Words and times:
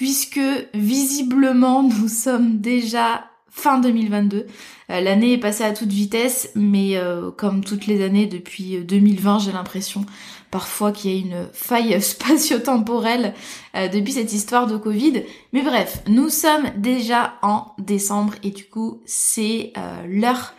puisque 0.00 0.40
visiblement 0.72 1.82
nous 2.00 2.08
sommes 2.08 2.56
déjà 2.56 3.26
fin 3.50 3.78
2022. 3.80 4.46
Euh, 4.88 5.00
l'année 5.02 5.34
est 5.34 5.38
passée 5.38 5.62
à 5.62 5.72
toute 5.74 5.90
vitesse, 5.90 6.52
mais 6.54 6.96
euh, 6.96 7.30
comme 7.30 7.62
toutes 7.62 7.86
les 7.86 8.02
années 8.02 8.26
depuis 8.26 8.82
2020, 8.82 9.36
euh, 9.36 9.38
j'ai 9.40 9.52
l'impression 9.52 10.06
parfois 10.50 10.92
qu'il 10.92 11.10
y 11.10 11.14
a 11.16 11.20
une 11.20 11.48
faille 11.52 12.00
spatio-temporelle 12.02 13.34
depuis 13.92 14.12
cette 14.14 14.32
histoire 14.32 14.66
de 14.66 14.78
Covid. 14.78 15.22
Mais 15.52 15.60
bref, 15.60 16.02
nous 16.08 16.30
sommes 16.30 16.70
déjà 16.78 17.34
en 17.42 17.66
décembre 17.76 18.32
et 18.42 18.50
du 18.50 18.64
coup 18.64 19.02
c'est 19.04 19.74
l'heure 20.08 20.54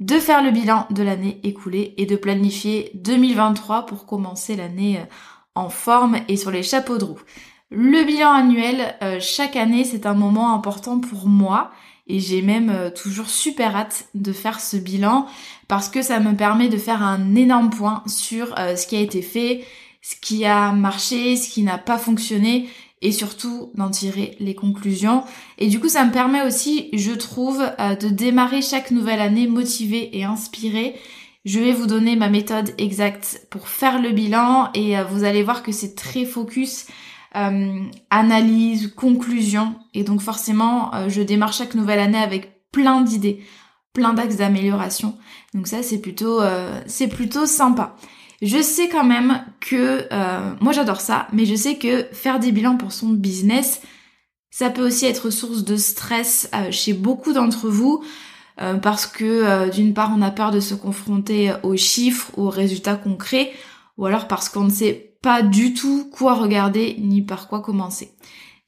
de 0.00 0.14
faire 0.14 0.42
le 0.42 0.52
bilan 0.52 0.86
de 0.88 1.02
l'année 1.02 1.38
écoulée 1.42 1.92
et 1.98 2.06
de 2.06 2.16
planifier 2.16 2.92
2023 2.94 3.84
pour 3.84 4.06
commencer 4.06 4.56
l'année 4.56 5.00
en 5.54 5.68
forme 5.68 6.18
et 6.28 6.38
sur 6.38 6.50
les 6.50 6.62
chapeaux 6.62 6.96
de 6.96 7.04
roue. 7.04 7.20
Le 7.70 8.04
bilan 8.04 8.30
annuel, 8.30 8.94
euh, 9.02 9.18
chaque 9.20 9.56
année, 9.56 9.82
c'est 9.82 10.06
un 10.06 10.14
moment 10.14 10.54
important 10.54 11.00
pour 11.00 11.26
moi 11.26 11.72
et 12.06 12.20
j'ai 12.20 12.40
même 12.40 12.70
euh, 12.70 12.90
toujours 12.90 13.28
super 13.28 13.74
hâte 13.74 14.06
de 14.14 14.32
faire 14.32 14.60
ce 14.60 14.76
bilan 14.76 15.26
parce 15.66 15.88
que 15.88 16.00
ça 16.00 16.20
me 16.20 16.36
permet 16.36 16.68
de 16.68 16.76
faire 16.76 17.02
un 17.02 17.34
énorme 17.34 17.70
point 17.70 18.04
sur 18.06 18.56
euh, 18.56 18.76
ce 18.76 18.86
qui 18.86 18.94
a 18.94 19.00
été 19.00 19.20
fait, 19.20 19.64
ce 20.00 20.14
qui 20.14 20.44
a 20.44 20.70
marché, 20.70 21.34
ce 21.34 21.50
qui 21.50 21.64
n'a 21.64 21.76
pas 21.76 21.98
fonctionné 21.98 22.68
et 23.02 23.10
surtout 23.10 23.72
d'en 23.74 23.90
tirer 23.90 24.36
les 24.38 24.54
conclusions. 24.54 25.24
Et 25.58 25.66
du 25.66 25.80
coup, 25.80 25.88
ça 25.88 26.04
me 26.04 26.12
permet 26.12 26.46
aussi, 26.46 26.88
je 26.92 27.12
trouve, 27.12 27.58
de 27.58 28.08
démarrer 28.08 28.62
chaque 28.62 28.92
nouvelle 28.92 29.20
année 29.20 29.48
motivée 29.48 30.16
et 30.16 30.24
inspirée. 30.24 30.94
Je 31.44 31.58
vais 31.58 31.72
vous 31.72 31.86
donner 31.86 32.16
ma 32.16 32.30
méthode 32.30 32.72
exacte 32.78 33.46
pour 33.50 33.68
faire 33.68 34.00
le 34.00 34.12
bilan 34.12 34.70
et 34.72 34.94
vous 35.10 35.24
allez 35.24 35.42
voir 35.42 35.62
que 35.62 35.72
c'est 35.72 35.94
très 35.94 36.24
focus 36.24 36.86
euh, 37.36 37.82
analyse, 38.08 38.94
conclusion. 38.94 39.74
Et 39.92 40.04
donc 40.04 40.22
forcément, 40.22 40.94
euh, 40.94 41.08
je 41.10 41.20
démarre 41.20 41.52
chaque 41.52 41.74
nouvelle 41.74 41.98
année 41.98 42.18
avec 42.18 42.70
plein 42.72 43.02
d'idées, 43.02 43.44
plein 43.92 44.14
d'axes 44.14 44.36
d'amélioration. 44.36 45.18
Donc 45.52 45.66
ça, 45.66 45.82
c'est 45.82 45.98
plutôt, 45.98 46.40
euh, 46.40 46.80
c'est 46.86 47.08
plutôt 47.08 47.44
sympa. 47.44 47.96
Je 48.40 48.62
sais 48.62 48.88
quand 48.88 49.04
même 49.04 49.44
que, 49.60 50.06
moi 50.62 50.74
j'adore 50.74 51.00
ça, 51.00 51.26
mais 51.32 51.46
je 51.46 51.54
sais 51.54 51.76
que 51.78 52.04
faire 52.12 52.38
des 52.38 52.52
bilans 52.52 52.76
pour 52.76 52.92
son 52.92 53.08
business, 53.08 53.80
ça 54.50 54.68
peut 54.68 54.86
aussi 54.86 55.06
être 55.06 55.30
source 55.30 55.64
de 55.64 55.76
stress 55.76 56.50
chez 56.70 56.92
beaucoup 56.92 57.32
d'entre 57.32 57.70
vous. 57.70 58.04
parce 58.82 59.06
que 59.06 59.70
d'une 59.70 59.94
part 59.94 60.12
on 60.14 60.20
a 60.20 60.30
peur 60.30 60.50
de 60.50 60.60
se 60.60 60.74
confronter 60.74 61.54
aux 61.62 61.78
chiffres, 61.78 62.30
aux 62.36 62.50
résultats 62.50 62.96
concrets, 62.96 63.54
ou 63.96 64.04
alors 64.04 64.28
parce 64.28 64.50
qu'on 64.50 64.64
ne 64.64 64.70
sait 64.70 65.15
pas 65.26 65.42
du 65.42 65.74
tout 65.74 66.08
quoi 66.12 66.34
regarder 66.34 66.94
ni 67.00 67.20
par 67.20 67.48
quoi 67.48 67.60
commencer. 67.60 68.12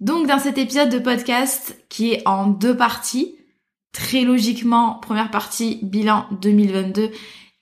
Donc 0.01 0.27
dans 0.27 0.41
cet 0.41 0.59
épisode 0.59 0.89
de 0.89 0.99
podcast 0.99 1.81
qui 1.89 2.11
est 2.11 2.27
en 2.27 2.49
deux 2.49 2.77
parties, 2.77 3.37
très 3.93 4.23
logiquement, 4.23 4.95
première 4.95 5.31
partie 5.31 5.79
bilan 5.85 6.27
2022 6.41 7.13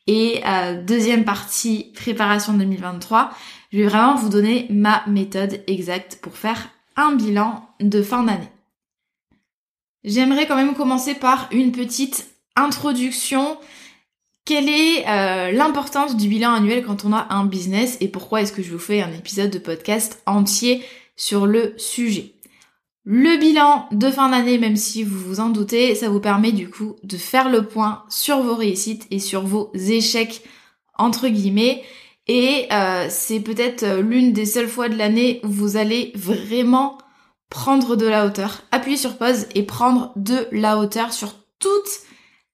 et 0.07 0.41
euh, 0.47 0.83
deuxième 0.83 1.27
partie 1.27 1.93
préparation 1.95 2.55
2023, 2.55 3.33
je 3.71 3.77
vais 3.77 3.87
vraiment 3.87 4.15
vous 4.15 4.31
donner 4.31 4.67
ma 4.71 5.03
méthode 5.07 5.63
exacte 5.67 6.19
pour 6.23 6.39
faire 6.39 6.71
un 6.97 7.17
bilan 7.17 7.69
de 7.81 8.01
fin 8.01 8.23
d'année. 8.23 8.49
J'aimerais 10.05 10.47
quand 10.47 10.57
même 10.57 10.75
commencer 10.75 11.13
par 11.13 11.51
une 11.53 11.71
petite 11.71 12.31
introduction 12.57 13.59
quelle 14.47 14.69
est 14.69 15.05
euh, 15.09 15.51
l'importance 15.51 16.17
du 16.17 16.29
bilan 16.29 16.55
annuel 16.55 16.85
quand 16.87 17.05
on 17.05 17.13
a 17.13 17.27
un 17.31 17.45
business 17.45 17.99
et 18.01 18.09
pourquoi 18.09 18.41
est-ce 18.41 18.53
que 18.53 18.63
je 18.63 18.73
vous 18.73 18.79
fais 18.79 19.03
un 19.03 19.13
épisode 19.13 19.51
de 19.51 19.59
podcast 19.59 20.23
entier 20.25 20.83
sur 21.17 21.47
le 21.47 21.75
sujet? 21.77 22.33
Le 23.05 23.39
bilan 23.39 23.89
de 23.91 24.09
fin 24.09 24.31
d'année, 24.31 24.59
même 24.59 24.77
si 24.77 25.03
vous 25.03 25.19
vous 25.19 25.41
en 25.41 25.49
doutez, 25.49 25.95
ça 25.97 26.09
vous 26.09 26.21
permet 26.21 26.53
du 26.53 26.71
coup 26.71 26.95
de 27.03 27.17
faire 27.17 27.51
le 27.51 27.67
point 27.67 28.05
sur 28.09 28.41
vos 28.41 28.55
réussites 28.55 29.07
et 29.11 29.19
sur 29.19 29.43
vos 29.43 29.73
échecs 29.75 30.43
entre 30.97 31.29
guillemets. 31.29 31.83
Et 32.29 32.67
euh, 32.73 33.07
c'est 33.11 33.41
peut-être 33.41 33.83
euh, 33.83 34.01
l'une 34.01 34.33
des 34.33 34.47
seules 34.47 34.69
fois 34.69 34.89
de 34.89 34.97
l'année 34.97 35.41
où 35.43 35.49
vous 35.49 35.77
allez 35.77 36.13
vraiment 36.15 36.99
prendre 37.51 37.97
de 37.97 38.07
la 38.07 38.27
hauteur, 38.27 38.63
appuyer 38.71 38.97
sur 38.97 39.17
pause 39.17 39.47
et 39.57 39.65
prendre 39.65 40.13
de 40.15 40.47
la 40.53 40.79
hauteur 40.79 41.13
sur 41.13 41.35
toutes 41.59 42.07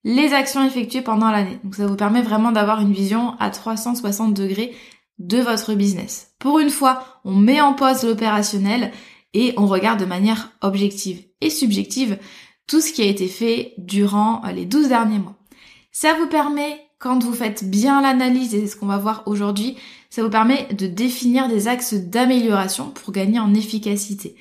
les 0.04 0.32
actions 0.32 0.64
effectuées 0.64 1.02
pendant 1.02 1.30
l'année. 1.30 1.58
Donc 1.64 1.74
ça 1.76 1.86
vous 1.86 1.96
permet 1.96 2.22
vraiment 2.22 2.52
d'avoir 2.52 2.80
une 2.80 2.92
vision 2.92 3.34
à 3.38 3.50
360 3.50 4.34
degrés 4.34 4.74
de 5.18 5.38
votre 5.38 5.74
business. 5.74 6.32
Pour 6.38 6.58
une 6.58 6.70
fois, 6.70 7.20
on 7.24 7.34
met 7.34 7.60
en 7.60 7.74
pause 7.74 8.02
l'opérationnel 8.02 8.92
et 9.34 9.54
on 9.56 9.66
regarde 9.66 10.00
de 10.00 10.04
manière 10.04 10.50
objective 10.60 11.22
et 11.40 11.50
subjective 11.50 12.18
tout 12.66 12.80
ce 12.80 12.92
qui 12.92 13.02
a 13.02 13.06
été 13.06 13.28
fait 13.28 13.74
durant 13.78 14.42
les 14.54 14.64
12 14.64 14.88
derniers 14.88 15.18
mois. 15.18 15.36
Ça 15.90 16.14
vous 16.14 16.26
permet, 16.26 16.80
quand 16.98 17.22
vous 17.22 17.34
faites 17.34 17.68
bien 17.68 18.00
l'analyse, 18.00 18.54
et 18.54 18.60
c'est 18.60 18.66
ce 18.68 18.76
qu'on 18.76 18.86
va 18.86 18.98
voir 18.98 19.22
aujourd'hui, 19.26 19.76
ça 20.10 20.22
vous 20.22 20.30
permet 20.30 20.66
de 20.72 20.86
définir 20.86 21.48
des 21.48 21.68
axes 21.68 21.94
d'amélioration 21.94 22.90
pour 22.90 23.12
gagner 23.12 23.38
en 23.38 23.54
efficacité. 23.54 24.36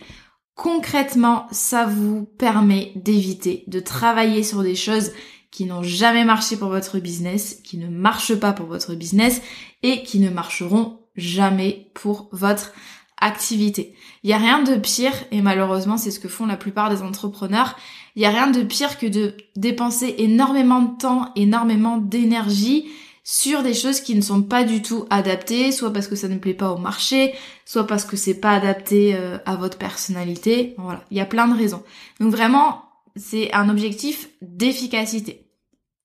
Concrètement, 0.55 1.47
ça 1.51 1.85
vous 1.85 2.25
permet 2.25 2.91
d'éviter 2.95 3.63
de 3.67 3.79
travailler 3.79 4.43
sur 4.43 4.63
des 4.63 4.75
choses 4.75 5.11
qui 5.51 5.65
n'ont 5.65 5.83
jamais 5.83 6.25
marché 6.25 6.57
pour 6.57 6.69
votre 6.69 6.99
business, 6.99 7.59
qui 7.63 7.77
ne 7.77 7.87
marchent 7.87 8.35
pas 8.35 8.53
pour 8.53 8.67
votre 8.67 8.95
business 8.95 9.41
et 9.83 10.03
qui 10.03 10.19
ne 10.19 10.29
marcheront 10.29 10.99
jamais 11.15 11.91
pour 11.93 12.29
votre 12.31 12.71
activité. 13.19 13.93
Il 14.23 14.27
n'y 14.27 14.33
a 14.33 14.37
rien 14.37 14.63
de 14.63 14.75
pire, 14.75 15.13
et 15.31 15.41
malheureusement 15.41 15.97
c'est 15.97 16.11
ce 16.11 16.19
que 16.19 16.27
font 16.27 16.47
la 16.47 16.57
plupart 16.57 16.89
des 16.89 17.03
entrepreneurs, 17.03 17.77
il 18.15 18.19
n'y 18.19 18.25
a 18.25 18.31
rien 18.31 18.47
de 18.47 18.63
pire 18.63 18.97
que 18.97 19.05
de 19.05 19.35
dépenser 19.55 20.15
énormément 20.17 20.81
de 20.81 20.97
temps, 20.97 21.31
énormément 21.35 21.97
d'énergie 21.97 22.87
sur 23.23 23.61
des 23.61 23.75
choses 23.75 24.01
qui 24.01 24.15
ne 24.15 24.21
sont 24.21 24.41
pas 24.41 24.63
du 24.63 24.81
tout 24.81 25.05
adaptées, 25.09 25.71
soit 25.71 25.93
parce 25.93 26.07
que 26.07 26.15
ça 26.15 26.27
ne 26.27 26.37
plaît 26.37 26.55
pas 26.55 26.71
au 26.71 26.77
marché, 26.77 27.33
soit 27.65 27.85
parce 27.85 28.03
que 28.03 28.17
c'est 28.17 28.39
pas 28.39 28.51
adapté 28.51 29.15
euh, 29.15 29.37
à 29.45 29.55
votre 29.55 29.77
personnalité. 29.77 30.73
Voilà, 30.79 31.03
il 31.11 31.17
y 31.17 31.21
a 31.21 31.25
plein 31.25 31.47
de 31.47 31.55
raisons. 31.55 31.83
Donc 32.19 32.31
vraiment, 32.31 32.83
c'est 33.15 33.53
un 33.53 33.69
objectif 33.69 34.29
d'efficacité. 34.41 35.47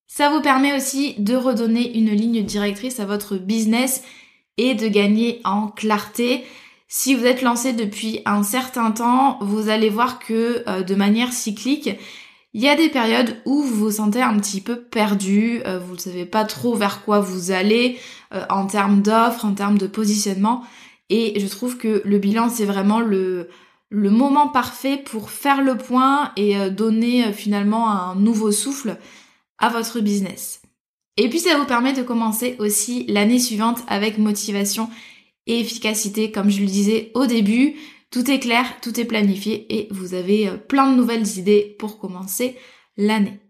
Ça 0.07 0.31
vous 0.31 0.41
permet 0.41 0.75
aussi 0.75 1.15
de 1.19 1.35
redonner 1.35 1.97
une 1.99 2.11
ligne 2.11 2.45
directrice 2.45 3.01
à 3.01 3.07
votre 3.07 3.37
business 3.37 4.03
et 4.57 4.75
de 4.75 4.89
gagner 4.89 5.41
en 5.45 5.69
clarté. 5.69 6.45
Si 6.89 7.15
vous 7.15 7.27
êtes 7.27 7.43
lancé 7.43 7.73
depuis 7.73 8.21
un 8.25 8.43
certain 8.43 8.93
temps, 8.93 9.39
vous 9.41 9.69
allez 9.69 9.91
voir 9.91 10.19
que 10.19 10.63
euh, 10.69 10.83
de 10.83 10.95
manière 10.95 11.33
cyclique, 11.33 11.91
Il 12.55 12.63
y 12.63 12.69
a 12.69 12.75
des 12.75 12.89
périodes 12.89 13.37
où 13.45 13.63
vous 13.63 13.75
vous 13.75 13.91
sentez 13.91 14.23
un 14.23 14.39
petit 14.39 14.63
peu 14.63 14.81
perdu, 14.81 15.61
euh, 15.67 15.79
vous 15.79 15.93
ne 15.93 15.99
savez 15.99 16.25
pas 16.25 16.47
trop 16.47 16.75
vers 16.75 17.05
quoi 17.05 17.21
vous 17.21 17.51
allez 17.51 17.99
euh, 18.33 18.47
en 18.49 18.67
termes 18.67 19.03
d'offres, 19.03 19.45
en 19.45 19.53
termes 19.53 19.77
de 19.77 19.87
positionnement. 19.87 20.63
Et 21.11 21.39
je 21.39 21.47
trouve 21.49 21.77
que 21.77 22.01
le 22.07 22.19
bilan, 22.19 22.49
c'est 22.49 22.65
vraiment 22.65 23.01
le, 23.01 23.51
le 23.91 24.11
moment 24.11 24.49
parfait 24.49 24.97
pour 24.97 25.31
faire 25.31 25.63
le 25.63 25.77
point 25.77 26.33
et 26.37 26.57
euh, 26.57 26.71
donner 26.71 27.33
finalement 27.33 27.91
un 27.91 28.15
nouveau 28.15 28.53
souffle 28.53 28.99
à 29.59 29.69
votre 29.69 30.01
business. 30.01 30.61
Et 31.17 31.29
puis 31.29 31.39
ça 31.39 31.57
vous 31.57 31.65
permet 31.65 31.93
de 31.93 32.03
commencer 32.03 32.57
aussi 32.59 33.07
l'année 33.09 33.39
suivante 33.39 33.83
avec 33.89 34.19
motivation 34.19 34.91
et 35.47 35.61
efficacité, 35.61 36.31
comme 36.31 36.51
je 36.51 36.61
le 36.61 36.67
disais 36.67 37.11
au 37.15 37.27
début. 37.27 37.77
Tout 38.11 38.31
est 38.31 38.39
clair, 38.39 38.65
tout 38.83 38.99
est 39.01 39.05
planifié 39.05 39.67
et 39.75 39.89
vous 39.91 40.15
avez 40.15 40.49
euh, 40.49 40.57
plein 40.57 40.91
de 40.91 40.97
nouvelles 40.97 41.39
idées 41.39 41.77
pour 41.79 41.99
commencer 41.99 42.57
l'année. 42.97 43.41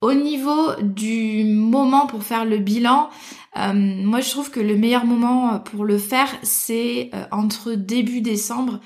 Au 0.00 0.12
niveau 0.12 0.74
du 0.80 1.44
moment 1.44 2.06
pour 2.06 2.22
faire 2.22 2.44
le 2.44 2.58
bilan, 2.58 3.10
euh, 3.56 3.72
moi 3.72 4.20
je 4.20 4.30
trouve 4.30 4.50
que 4.50 4.60
le 4.60 4.76
meilleur 4.76 5.06
moment 5.06 5.54
euh, 5.54 5.58
pour 5.58 5.84
le 5.84 5.98
faire, 5.98 6.28
c'est 6.42 7.10
entre 7.32 7.72
début 7.72 8.20
décembre 8.20 8.80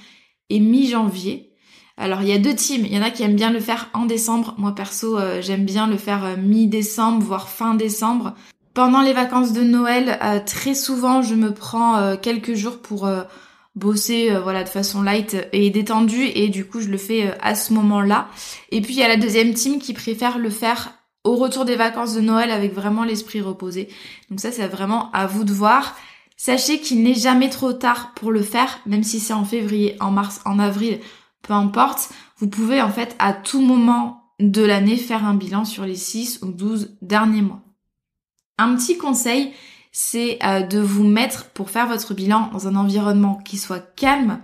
et 0.52 0.60
mi-janvier. 0.60 1.50
Alors 1.96 2.22
il 2.22 2.28
y 2.28 2.32
a 2.32 2.38
deux 2.38 2.54
teams, 2.54 2.84
il 2.84 2.94
y 2.94 2.98
en 2.98 3.02
a 3.02 3.10
qui 3.10 3.22
aiment 3.22 3.36
bien 3.36 3.50
le 3.50 3.60
faire 3.60 3.90
en 3.92 4.06
décembre. 4.06 4.54
Moi 4.58 4.74
perso, 4.74 5.18
j'aime 5.40 5.64
bien 5.64 5.86
le 5.86 5.96
faire 5.96 6.36
mi-décembre, 6.38 7.22
voire 7.22 7.48
fin 7.48 7.74
décembre. 7.74 8.34
Pendant 8.74 9.02
les 9.02 9.12
vacances 9.12 9.52
de 9.52 9.62
Noël, 9.62 10.18
très 10.46 10.74
souvent 10.74 11.22
je 11.22 11.34
me 11.34 11.52
prends 11.52 12.16
quelques 12.16 12.54
jours 12.54 12.78
pour 12.80 13.06
bosser 13.74 14.30
euh, 14.30 14.40
voilà 14.40 14.64
de 14.64 14.68
façon 14.68 15.02
light 15.02 15.36
et 15.52 15.70
détendue 15.70 16.26
et 16.34 16.48
du 16.48 16.66
coup 16.66 16.80
je 16.80 16.88
le 16.88 16.98
fais 16.98 17.28
euh, 17.28 17.34
à 17.40 17.54
ce 17.54 17.72
moment-là. 17.72 18.28
Et 18.70 18.80
puis 18.80 18.94
il 18.94 18.98
y 18.98 19.02
a 19.02 19.08
la 19.08 19.16
deuxième 19.16 19.54
team 19.54 19.78
qui 19.78 19.94
préfère 19.94 20.38
le 20.38 20.50
faire 20.50 20.92
au 21.24 21.36
retour 21.36 21.64
des 21.64 21.76
vacances 21.76 22.14
de 22.14 22.20
Noël 22.20 22.50
avec 22.50 22.74
vraiment 22.74 23.04
l'esprit 23.04 23.40
reposé. 23.40 23.88
Donc 24.30 24.40
ça 24.40 24.52
c'est 24.52 24.66
vraiment 24.66 25.10
à 25.12 25.26
vous 25.26 25.44
de 25.44 25.52
voir. 25.52 25.96
Sachez 26.44 26.80
qu'il 26.80 27.04
n'est 27.04 27.14
jamais 27.14 27.50
trop 27.50 27.72
tard 27.72 28.14
pour 28.14 28.32
le 28.32 28.42
faire, 28.42 28.80
même 28.84 29.04
si 29.04 29.20
c'est 29.20 29.32
en 29.32 29.44
février, 29.44 29.96
en 30.00 30.10
mars, 30.10 30.40
en 30.44 30.58
avril, 30.58 30.98
peu 31.40 31.52
importe. 31.52 32.08
Vous 32.38 32.48
pouvez 32.48 32.82
en 32.82 32.90
fait 32.90 33.14
à 33.20 33.32
tout 33.32 33.60
moment 33.60 34.24
de 34.40 34.60
l'année 34.60 34.96
faire 34.96 35.24
un 35.24 35.34
bilan 35.34 35.64
sur 35.64 35.84
les 35.84 35.94
6 35.94 36.40
ou 36.42 36.46
12 36.46 36.96
derniers 37.00 37.42
mois. 37.42 37.60
Un 38.58 38.74
petit 38.74 38.98
conseil, 38.98 39.52
c'est 39.92 40.40
euh, 40.42 40.62
de 40.62 40.80
vous 40.80 41.06
mettre 41.06 41.44
pour 41.50 41.70
faire 41.70 41.86
votre 41.86 42.12
bilan 42.12 42.50
dans 42.52 42.66
un 42.66 42.74
environnement 42.74 43.36
qui 43.44 43.56
soit 43.56 43.94
calme, 43.94 44.40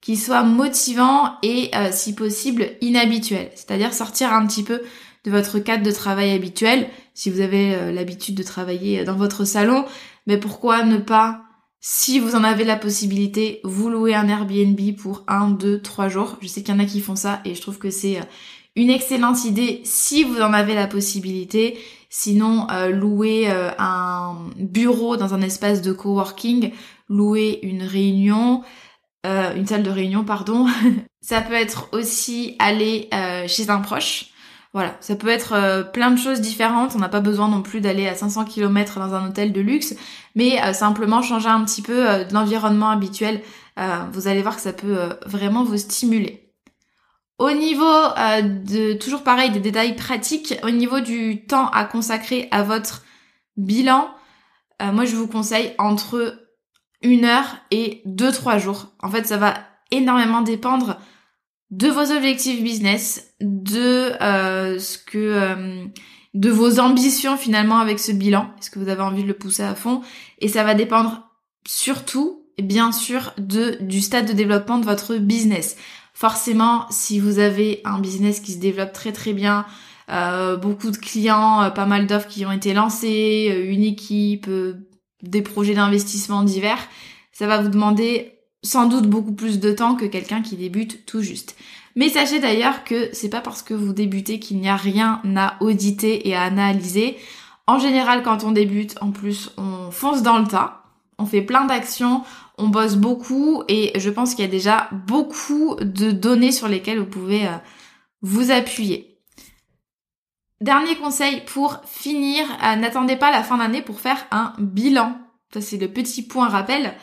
qui 0.00 0.16
soit 0.16 0.42
motivant 0.42 1.36
et 1.44 1.70
euh, 1.76 1.90
si 1.92 2.16
possible 2.16 2.70
inhabituel. 2.80 3.52
C'est-à-dire 3.54 3.94
sortir 3.94 4.32
un 4.32 4.48
petit 4.48 4.64
peu 4.64 4.82
de 5.22 5.30
votre 5.30 5.60
cadre 5.60 5.84
de 5.84 5.92
travail 5.92 6.32
habituel. 6.32 6.88
Si 7.14 7.30
vous 7.30 7.40
avez 7.40 7.76
euh, 7.76 7.92
l'habitude 7.92 8.34
de 8.34 8.42
travailler 8.42 9.04
dans 9.04 9.14
votre 9.14 9.44
salon, 9.44 9.84
mais 10.26 10.38
pourquoi 10.38 10.84
ne 10.84 10.98
pas, 10.98 11.42
si 11.80 12.18
vous 12.18 12.34
en 12.34 12.44
avez 12.44 12.64
la 12.64 12.76
possibilité, 12.76 13.60
vous 13.62 13.88
louer 13.88 14.14
un 14.14 14.28
Airbnb 14.28 14.80
pour 14.96 15.24
un, 15.28 15.50
deux, 15.50 15.80
trois 15.80 16.08
jours? 16.08 16.36
Je 16.40 16.48
sais 16.48 16.62
qu'il 16.62 16.74
y 16.74 16.76
en 16.76 16.80
a 16.80 16.84
qui 16.84 17.00
font 17.00 17.16
ça 17.16 17.40
et 17.44 17.54
je 17.54 17.60
trouve 17.60 17.78
que 17.78 17.90
c'est 17.90 18.20
une 18.76 18.90
excellente 18.90 19.44
idée 19.44 19.80
si 19.84 20.22
vous 20.22 20.40
en 20.40 20.52
avez 20.52 20.74
la 20.74 20.86
possibilité. 20.86 21.78
Sinon, 22.10 22.66
euh, 22.70 22.90
louer 22.90 23.50
euh, 23.50 23.70
un 23.78 24.36
bureau 24.56 25.16
dans 25.16 25.34
un 25.34 25.42
espace 25.42 25.82
de 25.82 25.92
coworking, 25.92 26.72
louer 27.08 27.58
une 27.62 27.82
réunion, 27.82 28.62
euh, 29.26 29.54
une 29.54 29.66
salle 29.66 29.82
de 29.82 29.90
réunion, 29.90 30.24
pardon. 30.24 30.66
ça 31.20 31.40
peut 31.40 31.54
être 31.54 31.88
aussi 31.92 32.54
aller 32.58 33.08
chez 33.48 33.70
un 33.70 33.80
proche. 33.80 34.30
Voilà, 34.76 34.94
ça 35.00 35.16
peut 35.16 35.28
être 35.28 35.90
plein 35.92 36.10
de 36.10 36.18
choses 36.18 36.42
différentes. 36.42 36.92
On 36.94 36.98
n'a 36.98 37.08
pas 37.08 37.20
besoin 37.20 37.48
non 37.48 37.62
plus 37.62 37.80
d'aller 37.80 38.06
à 38.06 38.14
500 38.14 38.44
km 38.44 38.98
dans 39.00 39.14
un 39.14 39.28
hôtel 39.28 39.52
de 39.52 39.62
luxe, 39.62 39.94
mais 40.34 40.74
simplement 40.74 41.22
changer 41.22 41.48
un 41.48 41.64
petit 41.64 41.80
peu 41.80 42.24
de 42.26 42.34
l'environnement 42.34 42.90
habituel. 42.90 43.40
vous 44.12 44.28
allez 44.28 44.42
voir 44.42 44.56
que 44.56 44.60
ça 44.60 44.74
peut 44.74 45.08
vraiment 45.24 45.64
vous 45.64 45.78
stimuler. 45.78 46.46
Au 47.38 47.50
niveau 47.50 47.84
euh, 47.84 48.40
de, 48.40 48.94
toujours 48.94 49.22
pareil, 49.22 49.50
des 49.50 49.60
détails 49.60 49.94
pratiques, 49.94 50.54
au 50.62 50.70
niveau 50.70 51.00
du 51.00 51.44
temps 51.46 51.68
à 51.68 51.84
consacrer 51.84 52.48
à 52.50 52.62
votre 52.62 53.02
bilan, 53.58 54.08
euh, 54.80 54.90
moi 54.90 55.04
je 55.04 55.16
vous 55.16 55.28
conseille 55.28 55.74
entre 55.78 56.38
une 57.02 57.26
heure 57.26 57.56
et 57.70 58.00
deux, 58.06 58.32
trois 58.32 58.56
jours. 58.56 58.86
En 59.02 59.10
fait, 59.10 59.26
ça 59.26 59.36
va 59.36 59.54
énormément 59.90 60.40
dépendre 60.40 60.96
de 61.70 61.88
vos 61.88 62.12
objectifs 62.12 62.62
business, 62.62 63.34
de 63.40 64.12
euh, 64.22 64.78
ce 64.78 64.98
que 64.98 65.86
de 66.34 66.50
vos 66.50 66.80
ambitions 66.80 67.36
finalement 67.36 67.78
avec 67.78 67.98
ce 67.98 68.12
bilan. 68.12 68.50
Est-ce 68.58 68.70
que 68.70 68.78
vous 68.78 68.88
avez 68.88 69.02
envie 69.02 69.22
de 69.22 69.28
le 69.28 69.34
pousser 69.34 69.62
à 69.62 69.74
fond? 69.74 70.02
Et 70.38 70.48
ça 70.48 70.64
va 70.64 70.74
dépendre 70.74 71.22
surtout, 71.66 72.44
bien 72.62 72.92
sûr, 72.92 73.32
de 73.38 73.78
du 73.80 74.00
stade 74.00 74.26
de 74.26 74.32
développement 74.32 74.78
de 74.78 74.84
votre 74.84 75.16
business. 75.16 75.76
Forcément, 76.14 76.86
si 76.90 77.20
vous 77.20 77.38
avez 77.38 77.80
un 77.84 77.98
business 77.98 78.40
qui 78.40 78.52
se 78.52 78.58
développe 78.58 78.92
très 78.92 79.12
très 79.12 79.32
bien, 79.32 79.66
euh, 80.08 80.56
beaucoup 80.56 80.90
de 80.90 80.96
clients, 80.96 81.62
euh, 81.62 81.70
pas 81.70 81.86
mal 81.86 82.06
d'offres 82.06 82.28
qui 82.28 82.46
ont 82.46 82.52
été 82.52 82.74
lancées, 82.74 83.48
euh, 83.50 83.70
une 83.70 83.82
équipe, 83.82 84.48
des 85.22 85.42
projets 85.42 85.74
d'investissement 85.74 86.42
divers, 86.42 86.88
ça 87.32 87.46
va 87.46 87.60
vous 87.60 87.68
demander 87.68 88.35
sans 88.66 88.86
doute 88.86 89.06
beaucoup 89.06 89.32
plus 89.32 89.60
de 89.60 89.72
temps 89.72 89.94
que 89.94 90.04
quelqu'un 90.04 90.42
qui 90.42 90.56
débute 90.56 91.06
tout 91.06 91.22
juste. 91.22 91.56
Mais 91.94 92.08
sachez 92.08 92.40
d'ailleurs 92.40 92.84
que 92.84 93.08
c'est 93.12 93.30
pas 93.30 93.40
parce 93.40 93.62
que 93.62 93.74
vous 93.74 93.92
débutez 93.92 94.38
qu'il 94.38 94.58
n'y 94.58 94.68
a 94.68 94.76
rien 94.76 95.22
à 95.36 95.56
auditer 95.60 96.28
et 96.28 96.34
à 96.34 96.42
analyser. 96.42 97.16
En 97.66 97.78
général, 97.78 98.22
quand 98.22 98.44
on 98.44 98.52
débute, 98.52 98.96
en 99.00 99.10
plus, 99.10 99.50
on 99.56 99.90
fonce 99.90 100.22
dans 100.22 100.38
le 100.38 100.46
tas 100.46 100.82
on 101.18 101.26
fait 101.26 101.42
plein 101.42 101.64
d'actions, 101.64 102.22
on 102.58 102.68
bosse 102.68 102.96
beaucoup 102.96 103.62
et 103.68 103.98
je 103.98 104.10
pense 104.10 104.34
qu'il 104.34 104.44
y 104.44 104.48
a 104.48 104.50
déjà 104.50 104.88
beaucoup 104.92 105.76
de 105.80 106.10
données 106.10 106.52
sur 106.52 106.68
lesquelles 106.68 106.98
vous 106.98 107.06
pouvez 107.06 107.46
euh, 107.46 107.56
vous 108.22 108.50
appuyer. 108.50 109.18
Dernier 110.60 110.96
conseil 110.96 111.42
pour 111.46 111.80
finir, 111.86 112.44
euh, 112.62 112.76
n'attendez 112.76 113.16
pas 113.16 113.30
la 113.30 113.42
fin 113.42 113.58
d'année 113.58 113.82
pour 113.82 114.00
faire 114.00 114.26
un 114.30 114.52
bilan. 114.58 115.16
Ça 115.52 115.60
c'est 115.60 115.78
le 115.78 115.88
petit 115.88 116.22
point 116.22 116.48
rappel. 116.48 116.94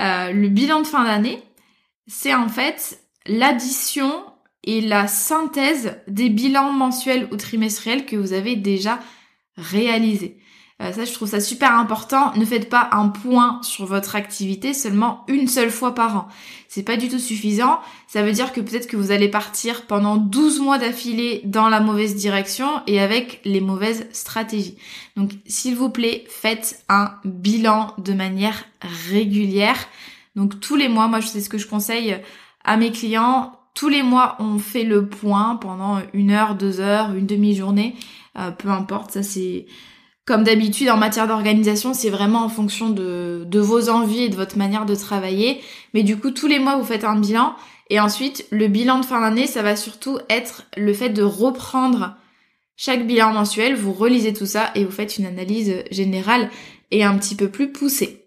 Euh, 0.00 0.32
le 0.32 0.48
bilan 0.48 0.82
de 0.82 0.86
fin 0.86 1.04
d'année, 1.04 1.42
c'est 2.06 2.34
en 2.34 2.48
fait 2.48 3.00
l'addition 3.26 4.24
et 4.64 4.80
la 4.80 5.06
synthèse 5.06 5.98
des 6.08 6.28
bilans 6.28 6.72
mensuels 6.72 7.28
ou 7.32 7.36
trimestriels 7.36 8.06
que 8.06 8.16
vous 8.16 8.32
avez 8.32 8.56
déjà 8.56 8.98
réalisés. 9.56 10.37
Euh, 10.80 10.92
ça, 10.92 11.04
je 11.04 11.12
trouve 11.12 11.28
ça 11.28 11.40
super 11.40 11.74
important. 11.74 12.32
Ne 12.36 12.44
faites 12.44 12.68
pas 12.68 12.88
un 12.92 13.08
point 13.08 13.60
sur 13.62 13.84
votre 13.84 14.14
activité 14.14 14.74
seulement 14.74 15.24
une 15.26 15.48
seule 15.48 15.70
fois 15.70 15.94
par 15.94 16.16
an. 16.16 16.28
C'est 16.68 16.84
pas 16.84 16.96
du 16.96 17.08
tout 17.08 17.18
suffisant. 17.18 17.80
Ça 18.06 18.22
veut 18.22 18.30
dire 18.30 18.52
que 18.52 18.60
peut-être 18.60 18.86
que 18.86 18.96
vous 18.96 19.10
allez 19.10 19.28
partir 19.28 19.86
pendant 19.86 20.16
12 20.16 20.60
mois 20.60 20.78
d'affilée 20.78 21.40
dans 21.44 21.68
la 21.68 21.80
mauvaise 21.80 22.14
direction 22.14 22.68
et 22.86 23.00
avec 23.00 23.40
les 23.44 23.60
mauvaises 23.60 24.06
stratégies. 24.12 24.76
Donc, 25.16 25.32
s'il 25.46 25.74
vous 25.74 25.90
plaît, 25.90 26.24
faites 26.28 26.84
un 26.88 27.12
bilan 27.24 27.94
de 27.98 28.12
manière 28.12 28.64
régulière. 29.10 29.88
Donc, 30.36 30.60
tous 30.60 30.76
les 30.76 30.88
mois, 30.88 31.08
moi, 31.08 31.20
sais 31.20 31.40
ce 31.40 31.48
que 31.48 31.58
je 31.58 31.66
conseille 31.66 32.16
à 32.64 32.76
mes 32.76 32.92
clients. 32.92 33.58
Tous 33.74 33.88
les 33.88 34.04
mois, 34.04 34.36
on 34.38 34.58
fait 34.58 34.84
le 34.84 35.08
point 35.08 35.56
pendant 35.56 36.00
une 36.12 36.30
heure, 36.30 36.54
deux 36.54 36.80
heures, 36.80 37.14
une 37.14 37.26
demi-journée, 37.26 37.96
euh, 38.38 38.52
peu 38.52 38.68
importe. 38.68 39.10
Ça, 39.10 39.22
c'est 39.24 39.66
comme 40.28 40.44
d'habitude, 40.44 40.90
en 40.90 40.98
matière 40.98 41.26
d'organisation, 41.26 41.94
c'est 41.94 42.10
vraiment 42.10 42.44
en 42.44 42.50
fonction 42.50 42.90
de, 42.90 43.48
vos 43.58 43.88
envies 43.88 44.24
et 44.24 44.28
de 44.28 44.36
votre 44.36 44.58
manière 44.58 44.84
de 44.84 44.94
travailler. 44.94 45.62
Mais 45.94 46.02
du 46.02 46.18
coup, 46.18 46.32
tous 46.32 46.46
les 46.46 46.58
mois, 46.58 46.76
vous 46.76 46.84
faites 46.84 47.04
un 47.04 47.18
bilan. 47.18 47.56
Et 47.88 47.98
ensuite, 47.98 48.46
le 48.50 48.68
bilan 48.68 49.00
de 49.00 49.06
fin 49.06 49.22
d'année, 49.22 49.46
ça 49.46 49.62
va 49.62 49.74
surtout 49.74 50.18
être 50.28 50.66
le 50.76 50.92
fait 50.92 51.08
de 51.08 51.22
reprendre 51.22 52.14
chaque 52.76 53.06
bilan 53.06 53.32
mensuel. 53.32 53.74
Vous 53.74 53.94
relisez 53.94 54.34
tout 54.34 54.44
ça 54.44 54.70
et 54.74 54.84
vous 54.84 54.90
faites 54.90 55.16
une 55.16 55.24
analyse 55.24 55.82
générale 55.90 56.50
et 56.90 57.04
un 57.04 57.16
petit 57.16 57.34
peu 57.34 57.48
plus 57.48 57.72
poussée. 57.72 58.26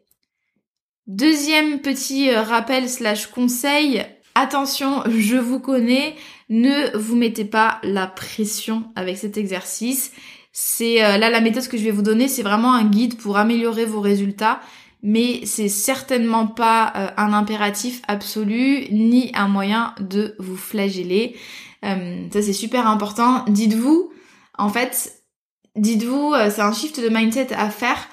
Deuxième 1.06 1.82
petit 1.82 2.32
euh, 2.32 2.42
rappel 2.42 2.90
slash 2.90 3.28
conseil. 3.28 4.04
Attention, 4.34 5.04
je 5.08 5.38
vous 5.38 5.60
connais, 5.60 6.16
ne 6.50 6.98
vous 6.98 7.16
mettez 7.16 7.46
pas 7.46 7.80
la 7.84 8.08
pression 8.08 8.86
avec 8.96 9.20
cet 9.20 9.38
exercice. 9.38 10.12
C'est 10.52 11.04
euh, 11.04 11.18
là 11.18 11.30
la 11.30 11.42
méthode 11.42 11.68
que 11.68 11.78
je 11.78 11.84
vais 11.84 11.92
vous 11.92 12.02
donner, 12.02 12.28
c'est 12.28 12.44
vraiment 12.44 12.74
un 12.74 12.84
guide 12.84 13.18
pour 13.18 13.38
améliorer 13.38 13.86
vos 13.86 14.02
résultats, 14.02 14.60
mais 15.02 15.42
c'est 15.46 15.70
certainement 15.70 16.46
pas 16.46 16.92
euh, 16.96 17.08
un 17.18 17.34
impératif 17.34 18.02
absolu 18.08 18.86
ni 18.92 19.32
un 19.34 19.48
moyen 19.48 19.96
de 20.00 20.36
vous 20.40 20.58
flageller. 20.58 21.38
Euh, 21.86 22.28
ça 22.32 22.42
c'est 22.42 22.54
super 22.54 22.86
important. 22.88 23.46
Dites-vous, 23.48 24.12
en 24.58 24.70
fait, 24.70 25.24
dites-vous, 25.78 26.36
c'est 26.50 26.62
un 26.62 26.74
shift 26.74 27.00
de 27.00 27.10
mindset 27.10 27.54
à 27.54 27.70
faire. 27.70 28.10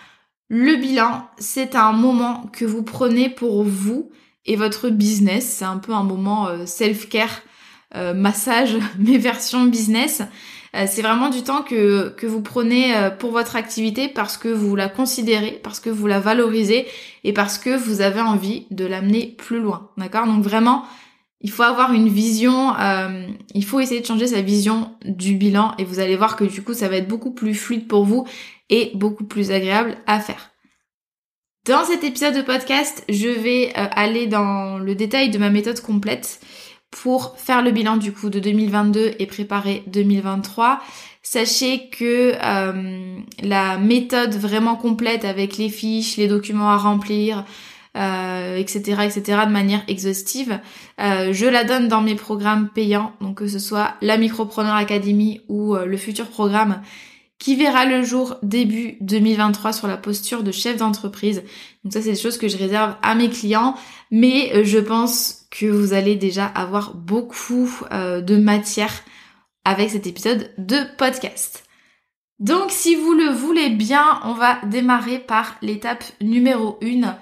Le 0.49 0.76
bilan, 0.76 1.28
c'est 1.38 1.75
un 1.75 1.92
moment 1.92 2.49
que 2.52 2.64
vous 2.64 2.83
prenez 2.83 3.28
pour 3.28 3.64
vous 3.64 4.11
et 4.47 4.57
votre 4.57 4.88
business. 4.88 5.45
C'est 5.45 5.64
un 5.64 5.76
peu 5.76 5.92
un 5.92 6.04
moment 6.04 6.49
self-care 6.64 7.42
massage, 8.14 8.78
mes 8.99 9.18
versions 9.18 9.64
business. 9.64 10.23
C'est 10.75 11.02
vraiment 11.02 11.30
du 11.30 11.42
temps 11.42 11.62
que, 11.62 12.10
que 12.10 12.26
vous 12.26 12.42
prenez 12.42 12.94
pour 13.18 13.30
votre 13.30 13.56
activité 13.56 14.08
parce 14.08 14.37
que 14.37 14.48
vous 14.48 14.76
la 14.76 14.88
considérez, 14.88 15.60
parce 15.62 15.80
que 15.80 15.90
vous 15.90 16.06
la 16.06 16.20
valorisez 16.20 16.87
et 17.25 17.32
parce 17.32 17.58
que 17.58 17.76
vous 17.76 18.00
avez 18.00 18.20
envie 18.20 18.66
de 18.70 18.84
l'amener 18.84 19.34
plus 19.38 19.60
loin. 19.60 19.90
D'accord? 19.96 20.26
Donc 20.26 20.42
vraiment, 20.42 20.84
il 21.40 21.50
faut 21.50 21.62
avoir 21.62 21.92
une 21.92 22.08
vision, 22.08 22.75
euh, 22.78 23.26
il 23.54 23.64
faut 23.64 23.80
essayer 23.80 24.00
de 24.00 24.06
changer 24.06 24.26
sa 24.26 24.42
vision 24.42 24.92
du 25.04 25.34
bilan 25.34 25.75
et 25.78 25.84
vous 25.84 26.00
allez 26.00 26.16
voir 26.16 26.37
que 26.37 26.44
du 26.44 26.62
coup 26.62 26.75
ça 26.75 26.88
va 26.88 26.96
être 26.96 27.08
beaucoup 27.08 27.30
plus 27.30 27.54
fluide 27.54 27.87
pour 27.87 28.04
vous 28.04 28.26
et 28.70 28.90
beaucoup 28.94 29.25
plus 29.25 29.52
agréable 29.52 29.96
à 30.06 30.20
faire. 30.20 30.50
Dans 31.64 31.84
cet 31.84 32.02
épisode 32.02 32.34
de 32.34 32.42
podcast, 32.42 33.04
je 33.08 33.28
vais 33.28 33.72
euh, 33.76 33.87
aller 33.92 34.26
dans 34.26 34.78
le 34.78 34.94
détail 34.94 35.30
de 35.30 35.38
ma 35.38 35.50
méthode 35.50 35.80
complète 35.80 36.40
pour 36.90 37.37
faire 37.37 37.62
le 37.62 37.71
bilan 37.71 37.97
du 37.97 38.12
coup 38.12 38.30
de 38.30 38.40
2022 38.40 39.12
et 39.18 39.26
préparer 39.26 39.83
2023. 39.88 40.80
Sachez 41.23 41.90
que 41.90 42.33
euh, 42.42 43.18
la 43.42 43.76
méthode 43.76 44.35
vraiment 44.35 44.76
complète 44.76 45.25
avec 45.25 45.59
les 45.59 45.68
fiches, 45.68 46.16
les 46.16 46.28
documents 46.28 46.71
à 46.71 46.78
remplir, 46.78 47.45
etc., 47.95 47.99
euh, 47.99 48.57
etc., 48.57 49.23
de 49.47 49.52
manière 49.52 49.83
exhaustive. 49.88 50.59
Euh, 51.00 51.33
je 51.33 51.45
la 51.45 51.64
donne 51.64 51.88
dans 51.88 52.00
mes 52.00 52.14
programmes 52.14 52.71
payants, 52.71 53.12
donc 53.21 53.38
que 53.38 53.47
ce 53.47 53.59
soit 53.59 53.95
la 54.00 54.16
Micropreneur 54.16 54.75
Academy 54.75 55.42
ou 55.49 55.75
le 55.75 55.97
futur 55.99 56.28
programme 56.28 56.80
qui 57.38 57.54
verra 57.54 57.85
le 57.85 58.02
jour 58.02 58.37
début 58.42 58.97
2023 59.00 59.73
sur 59.73 59.87
la 59.87 59.97
posture 59.97 60.42
de 60.42 60.50
chef 60.50 60.78
d'entreprise. 60.78 61.42
Donc 61.85 61.92
ça, 61.92 62.00
c'est 62.00 62.12
des 62.12 62.16
choses 62.16 62.38
que 62.38 62.49
je 62.49 62.57
réserve 62.57 62.97
à 63.02 63.14
mes 63.14 63.28
clients, 63.28 63.76
mais 64.11 64.64
je 64.64 64.78
pense 64.78 65.47
que 65.58 65.66
vous 65.66 65.92
allez 65.92 66.16
déjà 66.16 66.46
avoir 66.46 66.94
beaucoup 66.94 67.68
de 67.90 68.36
matière 68.36 68.92
avec 69.64 69.90
cet 69.90 70.06
épisode 70.06 70.50
de 70.58 70.76
podcast. 70.96 71.64
Donc 72.38 72.70
si 72.70 72.94
vous 72.94 73.14
le 73.14 73.30
voulez 73.30 73.70
bien, 73.70 74.20
on 74.24 74.34
va 74.34 74.60
démarrer 74.66 75.18
par 75.18 75.56
l'étape 75.62 76.04
numéro 76.20 76.78
1 76.82 77.16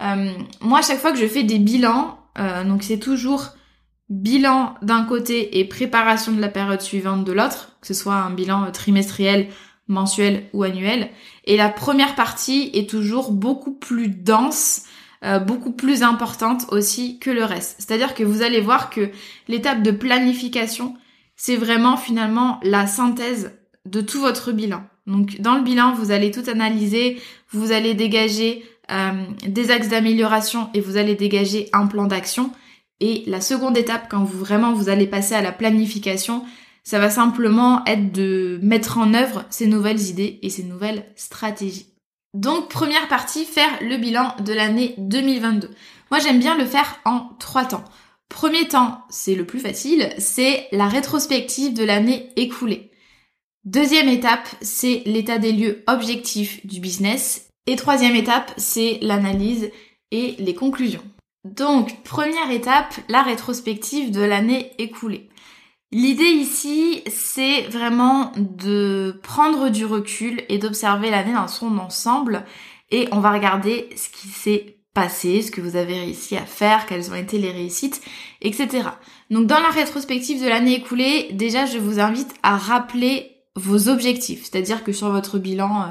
euh, 0.00 0.32
moi, 0.60 0.78
à 0.78 0.82
chaque 0.82 0.98
fois 0.98 1.12
que 1.12 1.18
je 1.18 1.26
fais 1.26 1.42
des 1.42 1.58
bilans, 1.58 2.18
euh, 2.38 2.64
donc 2.64 2.82
c'est 2.82 2.98
toujours 2.98 3.50
bilan 4.08 4.74
d'un 4.82 5.04
côté 5.04 5.58
et 5.58 5.64
préparation 5.64 6.32
de 6.32 6.40
la 6.40 6.48
période 6.48 6.80
suivante 6.80 7.24
de 7.24 7.32
l'autre, 7.32 7.76
que 7.80 7.86
ce 7.86 7.94
soit 7.94 8.14
un 8.14 8.30
bilan 8.30 8.70
trimestriel, 8.72 9.48
mensuel 9.88 10.44
ou 10.52 10.62
annuel. 10.62 11.10
Et 11.44 11.56
la 11.56 11.68
première 11.68 12.14
partie 12.14 12.70
est 12.74 12.88
toujours 12.88 13.30
beaucoup 13.30 13.74
plus 13.74 14.08
dense, 14.08 14.84
euh, 15.22 15.38
beaucoup 15.38 15.72
plus 15.72 16.02
importante 16.02 16.66
aussi 16.70 17.18
que 17.18 17.30
le 17.30 17.44
reste. 17.44 17.76
C'est-à-dire 17.78 18.14
que 18.14 18.22
vous 18.22 18.42
allez 18.42 18.60
voir 18.60 18.88
que 18.88 19.10
l'étape 19.48 19.82
de 19.82 19.90
planification, 19.90 20.96
c'est 21.36 21.56
vraiment 21.56 21.96
finalement 21.96 22.58
la 22.62 22.86
synthèse 22.86 23.52
de 23.84 24.00
tout 24.00 24.20
votre 24.20 24.52
bilan. 24.52 24.82
Donc 25.06 25.40
dans 25.40 25.56
le 25.56 25.62
bilan, 25.62 25.92
vous 25.92 26.10
allez 26.10 26.30
tout 26.30 26.48
analyser, 26.48 27.20
vous 27.50 27.72
allez 27.72 27.94
dégager 27.94 28.64
euh, 28.90 29.24
des 29.46 29.70
axes 29.70 29.88
d'amélioration 29.88 30.70
et 30.74 30.80
vous 30.80 30.96
allez 30.96 31.14
dégager 31.16 31.68
un 31.72 31.86
plan 31.86 32.06
d'action. 32.06 32.50
Et 33.00 33.24
la 33.26 33.40
seconde 33.40 33.76
étape, 33.76 34.08
quand 34.10 34.24
vous 34.24 34.38
vraiment 34.38 34.72
vous 34.72 34.88
allez 34.88 35.06
passer 35.06 35.34
à 35.34 35.42
la 35.42 35.52
planification, 35.52 36.44
ça 36.82 36.98
va 36.98 37.10
simplement 37.10 37.84
être 37.84 38.10
de 38.12 38.58
mettre 38.62 38.98
en 38.98 39.14
œuvre 39.14 39.44
ces 39.50 39.66
nouvelles 39.66 40.08
idées 40.08 40.38
et 40.42 40.50
ces 40.50 40.64
nouvelles 40.64 41.04
stratégies. 41.14 41.89
Donc 42.34 42.68
première 42.68 43.08
partie, 43.08 43.44
faire 43.44 43.82
le 43.82 43.96
bilan 43.96 44.34
de 44.44 44.52
l'année 44.52 44.94
2022. 44.98 45.70
Moi 46.10 46.20
j'aime 46.20 46.38
bien 46.38 46.56
le 46.56 46.66
faire 46.66 47.00
en 47.04 47.30
trois 47.38 47.64
temps. 47.64 47.84
Premier 48.28 48.68
temps, 48.68 49.02
c'est 49.10 49.34
le 49.34 49.44
plus 49.44 49.58
facile, 49.58 50.14
c'est 50.18 50.68
la 50.70 50.86
rétrospective 50.86 51.74
de 51.74 51.84
l'année 51.84 52.30
écoulée. 52.36 52.90
Deuxième 53.64 54.08
étape, 54.08 54.48
c'est 54.62 55.02
l'état 55.04 55.38
des 55.38 55.52
lieux 55.52 55.82
objectif 55.86 56.64
du 56.64 56.80
business. 56.80 57.48
Et 57.66 57.76
troisième 57.76 58.16
étape, 58.16 58.52
c'est 58.56 58.98
l'analyse 59.02 59.70
et 60.12 60.36
les 60.38 60.54
conclusions. 60.54 61.02
Donc, 61.44 62.02
première 62.04 62.50
étape, 62.50 62.94
la 63.08 63.22
rétrospective 63.22 64.10
de 64.10 64.20
l'année 64.20 64.72
écoulée. 64.78 65.29
L'idée 65.92 66.22
ici, 66.22 67.02
c'est 67.08 67.62
vraiment 67.62 68.32
de 68.36 69.18
prendre 69.24 69.70
du 69.70 69.84
recul 69.84 70.44
et 70.48 70.58
d'observer 70.58 71.10
l'année 71.10 71.32
dans 71.32 71.48
son 71.48 71.78
ensemble 71.78 72.44
et 72.92 73.08
on 73.10 73.18
va 73.18 73.32
regarder 73.32 73.88
ce 73.96 74.08
qui 74.08 74.28
s'est 74.28 74.76
passé, 74.94 75.42
ce 75.42 75.50
que 75.50 75.60
vous 75.60 75.74
avez 75.74 75.94
réussi 75.94 76.36
à 76.36 76.46
faire, 76.46 76.86
quelles 76.86 77.10
ont 77.10 77.16
été 77.16 77.38
les 77.38 77.50
réussites, 77.50 78.02
etc. 78.40 78.88
Donc 79.30 79.46
dans 79.46 79.58
la 79.58 79.70
rétrospective 79.70 80.42
de 80.42 80.48
l'année 80.48 80.76
écoulée, 80.76 81.28
déjà 81.32 81.66
je 81.66 81.78
vous 81.78 81.98
invite 81.98 82.34
à 82.44 82.56
rappeler 82.56 83.42
vos 83.56 83.88
objectifs, 83.88 84.44
c'est-à-dire 84.44 84.84
que 84.84 84.92
sur 84.92 85.10
votre 85.10 85.38
bilan 85.38 85.82
euh, 85.82 85.86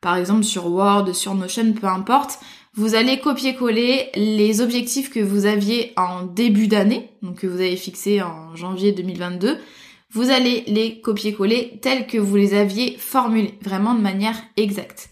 par 0.00 0.16
exemple 0.16 0.44
sur 0.44 0.66
Word, 0.66 1.12
sur 1.14 1.34
Notion, 1.34 1.72
peu 1.72 1.86
importe, 1.86 2.38
vous 2.74 2.94
allez 2.94 3.18
copier-coller 3.18 4.10
les 4.14 4.60
objectifs 4.60 5.10
que 5.10 5.20
vous 5.20 5.44
aviez 5.44 5.92
en 5.96 6.22
début 6.22 6.68
d'année, 6.68 7.10
donc 7.22 7.40
que 7.40 7.46
vous 7.46 7.60
avez 7.60 7.76
fixé 7.76 8.22
en 8.22 8.56
janvier 8.56 8.92
2022, 8.92 9.58
vous 10.10 10.30
allez 10.30 10.64
les 10.66 11.00
copier-coller 11.00 11.78
tels 11.82 12.06
que 12.06 12.18
vous 12.18 12.36
les 12.36 12.54
aviez 12.54 12.96
formulés, 12.98 13.58
vraiment 13.62 13.94
de 13.94 14.00
manière 14.00 14.40
exacte. 14.56 15.10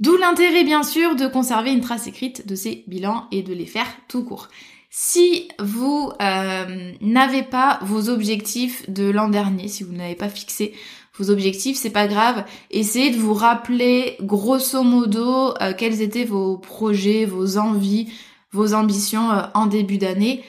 D'où 0.00 0.16
l'intérêt 0.16 0.64
bien 0.64 0.82
sûr 0.82 1.14
de 1.14 1.26
conserver 1.26 1.70
une 1.70 1.80
trace 1.80 2.08
écrite 2.08 2.46
de 2.46 2.56
ces 2.56 2.84
bilans 2.88 3.26
et 3.30 3.42
de 3.42 3.54
les 3.54 3.66
faire 3.66 3.86
tout 4.08 4.24
court. 4.24 4.48
Si 4.90 5.48
vous 5.60 6.12
euh, 6.20 6.92
n'avez 7.00 7.42
pas 7.42 7.78
vos 7.82 8.08
objectifs 8.08 8.88
de 8.88 9.10
l'an 9.10 9.28
dernier, 9.28 9.68
si 9.68 9.82
vous 9.82 9.92
n'avez 9.92 10.14
pas 10.14 10.28
fixé 10.28 10.72
vos 11.16 11.30
objectifs, 11.30 11.76
c'est 11.76 11.90
pas 11.90 12.08
grave. 12.08 12.44
Essayez 12.70 13.10
de 13.10 13.18
vous 13.18 13.34
rappeler 13.34 14.16
grosso 14.20 14.82
modo 14.82 15.54
euh, 15.60 15.72
quels 15.76 16.02
étaient 16.02 16.24
vos 16.24 16.58
projets, 16.58 17.24
vos 17.24 17.56
envies, 17.56 18.12
vos 18.50 18.74
ambitions 18.74 19.30
euh, 19.30 19.42
en 19.54 19.66
début 19.66 19.98
d'année. 19.98 20.42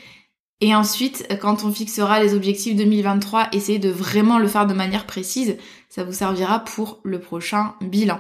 Et 0.62 0.74
ensuite, 0.74 1.28
quand 1.42 1.64
on 1.66 1.72
fixera 1.72 2.24
les 2.24 2.34
objectifs 2.34 2.76
2023, 2.76 3.50
essayez 3.52 3.78
de 3.78 3.90
vraiment 3.90 4.40
le 4.40 4.48
faire 4.48 4.66
de 4.66 4.74
manière 4.74 5.06
précise. 5.06 5.58
Ça 5.90 6.04
vous 6.04 6.14
servira 6.14 6.60
pour 6.60 7.00
le 7.04 7.20
prochain 7.20 7.76
bilan. 7.82 8.20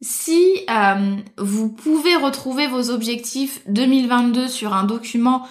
Si 0.00 0.40
euh, 0.70 1.16
vous 1.36 1.68
pouvez 1.68 2.14
retrouver 2.14 2.68
vos 2.68 2.90
objectifs 2.90 3.60
2022 3.66 4.48
sur 4.48 4.72
un 4.72 4.84
document, 4.84 5.46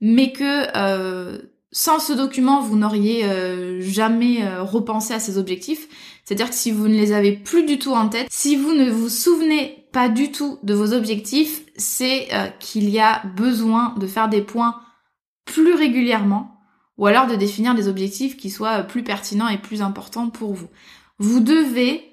mais 0.00 0.32
que 0.32 1.42
sans 1.72 1.98
ce 1.98 2.12
document, 2.12 2.60
vous 2.60 2.76
n'auriez 2.76 3.24
euh, 3.24 3.80
jamais 3.80 4.44
euh, 4.44 4.62
repensé 4.62 5.14
à 5.14 5.18
ces 5.18 5.38
objectifs. 5.38 5.88
C'est-à-dire 6.24 6.50
que 6.50 6.54
si 6.54 6.70
vous 6.70 6.86
ne 6.86 6.94
les 6.94 7.12
avez 7.12 7.32
plus 7.32 7.64
du 7.64 7.78
tout 7.78 7.92
en 7.92 8.08
tête, 8.08 8.28
si 8.30 8.56
vous 8.56 8.74
ne 8.74 8.90
vous 8.90 9.08
souvenez 9.08 9.86
pas 9.90 10.10
du 10.10 10.30
tout 10.30 10.58
de 10.62 10.74
vos 10.74 10.92
objectifs, 10.92 11.62
c'est 11.76 12.28
euh, 12.34 12.48
qu'il 12.60 12.90
y 12.90 13.00
a 13.00 13.22
besoin 13.36 13.94
de 13.98 14.06
faire 14.06 14.28
des 14.28 14.42
points 14.42 14.80
plus 15.46 15.72
régulièrement 15.72 16.60
ou 16.98 17.06
alors 17.06 17.26
de 17.26 17.36
définir 17.36 17.74
des 17.74 17.88
objectifs 17.88 18.36
qui 18.36 18.50
soient 18.50 18.82
plus 18.82 19.02
pertinents 19.02 19.48
et 19.48 19.58
plus 19.58 19.80
importants 19.80 20.28
pour 20.28 20.52
vous. 20.52 20.68
Vous 21.18 21.40
devez, 21.40 22.11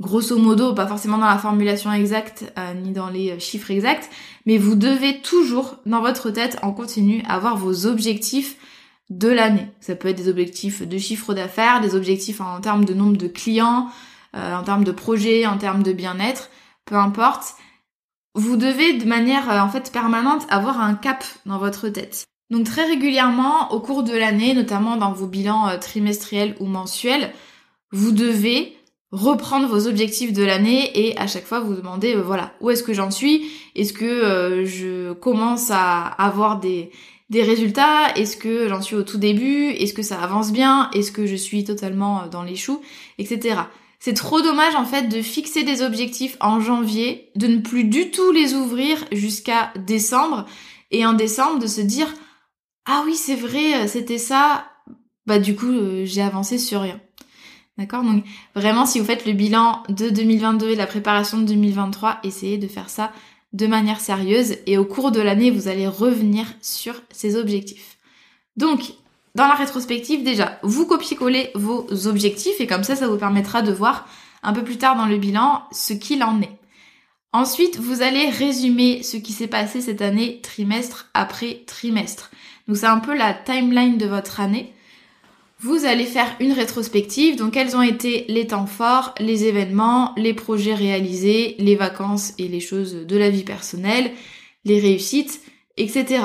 grosso 0.00 0.38
modo, 0.38 0.74
pas 0.74 0.86
forcément 0.86 1.18
dans 1.18 1.26
la 1.26 1.38
formulation 1.38 1.92
exacte 1.92 2.52
ni 2.82 2.92
dans 2.92 3.08
les 3.08 3.40
chiffres 3.40 3.70
exacts, 3.70 4.10
mais 4.46 4.56
vous 4.56 4.76
devez 4.76 5.20
toujours 5.20 5.76
dans 5.86 6.00
votre 6.00 6.30
tête 6.30 6.58
en 6.62 6.72
continu 6.72 7.22
avoir 7.26 7.56
vos 7.56 7.86
objectifs 7.86 8.56
de 9.10 9.28
l'année. 9.28 9.68
Ça 9.80 9.94
peut 9.94 10.08
être 10.08 10.16
des 10.16 10.28
objectifs 10.28 10.86
de 10.86 10.98
chiffre 10.98 11.34
d'affaires, 11.34 11.80
des 11.80 11.94
objectifs 11.94 12.40
en 12.40 12.60
termes 12.60 12.84
de 12.84 12.94
nombre 12.94 13.16
de 13.16 13.28
clients, 13.28 13.88
euh, 14.36 14.54
en 14.54 14.62
termes 14.62 14.84
de 14.84 14.92
projets, 14.92 15.46
en 15.46 15.56
termes 15.56 15.82
de 15.82 15.92
bien-être, 15.92 16.50
peu 16.84 16.96
importe. 16.96 17.54
Vous 18.34 18.56
devez 18.56 18.98
de 18.98 19.06
manière 19.06 19.50
euh, 19.50 19.60
en 19.60 19.68
fait 19.68 19.90
permanente 19.90 20.46
avoir 20.50 20.80
un 20.80 20.94
cap 20.94 21.24
dans 21.46 21.58
votre 21.58 21.88
tête. 21.88 22.26
Donc 22.50 22.64
très 22.64 22.86
régulièrement 22.86 23.72
au 23.72 23.80
cours 23.80 24.02
de 24.02 24.16
l'année, 24.16 24.54
notamment 24.54 24.96
dans 24.96 25.12
vos 25.12 25.26
bilans 25.26 25.68
euh, 25.68 25.78
trimestriels 25.78 26.56
ou 26.60 26.66
mensuels, 26.66 27.32
vous 27.90 28.12
devez 28.12 28.76
reprendre 29.10 29.68
vos 29.68 29.86
objectifs 29.86 30.32
de 30.32 30.42
l'année 30.42 31.08
et 31.08 31.16
à 31.18 31.26
chaque 31.26 31.46
fois 31.46 31.60
vous 31.60 31.74
demander 31.74 32.14
voilà 32.14 32.52
où 32.60 32.70
est-ce 32.70 32.82
que 32.82 32.92
j'en 32.92 33.10
suis? 33.10 33.50
Est-ce 33.74 33.92
que 33.92 34.64
je 34.66 35.12
commence 35.14 35.70
à 35.70 36.02
avoir 36.02 36.60
des 36.60 36.90
des 37.30 37.42
résultats? 37.42 38.14
Est-ce 38.14 38.36
que 38.36 38.68
j'en 38.68 38.82
suis 38.82 38.96
au 38.96 39.02
tout 39.02 39.18
début? 39.18 39.68
Est-ce 39.68 39.94
que 39.94 40.02
ça 40.02 40.20
avance 40.20 40.52
bien? 40.52 40.90
Est-ce 40.94 41.12
que 41.12 41.26
je 41.26 41.36
suis 41.36 41.64
totalement 41.64 42.22
euh, 42.22 42.28
dans 42.28 42.42
les 42.42 42.56
choux? 42.56 42.80
Etc. 43.18 43.60
C'est 44.00 44.14
trop 44.14 44.40
dommage 44.40 44.76
en 44.76 44.84
fait 44.84 45.08
de 45.08 45.22
fixer 45.22 45.64
des 45.64 45.82
objectifs 45.82 46.36
en 46.40 46.60
janvier, 46.60 47.30
de 47.34 47.48
ne 47.48 47.58
plus 47.58 47.84
du 47.84 48.10
tout 48.10 48.30
les 48.30 48.54
ouvrir 48.54 49.04
jusqu'à 49.10 49.72
décembre 49.76 50.46
et 50.90 51.04
en 51.04 51.14
décembre 51.14 51.58
de 51.58 51.66
se 51.66 51.80
dire 51.80 52.12
ah 52.86 53.02
oui 53.04 53.14
c'est 53.16 53.34
vrai 53.34 53.74
euh, 53.74 53.86
c'était 53.88 54.18
ça 54.18 54.66
bah 55.26 55.38
du 55.38 55.56
coup 55.56 55.70
euh, 55.70 56.04
j'ai 56.04 56.22
avancé 56.22 56.58
sur 56.58 56.80
rien. 56.80 57.00
D'accord? 57.78 58.02
Donc 58.02 58.24
vraiment 58.54 58.86
si 58.86 58.98
vous 58.98 59.06
faites 59.06 59.24
le 59.24 59.32
bilan 59.32 59.82
de 59.88 60.10
2022 60.10 60.70
et 60.70 60.74
la 60.74 60.86
préparation 60.86 61.38
de 61.38 61.44
2023, 61.44 62.18
essayez 62.24 62.58
de 62.58 62.66
faire 62.66 62.90
ça 62.90 63.12
de 63.52 63.66
manière 63.66 64.00
sérieuse 64.00 64.56
et 64.66 64.76
au 64.76 64.84
cours 64.84 65.10
de 65.10 65.20
l'année, 65.20 65.50
vous 65.50 65.68
allez 65.68 65.86
revenir 65.86 66.46
sur 66.60 66.94
ces 67.10 67.36
objectifs. 67.36 67.96
Donc, 68.56 68.92
dans 69.34 69.46
la 69.46 69.54
rétrospective, 69.54 70.22
déjà, 70.22 70.58
vous 70.62 70.84
copiez-collez 70.84 71.50
vos 71.54 71.86
objectifs 72.06 72.60
et 72.60 72.66
comme 72.66 72.84
ça, 72.84 72.96
ça 72.96 73.08
vous 73.08 73.16
permettra 73.16 73.62
de 73.62 73.72
voir 73.72 74.06
un 74.42 74.52
peu 74.52 74.64
plus 74.64 74.76
tard 74.76 74.96
dans 74.96 75.06
le 75.06 75.16
bilan 75.16 75.62
ce 75.72 75.92
qu'il 75.92 76.22
en 76.22 76.42
est. 76.42 76.58
Ensuite, 77.32 77.78
vous 77.78 78.02
allez 78.02 78.30
résumer 78.30 79.02
ce 79.02 79.16
qui 79.16 79.32
s'est 79.32 79.46
passé 79.46 79.80
cette 79.80 80.02
année 80.02 80.40
trimestre 80.42 81.08
après 81.14 81.62
trimestre. 81.66 82.30
Donc 82.66 82.78
c'est 82.78 82.86
un 82.86 83.00
peu 83.00 83.16
la 83.16 83.34
timeline 83.34 83.98
de 83.98 84.06
votre 84.06 84.40
année. 84.40 84.72
Vous 85.60 85.84
allez 85.84 86.04
faire 86.04 86.36
une 86.38 86.52
rétrospective, 86.52 87.36
donc 87.36 87.54
quels 87.54 87.76
ont 87.76 87.82
été 87.82 88.26
les 88.28 88.46
temps 88.46 88.66
forts, 88.66 89.12
les 89.18 89.44
événements, 89.44 90.14
les 90.16 90.32
projets 90.32 90.74
réalisés, 90.74 91.56
les 91.58 91.74
vacances 91.74 92.32
et 92.38 92.46
les 92.46 92.60
choses 92.60 92.94
de 92.94 93.16
la 93.16 93.28
vie 93.28 93.42
personnelle, 93.42 94.12
les 94.64 94.78
réussites, 94.78 95.40
etc. 95.76 96.22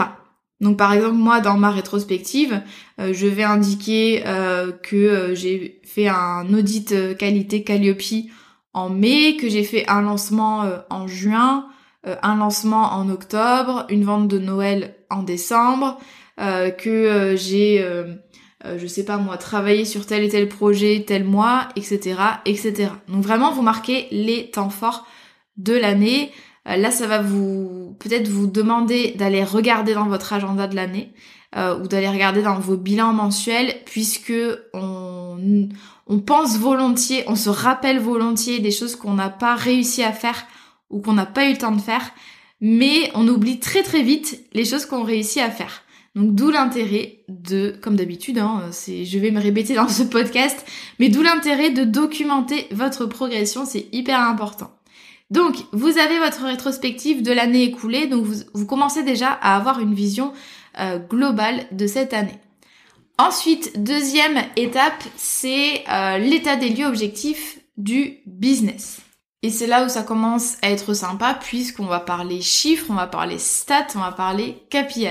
Donc 0.61 0.77
par 0.77 0.93
exemple 0.93 1.15
moi 1.15 1.39
dans 1.39 1.57
ma 1.57 1.71
rétrospective, 1.71 2.61
euh, 3.01 3.11
je 3.11 3.25
vais 3.25 3.43
indiquer 3.43 4.21
euh, 4.27 4.71
que 4.71 4.95
euh, 4.95 5.35
j'ai 5.35 5.81
fait 5.83 6.07
un 6.07 6.53
audit 6.53 7.17
qualité 7.17 7.63
Calliope 7.63 8.03
en 8.73 8.89
mai, 8.89 9.35
que 9.37 9.49
j'ai 9.49 9.63
fait 9.63 9.89
un 9.89 10.01
lancement 10.01 10.63
en 10.89 11.07
juin, 11.07 11.67
un 12.03 12.35
lancement 12.35 12.93
en 12.93 13.09
octobre, 13.09 13.85
une 13.89 14.03
vente 14.03 14.27
de 14.27 14.39
Noël 14.39 14.95
en 15.11 15.21
décembre, 15.21 15.99
que 16.37 17.35
j'ai 17.37 17.85
je 18.77 18.87
sais 18.87 19.03
pas 19.03 19.17
moi, 19.17 19.37
travaillé 19.37 19.85
sur 19.85 20.05
tel 20.05 20.23
et 20.23 20.29
tel 20.29 20.47
projet 20.47 21.03
tel 21.05 21.23
mois, 21.23 21.67
etc., 21.75 22.15
etc. 22.45 22.91
Donc 23.07 23.23
vraiment, 23.23 23.51
vous 23.51 23.61
marquez 23.61 24.07
les 24.11 24.49
temps 24.51 24.69
forts 24.69 25.05
de 25.57 25.73
l'année. 25.73 26.31
Euh, 26.67 26.77
là, 26.77 26.91
ça 26.91 27.07
va 27.07 27.21
vous 27.21 27.95
peut-être 27.99 28.27
vous 28.27 28.47
demander 28.47 29.11
d'aller 29.17 29.43
regarder 29.43 29.93
dans 29.93 30.07
votre 30.07 30.33
agenda 30.33 30.67
de 30.67 30.75
l'année 30.75 31.13
euh, 31.55 31.77
ou 31.79 31.87
d'aller 31.87 32.09
regarder 32.09 32.41
dans 32.41 32.59
vos 32.59 32.77
bilans 32.77 33.13
mensuels 33.13 33.75
puisque 33.85 34.33
on, 34.73 35.69
on 36.07 36.19
pense 36.19 36.57
volontiers, 36.57 37.23
on 37.27 37.35
se 37.35 37.49
rappelle 37.49 37.99
volontiers 37.99 38.59
des 38.59 38.71
choses 38.71 38.95
qu'on 38.95 39.13
n'a 39.13 39.29
pas 39.29 39.55
réussi 39.55 40.03
à 40.03 40.11
faire 40.11 40.45
ou 40.89 41.01
qu'on 41.01 41.13
n'a 41.13 41.25
pas 41.25 41.47
eu 41.47 41.53
le 41.53 41.57
temps 41.57 41.71
de 41.71 41.81
faire, 41.81 42.11
mais 42.61 43.11
on 43.15 43.27
oublie 43.27 43.59
très 43.59 43.83
très 43.83 44.03
vite 44.03 44.39
les 44.53 44.65
choses 44.65 44.85
qu'on 44.85 45.03
réussit 45.03 45.41
à 45.41 45.49
faire. 45.49 45.82
Donc 46.15 46.35
d'où 46.35 46.51
l'intérêt 46.51 47.23
de, 47.27 47.75
comme 47.81 47.95
d'habitude, 47.95 48.37
hein, 48.37 48.69
c'est, 48.71 49.05
je 49.05 49.17
vais 49.17 49.31
me 49.31 49.41
répéter 49.41 49.73
dans 49.75 49.87
ce 49.87 50.03
podcast, 50.03 50.63
mais 50.99 51.09
d'où 51.09 51.23
l'intérêt 51.23 51.71
de 51.71 51.83
documenter 51.83 52.67
votre 52.71 53.05
progression, 53.05 53.65
c'est 53.65 53.87
hyper 53.91 54.19
important. 54.19 54.71
Donc, 55.31 55.55
vous 55.71 55.97
avez 55.97 56.19
votre 56.19 56.43
rétrospective 56.43 57.23
de 57.23 57.31
l'année 57.31 57.63
écoulée, 57.63 58.05
donc 58.05 58.25
vous, 58.25 58.65
commencez 58.67 59.01
déjà 59.01 59.29
à 59.29 59.55
avoir 59.55 59.79
une 59.79 59.95
vision 59.95 60.31
euh, 60.79 60.99
globale 60.99 61.65
de 61.71 61.87
cette 61.87 62.13
année. 62.13 62.37
Ensuite, 63.17 63.81
deuxième 63.81 64.43
étape, 64.55 65.03
c'est 65.15 65.83
euh, 65.89 66.19
l'état 66.19 66.55
des 66.55 66.69
lieux 66.69 66.85
objectifs 66.85 67.59
du 67.77 68.19
business. 68.27 68.99
Et 69.43 69.49
c'est 69.49 69.67
là 69.67 69.85
où 69.85 69.89
ça 69.89 70.03
commence 70.03 70.57
à 70.61 70.69
être 70.69 70.93
sympa 70.93 71.33
puisqu'on 71.33 71.85
va 71.85 71.99
parler 71.99 72.41
chiffres, 72.41 72.85
on 72.89 72.93
va 72.93 73.07
parler 73.07 73.39
stats, 73.39 73.87
on 73.95 73.99
va 73.99 74.11
parler 74.11 74.63
KPI. 74.69 75.07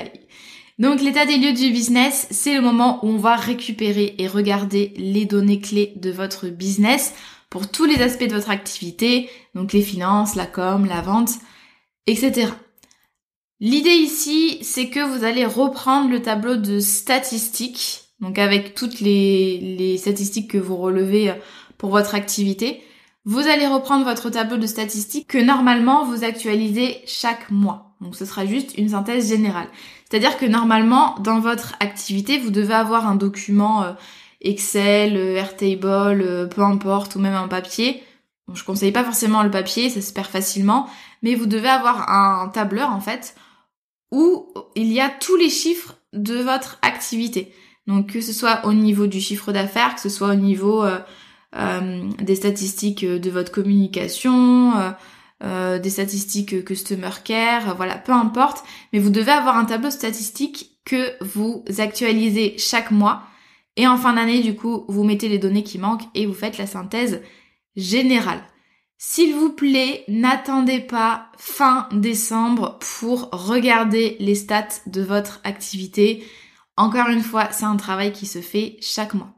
Donc 0.83 1.01
l'état 1.01 1.27
des 1.27 1.37
lieux 1.37 1.53
du 1.53 1.71
business, 1.71 2.27
c'est 2.33 2.57
le 2.57 2.61
moment 2.61 2.99
où 3.05 3.11
on 3.11 3.17
va 3.17 3.37
récupérer 3.37 4.17
et 4.19 4.27
regarder 4.27 4.93
les 4.97 5.27
données 5.27 5.61
clés 5.61 5.93
de 5.95 6.11
votre 6.11 6.49
business 6.49 7.15
pour 7.51 7.71
tous 7.71 7.85
les 7.85 8.03
aspects 8.03 8.27
de 8.27 8.35
votre 8.35 8.51
activité, 8.51 9.31
donc 9.55 9.73
les 9.73 9.83
finances, 9.83 10.35
la 10.35 10.45
com, 10.45 10.85
la 10.85 11.01
vente, 11.01 11.35
etc. 12.09 12.49
L'idée 13.61 13.91
ici, 13.91 14.59
c'est 14.62 14.89
que 14.89 14.99
vous 14.99 15.23
allez 15.23 15.47
reprendre 15.47 16.11
le 16.11 16.21
tableau 16.21 16.57
de 16.57 16.80
statistiques, 16.80 18.00
donc 18.19 18.41
avec 18.41 18.75
toutes 18.75 18.99
les, 18.99 19.97
statistiques 19.99 20.50
que 20.50 20.59
vous 20.59 20.76
relevez 20.76 21.30
euh, 21.30 21.35
pour 21.78 21.91
votre 21.91 22.17
activité. 22.17 22.83
Vous 23.25 23.47
allez 23.47 23.69
reprendre 23.69 24.04
votre 24.04 24.30
tableau 24.30 24.56
de 24.56 24.67
statistiques 24.67 25.28
que 25.28 25.39
normalement 25.39 26.04
vous 26.06 26.25
actualisez 26.25 27.02
chaque 27.06 27.52
mois. 27.52 27.95
Donc 28.00 28.17
ce 28.17 28.25
sera 28.25 28.47
juste 28.47 28.76
une 28.76 28.89
synthèse 28.89 29.28
générale. 29.28 29.69
C'est-à-dire 30.13 30.37
que 30.37 30.45
normalement, 30.45 31.15
dans 31.21 31.41
votre 31.41 31.73
activité, 31.81 32.37
vous 32.37 32.51
devez 32.51 32.75
avoir 32.75 33.09
un 33.09 33.15
document 33.15 33.83
euh, 33.83 33.93
Excel, 34.43 35.17
euh, 35.17 35.37
Airtable, 35.37 36.21
euh, 36.21 36.47
peu 36.47 36.61
importe, 36.61 37.17
ou 37.17 37.19
même 37.19 37.33
un 37.33 37.49
papier. 37.49 38.03
Bon, 38.47 38.55
je 38.55 38.63
conseille 38.63 38.93
pas 38.93 39.05
forcément 39.05 39.43
le 39.43 39.51
papier, 39.51 39.89
ça 39.89 40.03
se 40.03 40.13
perd 40.13 40.27
facilement, 40.27 40.87
mais 41.23 41.35
vous 41.35 41.47
devez 41.47 41.71
avoir 41.71 42.11
un 42.11 42.49
tableur 42.49 42.91
en 42.91 43.01
fait 43.01 43.35
où 44.11 44.53
il 44.77 44.93
y 44.93 45.01
a 45.01 45.09
tous 45.09 45.37
les 45.37 45.49
chiffres 45.49 45.95
de 46.13 46.35
votre 46.35 46.79
activité. 46.83 47.55
Donc 47.87 48.13
que 48.13 48.21
ce 48.21 48.35
soit 48.35 48.67
au 48.67 48.75
niveau 48.75 49.07
du 49.07 49.19
chiffre 49.19 49.51
d'affaires, 49.51 49.95
que 49.95 50.03
ce 50.03 50.11
soit 50.11 50.29
au 50.29 50.35
niveau 50.35 50.85
des 51.55 52.35
statistiques 52.35 53.07
de 53.07 53.31
votre 53.31 53.51
communication, 53.51 54.75
des 55.43 55.91
statistiques 55.91 56.65
customer 56.65 57.11
care, 57.25 57.76
voilà, 57.76 57.97
peu 57.97 58.13
importe, 58.13 58.65
mais 58.93 59.00
vous 59.00 59.11
devez 59.11 59.33
avoir 59.33 59.57
un 59.57 59.65
tableau 59.65 59.91
statistique 59.91 60.78
que 60.85 61.13
vous 61.21 61.65
actualisez 61.78 62.55
chaque 62.59 62.93
mois 62.93 63.25
et 63.76 63.87
en 63.87 63.97
fin 63.97 64.15
d'année, 64.15 64.41
du 64.41 64.55
coup, 64.55 64.85
vous 64.89 65.05
mettez 65.05 65.28
les 65.28 65.39
données 65.39 65.65
qui 65.65 65.78
manquent 65.78 66.09
et 66.15 66.26
vous 66.26 66.35
faites 66.35 66.59
la 66.59 66.67
synthèse 66.67 67.23
générale. 67.76 68.43
S'il 68.99 69.35
vous 69.35 69.50
plaît, 69.50 70.05
n'attendez 70.09 70.78
pas 70.78 71.28
fin 71.37 71.89
décembre 71.93 72.78
pour 72.99 73.31
regarder 73.33 74.17
les 74.21 74.35
stats 74.35 74.69
de 74.87 75.02
votre 75.02 75.41
activité. 75.43 76.25
Encore 76.76 77.09
une 77.09 77.23
fois, 77.23 77.49
c'est 77.50 77.65
un 77.65 77.76
travail 77.76 78.13
qui 78.13 78.26
se 78.26 78.41
fait 78.41 78.76
chaque 78.81 79.15
mois. 79.15 79.35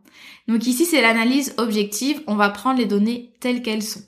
Donc 0.48 0.66
ici, 0.66 0.84
c'est 0.84 1.00
l'analyse 1.00 1.54
objective. 1.56 2.22
On 2.26 2.34
va 2.34 2.50
prendre 2.50 2.78
les 2.78 2.84
données 2.86 3.32
telles 3.40 3.62
qu'elles 3.62 3.82
sont. 3.82 4.02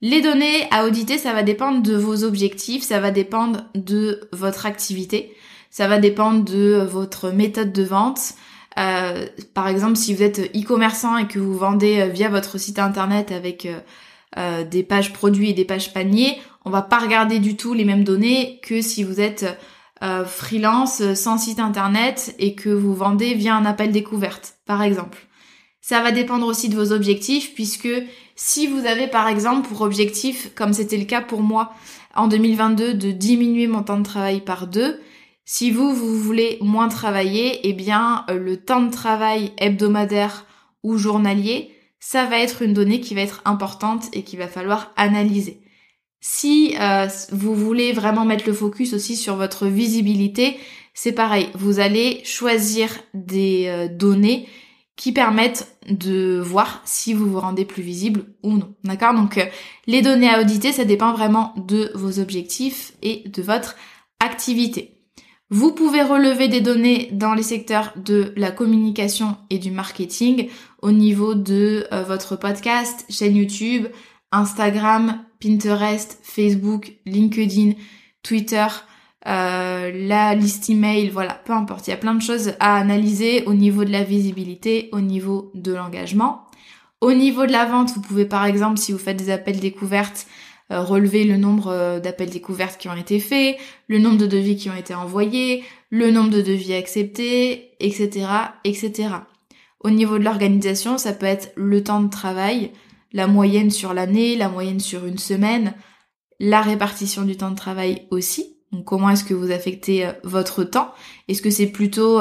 Les 0.00 0.20
données 0.22 0.68
à 0.70 0.86
auditer, 0.86 1.18
ça 1.18 1.32
va 1.32 1.42
dépendre 1.42 1.82
de 1.82 1.96
vos 1.96 2.24
objectifs, 2.24 2.84
ça 2.84 3.00
va 3.00 3.10
dépendre 3.10 3.64
de 3.74 4.28
votre 4.32 4.66
activité, 4.66 5.34
ça 5.70 5.88
va 5.88 5.98
dépendre 5.98 6.44
de 6.44 6.86
votre 6.88 7.30
méthode 7.30 7.72
de 7.72 7.82
vente, 7.82 8.34
euh, 8.78 9.26
par 9.54 9.68
exemple, 9.68 9.96
si 9.96 10.14
vous 10.14 10.22
êtes 10.22 10.54
e-commerçant 10.56 11.16
et 11.16 11.26
que 11.26 11.38
vous 11.38 11.56
vendez 11.56 12.00
euh, 12.00 12.06
via 12.06 12.28
votre 12.28 12.58
site 12.58 12.78
internet 12.78 13.32
avec 13.32 13.66
euh, 14.36 14.64
des 14.64 14.82
pages 14.82 15.12
produits 15.12 15.50
et 15.50 15.54
des 15.54 15.64
pages 15.64 15.92
paniers, 15.92 16.38
on 16.64 16.70
va 16.70 16.82
pas 16.82 16.98
regarder 16.98 17.40
du 17.40 17.56
tout 17.56 17.74
les 17.74 17.84
mêmes 17.84 18.04
données 18.04 18.60
que 18.62 18.80
si 18.80 19.02
vous 19.02 19.20
êtes 19.20 19.46
freelance 20.26 21.14
sans 21.14 21.38
site 21.38 21.58
internet 21.58 22.36
et 22.38 22.54
que 22.54 22.68
vous 22.68 22.94
vendez 22.94 23.34
via 23.34 23.56
un 23.56 23.64
appel 23.64 23.90
découverte, 23.90 24.54
par 24.64 24.82
exemple. 24.82 25.26
Ça 25.80 26.02
va 26.02 26.12
dépendre 26.12 26.46
aussi 26.46 26.68
de 26.68 26.76
vos 26.76 26.92
objectifs 26.92 27.54
puisque 27.54 27.88
si 28.36 28.66
vous 28.66 28.86
avez 28.86 29.06
par 29.06 29.28
exemple 29.28 29.68
pour 29.68 29.80
objectif, 29.80 30.54
comme 30.54 30.72
c'était 30.72 30.96
le 30.96 31.04
cas 31.04 31.20
pour 31.20 31.42
moi 31.42 31.72
en 32.14 32.28
2022, 32.28 32.94
de 32.94 33.10
diminuer 33.10 33.66
mon 33.66 33.82
temps 33.82 33.98
de 33.98 34.04
travail 34.04 34.40
par 34.40 34.66
deux, 34.66 35.00
si 35.50 35.70
vous, 35.70 35.94
vous 35.94 36.14
voulez 36.14 36.58
moins 36.60 36.88
travailler, 36.88 37.60
eh 37.66 37.72
bien, 37.72 38.26
euh, 38.28 38.38
le 38.38 38.58
temps 38.58 38.82
de 38.82 38.90
travail 38.90 39.52
hebdomadaire 39.56 40.44
ou 40.82 40.98
journalier, 40.98 41.74
ça 42.00 42.26
va 42.26 42.38
être 42.38 42.60
une 42.60 42.74
donnée 42.74 43.00
qui 43.00 43.14
va 43.14 43.22
être 43.22 43.40
importante 43.46 44.08
et 44.12 44.24
qu'il 44.24 44.38
va 44.38 44.46
falloir 44.46 44.92
analyser. 44.96 45.62
Si 46.20 46.74
euh, 46.78 47.06
vous 47.32 47.54
voulez 47.54 47.92
vraiment 47.92 48.26
mettre 48.26 48.46
le 48.46 48.52
focus 48.52 48.92
aussi 48.92 49.16
sur 49.16 49.36
votre 49.36 49.66
visibilité, 49.66 50.58
c'est 50.92 51.12
pareil, 51.12 51.48
vous 51.54 51.80
allez 51.80 52.20
choisir 52.24 52.90
des 53.14 53.68
euh, 53.68 53.88
données 53.88 54.48
qui 54.98 55.12
permettent 55.12 55.78
de 55.88 56.40
voir 56.44 56.82
si 56.84 57.14
vous 57.14 57.30
vous 57.30 57.38
rendez 57.40 57.64
plus 57.64 57.84
visible 57.84 58.24
ou 58.42 58.58
non. 58.58 58.74
D'accord? 58.82 59.14
Donc 59.14 59.40
les 59.86 60.02
données 60.02 60.28
à 60.28 60.40
auditer, 60.40 60.72
ça 60.72 60.84
dépend 60.84 61.12
vraiment 61.12 61.54
de 61.56 61.92
vos 61.94 62.18
objectifs 62.18 62.92
et 63.00 63.22
de 63.28 63.40
votre 63.40 63.76
activité. 64.18 64.98
Vous 65.50 65.72
pouvez 65.72 66.02
relever 66.02 66.48
des 66.48 66.60
données 66.60 67.08
dans 67.12 67.32
les 67.32 67.44
secteurs 67.44 67.92
de 67.96 68.34
la 68.36 68.50
communication 68.50 69.36
et 69.50 69.58
du 69.58 69.70
marketing 69.70 70.48
au 70.82 70.90
niveau 70.90 71.34
de 71.34 71.86
euh, 71.92 72.02
votre 72.02 72.34
podcast, 72.34 73.06
chaîne 73.08 73.36
YouTube, 73.36 73.86
Instagram, 74.32 75.24
Pinterest, 75.40 76.18
Facebook, 76.22 76.92
LinkedIn, 77.06 77.74
Twitter, 78.24 78.66
euh, 79.28 79.90
la 79.94 80.34
liste 80.34 80.70
email, 80.70 81.10
voilà, 81.10 81.34
peu 81.34 81.52
importe. 81.52 81.86
Il 81.86 81.90
y 81.90 81.94
a 81.94 81.98
plein 81.98 82.14
de 82.14 82.22
choses 82.22 82.54
à 82.60 82.76
analyser 82.76 83.44
au 83.44 83.54
niveau 83.54 83.84
de 83.84 83.90
la 83.90 84.02
visibilité, 84.02 84.88
au 84.92 85.00
niveau 85.00 85.50
de 85.54 85.74
l'engagement. 85.74 86.46
Au 87.00 87.12
niveau 87.12 87.46
de 87.46 87.52
la 87.52 87.66
vente, 87.66 87.92
vous 87.94 88.00
pouvez 88.00 88.24
par 88.24 88.46
exemple, 88.46 88.78
si 88.78 88.92
vous 88.92 88.98
faites 88.98 89.18
des 89.18 89.30
appels 89.30 89.60
découvertes, 89.60 90.26
euh, 90.72 90.82
relever 90.82 91.24
le 91.24 91.36
nombre 91.36 91.68
euh, 91.68 92.00
d'appels 92.00 92.30
découvertes 92.30 92.78
qui 92.78 92.88
ont 92.88 92.96
été 92.96 93.20
faits, 93.20 93.56
le 93.86 93.98
nombre 93.98 94.18
de 94.18 94.26
devis 94.26 94.56
qui 94.56 94.70
ont 94.70 94.74
été 94.74 94.94
envoyés, 94.94 95.62
le 95.90 96.10
nombre 96.10 96.30
de 96.30 96.42
devis 96.42 96.74
acceptés, 96.74 97.70
etc., 97.80 98.26
etc. 98.64 99.08
Au 99.80 99.90
niveau 99.90 100.18
de 100.18 100.24
l'organisation, 100.24 100.98
ça 100.98 101.12
peut 101.12 101.26
être 101.26 101.52
le 101.56 101.84
temps 101.84 102.02
de 102.02 102.10
travail, 102.10 102.72
la 103.12 103.26
moyenne 103.26 103.70
sur 103.70 103.94
l'année, 103.94 104.36
la 104.36 104.48
moyenne 104.48 104.80
sur 104.80 105.06
une 105.06 105.18
semaine, 105.18 105.74
la 106.40 106.60
répartition 106.62 107.22
du 107.22 107.36
temps 107.36 107.50
de 107.50 107.56
travail 107.56 108.06
aussi. 108.10 108.57
Donc 108.72 108.84
comment 108.84 109.10
est-ce 109.10 109.24
que 109.24 109.34
vous 109.34 109.50
affectez 109.50 110.06
euh, 110.06 110.12
votre 110.24 110.64
temps? 110.64 110.92
Est-ce 111.28 111.42
que 111.42 111.50
c'est 111.50 111.66
plutôt 111.66 112.20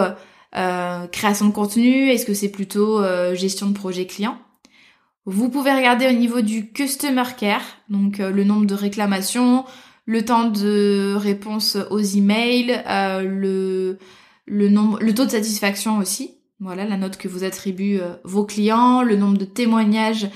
création 1.12 1.46
de 1.46 1.52
contenu? 1.52 2.10
Est-ce 2.10 2.26
que 2.26 2.34
c'est 2.34 2.50
plutôt 2.50 3.04
gestion 3.36 3.68
de 3.68 3.74
projet 3.74 4.08
client 4.08 4.40
Vous 5.26 5.50
pouvez 5.50 5.72
regarder 5.72 6.08
au 6.08 6.14
niveau 6.14 6.42
du 6.42 6.72
customer 6.72 7.24
care, 7.38 7.62
donc 7.90 8.18
le 8.18 8.44
nombre 8.44 8.66
de 8.66 8.74
réclamations, 8.74 9.66
le 10.06 10.26
temps 10.26 10.50
de 10.50 11.14
réponse 11.16 11.78
aux 11.92 12.00
emails, 12.00 12.82
le 12.88 14.00
le 14.48 14.70
nombre, 14.70 14.98
le 15.00 15.14
taux 15.14 15.26
de 15.26 15.32
satisfaction 15.32 16.00
aussi. 16.00 16.32
Voilà 16.60 16.86
la 16.86 16.98
note 16.98 17.18
que 17.18 17.28
vous 17.28 17.44
attribuent 17.44 18.02
vos 18.24 18.46
clients, 18.46 19.04
le 19.04 19.16
nombre 19.16 19.38
de 19.38 19.46
témoignages 19.46 20.28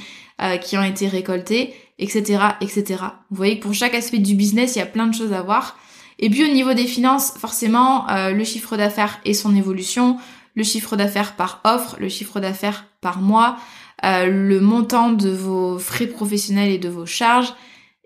qui 0.61 0.77
ont 0.77 0.83
été 0.83 1.07
récoltés 1.07 1.73
etc., 2.01 2.39
etc. 2.59 3.03
Vous 3.29 3.37
voyez 3.37 3.57
que 3.59 3.63
pour 3.63 3.73
chaque 3.73 3.93
aspect 3.93 4.17
du 4.17 4.35
business, 4.35 4.75
il 4.75 4.79
y 4.79 4.81
a 4.81 4.87
plein 4.87 5.07
de 5.07 5.13
choses 5.13 5.31
à 5.31 5.41
voir. 5.41 5.77
Et 6.21 6.29
puis 6.29 6.45
au 6.45 6.53
niveau 6.53 6.73
des 6.73 6.85
finances, 6.85 7.33
forcément, 7.37 8.07
euh, 8.09 8.31
le 8.31 8.43
chiffre 8.43 8.77
d'affaires 8.77 9.19
et 9.25 9.33
son 9.33 9.55
évolution, 9.55 10.17
le 10.55 10.63
chiffre 10.63 10.95
d'affaires 10.95 11.35
par 11.35 11.61
offre, 11.63 11.97
le 11.99 12.09
chiffre 12.09 12.39
d'affaires 12.39 12.85
par 13.01 13.19
mois, 13.19 13.57
euh, 14.05 14.27
le 14.27 14.61
montant 14.61 15.11
de 15.11 15.29
vos 15.29 15.79
frais 15.79 16.05
professionnels 16.05 16.71
et 16.71 16.77
de 16.77 16.89
vos 16.89 17.07
charges, 17.07 17.53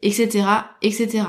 etc., 0.02 0.48
etc. 0.82 1.26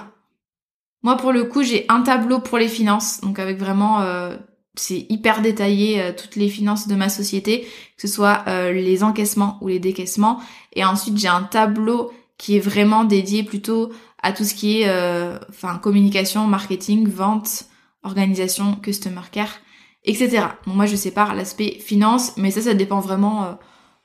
Moi, 1.02 1.16
pour 1.16 1.32
le 1.32 1.44
coup, 1.44 1.64
j'ai 1.64 1.86
un 1.88 2.02
tableau 2.02 2.38
pour 2.38 2.58
les 2.58 2.68
finances, 2.68 3.20
donc 3.20 3.40
avec 3.40 3.58
vraiment, 3.58 4.00
euh, 4.02 4.36
c'est 4.76 5.06
hyper 5.08 5.42
détaillé 5.42 6.14
toutes 6.16 6.36
les 6.36 6.48
finances 6.48 6.86
de 6.86 6.94
ma 6.94 7.08
société, 7.08 7.62
que 7.96 8.02
ce 8.02 8.08
soit 8.08 8.44
les 8.72 9.02
encaissements 9.02 9.56
ou 9.62 9.68
les 9.68 9.78
décaissements. 9.78 10.40
Et 10.74 10.84
ensuite, 10.84 11.16
j'ai 11.16 11.28
un 11.28 11.44
tableau 11.44 12.12
qui 12.38 12.56
est 12.56 12.60
vraiment 12.60 13.04
dédié 13.04 13.42
plutôt 13.42 13.92
à 14.22 14.32
tout 14.32 14.44
ce 14.44 14.54
qui 14.54 14.80
est 14.80 14.88
euh, 14.88 15.38
communication, 15.82 16.46
marketing, 16.46 17.08
vente, 17.08 17.64
organisation, 18.02 18.76
customer 18.76 19.22
care, 19.30 19.52
etc. 20.04 20.46
moi 20.66 20.86
je 20.86 20.96
sépare 20.96 21.34
l'aspect 21.34 21.78
finance, 21.80 22.32
mais 22.36 22.50
ça 22.50 22.62
ça 22.62 22.74
dépend 22.74 23.00
vraiment 23.00 23.44
euh, 23.44 23.52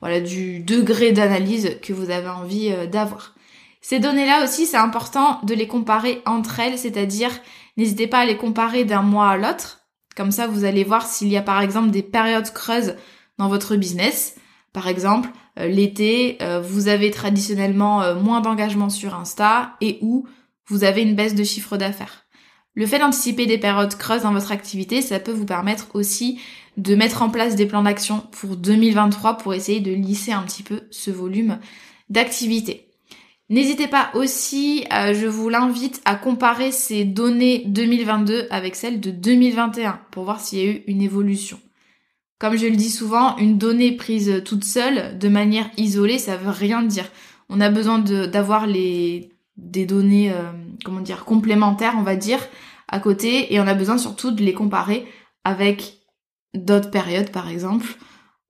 voilà 0.00 0.20
du 0.20 0.60
degré 0.60 1.12
d'analyse 1.12 1.78
que 1.82 1.92
vous 1.92 2.10
avez 2.10 2.28
envie 2.28 2.70
euh, 2.72 2.86
d'avoir. 2.86 3.34
Ces 3.80 3.98
données-là 3.98 4.44
aussi, 4.44 4.66
c'est 4.66 4.76
important 4.76 5.40
de 5.42 5.54
les 5.54 5.66
comparer 5.66 6.22
entre 6.24 6.60
elles, 6.60 6.78
c'est-à-dire 6.78 7.30
n'hésitez 7.76 8.06
pas 8.06 8.20
à 8.20 8.24
les 8.24 8.36
comparer 8.36 8.84
d'un 8.84 9.02
mois 9.02 9.30
à 9.30 9.36
l'autre. 9.36 9.80
Comme 10.16 10.30
ça, 10.30 10.46
vous 10.46 10.64
allez 10.64 10.84
voir 10.84 11.06
s'il 11.06 11.28
y 11.28 11.36
a 11.36 11.42
par 11.42 11.60
exemple 11.60 11.90
des 11.90 12.02
périodes 12.02 12.52
creuses 12.52 12.94
dans 13.38 13.48
votre 13.48 13.74
business. 13.74 14.36
Par 14.72 14.86
exemple, 14.86 15.30
l'été, 15.56 16.38
euh, 16.42 16.60
vous 16.60 16.88
avez 16.88 17.10
traditionnellement 17.10 18.02
euh, 18.02 18.14
moins 18.14 18.40
d'engagement 18.40 18.88
sur 18.88 19.14
Insta 19.14 19.76
et 19.80 19.98
où 20.00 20.26
vous 20.66 20.84
avez 20.84 21.02
une 21.02 21.14
baisse 21.14 21.34
de 21.34 21.44
chiffre 21.44 21.76
d'affaires. 21.76 22.26
Le 22.74 22.86
fait 22.86 22.98
d'anticiper 22.98 23.44
des 23.46 23.58
périodes 23.58 23.96
creuses 23.96 24.22
dans 24.22 24.32
votre 24.32 24.52
activité, 24.52 25.02
ça 25.02 25.20
peut 25.20 25.32
vous 25.32 25.44
permettre 25.44 25.88
aussi 25.94 26.40
de 26.78 26.94
mettre 26.94 27.20
en 27.20 27.28
place 27.28 27.54
des 27.54 27.66
plans 27.66 27.82
d'action 27.82 28.20
pour 28.30 28.56
2023 28.56 29.36
pour 29.36 29.52
essayer 29.52 29.80
de 29.80 29.92
lisser 29.92 30.32
un 30.32 30.42
petit 30.42 30.62
peu 30.62 30.80
ce 30.90 31.10
volume 31.10 31.58
d'activité. 32.08 32.88
N'hésitez 33.50 33.88
pas 33.88 34.10
aussi, 34.14 34.86
je 34.90 35.26
vous 35.26 35.50
l'invite 35.50 36.00
à 36.06 36.14
comparer 36.14 36.72
ces 36.72 37.04
données 37.04 37.64
2022 37.66 38.46
avec 38.50 38.74
celles 38.74 39.00
de 39.00 39.10
2021 39.10 40.00
pour 40.10 40.24
voir 40.24 40.40
s'il 40.40 40.58
y 40.58 40.62
a 40.62 40.70
eu 40.70 40.82
une 40.86 41.02
évolution. 41.02 41.60
Comme 42.42 42.56
je 42.56 42.66
le 42.66 42.74
dis 42.74 42.90
souvent, 42.90 43.36
une 43.36 43.56
donnée 43.56 43.92
prise 43.92 44.42
toute 44.44 44.64
seule, 44.64 45.16
de 45.16 45.28
manière 45.28 45.70
isolée, 45.76 46.18
ça 46.18 46.36
veut 46.36 46.50
rien 46.50 46.82
dire. 46.82 47.04
On 47.48 47.60
a 47.60 47.70
besoin 47.70 48.00
d'avoir 48.00 48.66
des 48.66 49.30
données, 49.56 50.32
euh, 50.32 50.50
comment 50.84 51.02
dire, 51.02 51.24
complémentaires, 51.24 51.94
on 51.96 52.02
va 52.02 52.16
dire, 52.16 52.40
à 52.88 52.98
côté, 52.98 53.54
et 53.54 53.60
on 53.60 53.68
a 53.68 53.74
besoin 53.74 53.96
surtout 53.96 54.32
de 54.32 54.42
les 54.42 54.54
comparer 54.54 55.06
avec 55.44 55.98
d'autres 56.52 56.90
périodes, 56.90 57.30
par 57.30 57.48
exemple, 57.48 57.86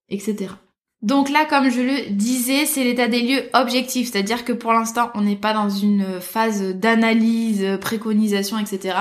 etc. 0.09 0.55
Donc 1.03 1.29
là, 1.29 1.45
comme 1.45 1.69
je 1.69 1.83
le 1.83 2.11
disais, 2.13 2.65
c'est 2.65 2.85
l'état 2.85 3.09
des 3.09 3.21
lieux 3.21 3.43
objectif, 3.53 4.11
c'est-à-dire 4.11 4.47
que 4.47 4.55
pour 4.55 4.73
l'instant, 4.73 5.11
on 5.15 5.21
n'est 5.21 5.37
pas 5.37 5.53
dans 5.53 5.69
une 5.69 6.19
phase 6.19 6.63
d'analyse, 6.77 7.77
préconisation, 7.79 8.59
etc. 8.59 8.97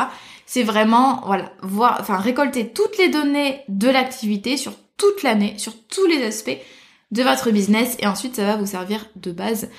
C'est 0.53 0.63
vraiment, 0.63 1.21
voilà, 1.25 1.53
voir, 1.61 1.95
enfin, 2.01 2.17
récolter 2.17 2.73
toutes 2.73 2.97
les 2.97 3.07
données 3.07 3.61
de 3.69 3.87
l'activité 3.87 4.57
sur 4.57 4.73
toute 4.97 5.23
l'année, 5.23 5.53
sur 5.57 5.71
tous 5.87 6.05
les 6.07 6.25
aspects 6.25 6.57
de 7.11 7.23
votre 7.23 7.51
business, 7.51 7.95
et 7.99 8.05
ensuite, 8.05 8.35
ça 8.35 8.43
va 8.43 8.57
vous 8.57 8.65
servir 8.65 9.05
de 9.15 9.31
base 9.31 9.69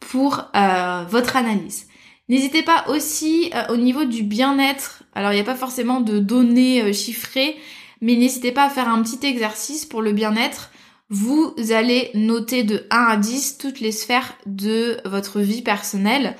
pour 0.00 0.50
euh, 0.56 1.04
votre 1.08 1.36
analyse. 1.36 1.86
N'hésitez 2.28 2.64
pas 2.64 2.86
aussi 2.88 3.52
euh, 3.54 3.72
au 3.72 3.76
niveau 3.76 4.04
du 4.04 4.24
bien-être. 4.24 5.04
Alors, 5.14 5.30
il 5.30 5.36
n'y 5.36 5.40
a 5.40 5.44
pas 5.44 5.54
forcément 5.54 6.00
de 6.00 6.18
données 6.18 6.82
euh, 6.82 6.92
chiffrées, 6.92 7.54
mais 8.00 8.16
n'hésitez 8.16 8.50
pas 8.50 8.64
à 8.64 8.70
faire 8.70 8.88
un 8.88 9.00
petit 9.04 9.24
exercice 9.24 9.84
pour 9.84 10.02
le 10.02 10.10
bien-être. 10.10 10.72
Vous 11.08 11.54
allez 11.70 12.10
noter 12.14 12.64
de 12.64 12.84
1 12.90 12.96
à 12.96 13.16
10 13.16 13.58
toutes 13.58 13.78
les 13.78 13.92
sphères 13.92 14.36
de 14.44 14.96
votre 15.04 15.38
vie 15.38 15.62
personnelle 15.62 16.36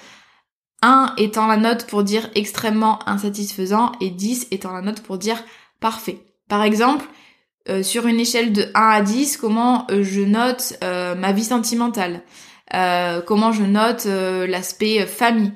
1 0.83 1.15
étant 1.17 1.47
la 1.47 1.57
note 1.57 1.87
pour 1.87 2.03
dire 2.03 2.29
extrêmement 2.35 2.99
insatisfaisant 3.09 3.93
et 4.01 4.11
10 4.11 4.49
étant 4.51 4.73
la 4.73 4.83
note 4.83 5.01
pour 5.01 5.19
dire 5.19 5.43
parfait. 5.81 6.19
Par 6.49 6.63
exemple, 6.63 7.07
euh, 7.69 7.83
sur 7.83 8.07
une 8.07 8.21
échelle 8.21 8.53
de 8.53 8.71
1 8.75 8.81
à 8.81 9.03
10, 9.03 9.37
comment 9.39 9.87
euh, 9.91 10.05
je 10.05 10.21
note 10.21 10.75
euh, 10.85 11.15
ma 11.15 11.33
vie 11.33 11.45
sentimentale? 11.45 12.23
Comment 13.27 13.53
je 13.53 13.63
note 13.63 14.07
l'aspect 14.07 15.07
famille, 15.07 15.53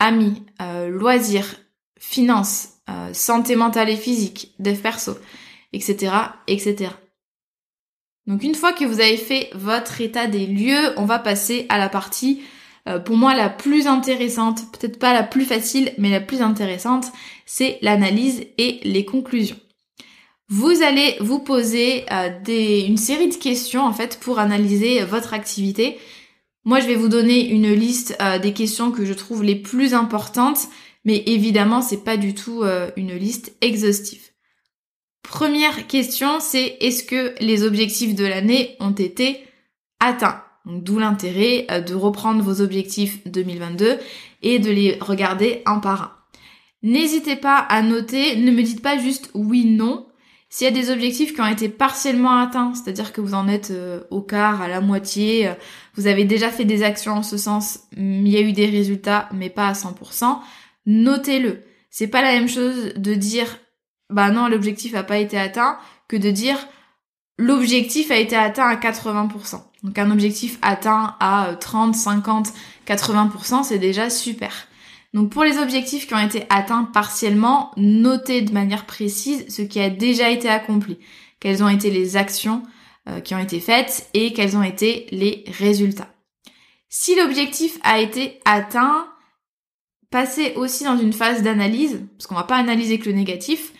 amis, 0.00 0.42
loisirs, 0.88 1.54
finances, 1.96 2.70
santé 3.12 3.54
mentale 3.54 3.88
et 3.88 3.96
physique, 3.96 4.54
dev 4.58 4.76
perso, 4.76 5.16
etc., 5.72 6.12
etc. 6.48 6.90
Donc 8.26 8.42
une 8.42 8.56
fois 8.56 8.72
que 8.72 8.84
vous 8.84 8.98
avez 8.98 9.16
fait 9.16 9.50
votre 9.54 10.00
état 10.00 10.26
des 10.26 10.48
lieux, 10.48 10.92
on 10.96 11.04
va 11.04 11.20
passer 11.20 11.64
à 11.68 11.78
la 11.78 11.88
partie 11.88 12.42
euh, 12.88 12.98
pour 12.98 13.16
moi 13.16 13.34
la 13.34 13.50
plus 13.50 13.86
intéressante, 13.86 14.62
peut-être 14.72 14.98
pas 14.98 15.12
la 15.12 15.22
plus 15.22 15.44
facile, 15.44 15.92
mais 15.98 16.10
la 16.10 16.20
plus 16.20 16.40
intéressante, 16.40 17.06
c'est 17.44 17.78
l'analyse 17.82 18.46
et 18.56 18.80
les 18.84 19.04
conclusions. 19.04 19.58
Vous 20.48 20.82
allez 20.82 21.16
vous 21.20 21.40
poser 21.40 22.06
euh, 22.10 22.30
une 22.46 22.96
série 22.96 23.28
de 23.28 23.34
questions 23.34 23.82
en 23.82 23.92
fait 23.92 24.18
pour 24.20 24.38
analyser 24.38 25.04
votre 25.04 25.34
activité. 25.34 25.98
Moi, 26.64 26.80
je 26.80 26.86
vais 26.86 26.94
vous 26.94 27.08
donner 27.08 27.48
une 27.50 27.72
liste 27.72 28.16
euh, 28.22 28.38
des 28.38 28.54
questions 28.54 28.90
que 28.90 29.04
je 29.04 29.12
trouve 29.12 29.42
les 29.42 29.56
plus 29.56 29.92
importantes, 29.92 30.68
mais 31.04 31.22
évidemment, 31.26 31.82
c'est 31.82 32.04
pas 32.04 32.16
du 32.16 32.34
tout 32.34 32.64
une 32.96 33.14
liste 33.14 33.56
exhaustive. 33.62 34.20
Première 35.22 35.86
question, 35.86 36.38
c'est 36.40 36.76
est-ce 36.80 37.02
que 37.02 37.34
les 37.40 37.62
objectifs 37.62 38.14
de 38.14 38.26
l'année 38.26 38.76
ont 38.80 38.92
été 38.92 39.38
atteints? 40.00 40.42
D'où 40.68 40.98
l'intérêt 40.98 41.66
euh, 41.70 41.80
de 41.80 41.94
reprendre 41.94 42.42
vos 42.42 42.60
objectifs 42.60 43.26
2022 43.26 43.98
et 44.42 44.58
de 44.58 44.70
les 44.70 44.98
regarder 45.00 45.62
un 45.64 45.78
par 45.78 46.02
un. 46.02 46.12
N'hésitez 46.82 47.36
pas 47.36 47.56
à 47.56 47.82
noter, 47.82 48.36
ne 48.36 48.52
me 48.52 48.62
dites 48.62 48.82
pas 48.82 48.98
juste 48.98 49.30
oui, 49.34 49.64
non. 49.64 50.06
S'il 50.50 50.66
y 50.66 50.68
a 50.68 50.72
des 50.72 50.90
objectifs 50.90 51.34
qui 51.34 51.40
ont 51.40 51.46
été 51.46 51.68
partiellement 51.68 52.38
atteints, 52.38 52.72
c'est-à-dire 52.74 53.12
que 53.12 53.20
vous 53.20 53.34
en 53.34 53.48
êtes 53.48 53.70
euh, 53.70 54.02
au 54.10 54.20
quart, 54.20 54.62
à 54.62 54.68
la 54.68 54.80
moitié, 54.80 55.48
euh, 55.48 55.54
vous 55.94 56.06
avez 56.06 56.24
déjà 56.24 56.50
fait 56.50 56.64
des 56.64 56.82
actions 56.82 57.14
en 57.14 57.22
ce 57.22 57.36
sens, 57.36 57.80
il 57.96 58.28
y 58.28 58.36
a 58.36 58.40
eu 58.40 58.52
des 58.52 58.66
résultats, 58.66 59.28
mais 59.32 59.50
pas 59.50 59.68
à 59.68 59.72
100%, 59.72 60.38
notez-le. 60.86 61.62
C'est 61.90 62.08
pas 62.08 62.22
la 62.22 62.32
même 62.32 62.48
chose 62.48 62.92
de 62.94 63.14
dire 63.14 63.58
bah 64.10 64.30
non, 64.30 64.48
l'objectif 64.48 64.92
n'a 64.92 65.02
pas 65.02 65.18
été 65.18 65.38
atteint 65.38 65.78
que 66.08 66.16
de 66.16 66.30
dire 66.30 66.56
l'objectif 67.38 68.10
a 68.10 68.16
été 68.16 68.36
atteint 68.36 68.66
à 68.66 68.76
80%. 68.76 69.62
Donc 69.84 69.98
un 69.98 70.10
objectif 70.10 70.58
atteint 70.60 71.16
à 71.20 71.54
30, 71.58 71.94
50, 71.94 72.48
80%, 72.86 73.62
c'est 73.62 73.78
déjà 73.78 74.10
super. 74.10 74.68
Donc 75.14 75.30
pour 75.30 75.44
les 75.44 75.58
objectifs 75.58 76.06
qui 76.06 76.14
ont 76.14 76.18
été 76.18 76.44
atteints 76.50 76.84
partiellement, 76.84 77.70
notez 77.76 78.42
de 78.42 78.52
manière 78.52 78.84
précise 78.84 79.46
ce 79.48 79.62
qui 79.62 79.80
a 79.80 79.88
déjà 79.88 80.30
été 80.30 80.48
accompli, 80.48 80.98
quelles 81.40 81.62
ont 81.62 81.68
été 81.68 81.90
les 81.90 82.16
actions 82.16 82.62
euh, 83.08 83.20
qui 83.20 83.34
ont 83.34 83.38
été 83.38 83.60
faites 83.60 84.10
et 84.12 84.32
quels 84.32 84.56
ont 84.56 84.62
été 84.62 85.06
les 85.10 85.44
résultats. 85.46 86.12
Si 86.90 87.14
l'objectif 87.14 87.78
a 87.82 88.00
été 88.00 88.40
atteint, 88.44 89.08
passez 90.10 90.54
aussi 90.56 90.84
dans 90.84 90.98
une 90.98 91.12
phase 91.12 91.42
d'analyse, 91.42 92.02
parce 92.16 92.26
qu'on 92.26 92.34
va 92.34 92.44
pas 92.44 92.56
analyser 92.56 92.98
que 92.98 93.08
le 93.08 93.16
négatif, 93.16 93.72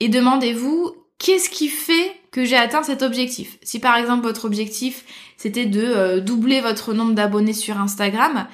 et 0.00 0.08
demandez-vous 0.08 0.94
qu'est-ce 1.18 1.50
qui 1.50 1.68
fait 1.68 2.12
que 2.34 2.44
j'ai 2.44 2.56
atteint 2.56 2.82
cet 2.82 3.02
objectif. 3.02 3.58
Si 3.62 3.78
par 3.78 3.96
exemple 3.96 4.24
votre 4.24 4.44
objectif 4.44 5.04
c'était 5.36 5.66
de 5.66 5.84
euh, 5.84 6.20
doubler 6.20 6.60
votre 6.60 6.92
nombre 6.92 7.14
d'abonnés 7.14 7.52
sur 7.52 7.78
Instagram, 7.78 8.48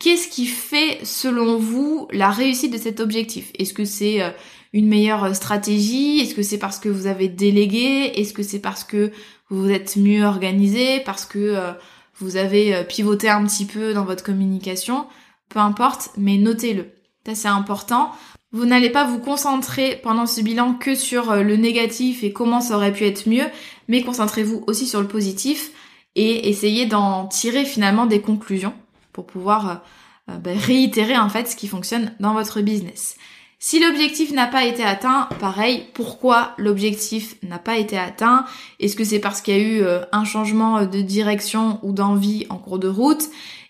qu'est-ce 0.00 0.26
qui 0.26 0.44
fait 0.44 0.98
selon 1.04 1.56
vous 1.56 2.08
la 2.10 2.30
réussite 2.32 2.72
de 2.72 2.78
cet 2.78 2.98
objectif? 2.98 3.52
Est-ce 3.56 3.74
que 3.74 3.84
c'est 3.84 4.22
euh, 4.22 4.30
une 4.72 4.88
meilleure 4.88 5.36
stratégie? 5.36 6.18
Est-ce 6.18 6.34
que 6.34 6.42
c'est 6.42 6.58
parce 6.58 6.80
que 6.80 6.88
vous 6.88 7.06
avez 7.06 7.28
délégué? 7.28 8.10
Est-ce 8.20 8.32
que 8.32 8.42
c'est 8.42 8.58
parce 8.58 8.82
que 8.82 9.12
vous 9.50 9.70
êtes 9.70 9.96
mieux 9.96 10.24
organisé? 10.24 10.98
Parce 10.98 11.24
que 11.24 11.38
euh, 11.38 11.72
vous 12.18 12.36
avez 12.36 12.82
pivoté 12.88 13.28
un 13.28 13.44
petit 13.46 13.66
peu 13.66 13.94
dans 13.94 14.04
votre 14.04 14.24
communication? 14.24 15.06
Peu 15.48 15.60
importe, 15.60 16.10
mais 16.16 16.38
notez-le. 16.38 16.90
Ça 17.24 17.36
c'est 17.36 17.48
important. 17.48 18.10
Vous 18.54 18.66
n'allez 18.66 18.90
pas 18.90 19.04
vous 19.04 19.18
concentrer 19.18 19.98
pendant 20.02 20.26
ce 20.26 20.42
bilan 20.42 20.74
que 20.74 20.94
sur 20.94 21.30
euh, 21.30 21.42
le 21.42 21.56
négatif 21.56 22.22
et 22.22 22.34
comment 22.34 22.60
ça 22.60 22.76
aurait 22.76 22.92
pu 22.92 23.06
être 23.06 23.26
mieux, 23.26 23.46
mais 23.88 24.02
concentrez-vous 24.02 24.62
aussi 24.66 24.86
sur 24.86 25.00
le 25.00 25.08
positif 25.08 25.70
et 26.16 26.50
essayez 26.50 26.84
d'en 26.84 27.26
tirer 27.26 27.64
finalement 27.64 28.04
des 28.04 28.20
conclusions 28.20 28.74
pour 29.14 29.24
pouvoir 29.24 29.70
euh, 29.70 29.74
euh, 30.32 30.36
ben, 30.36 30.58
réitérer 30.58 31.16
en 31.16 31.30
fait 31.30 31.48
ce 31.48 31.56
qui 31.56 31.66
fonctionne 31.66 32.12
dans 32.20 32.34
votre 32.34 32.60
business. 32.60 33.16
Si 33.58 33.80
l'objectif 33.80 34.32
n'a 34.32 34.48
pas 34.48 34.66
été 34.66 34.84
atteint, 34.84 35.30
pareil, 35.40 35.86
pourquoi 35.94 36.52
l'objectif 36.58 37.36
n'a 37.42 37.58
pas 37.58 37.78
été 37.78 37.96
atteint? 37.96 38.44
Est-ce 38.80 38.96
que 38.96 39.04
c'est 39.04 39.20
parce 39.20 39.40
qu'il 39.40 39.56
y 39.56 39.60
a 39.60 39.62
eu 39.62 39.84
un 40.10 40.24
changement 40.24 40.84
de 40.84 41.00
direction 41.00 41.78
ou 41.84 41.92
d'envie 41.92 42.44
en 42.50 42.56
cours 42.56 42.80
de 42.80 42.88
route? 42.88 43.22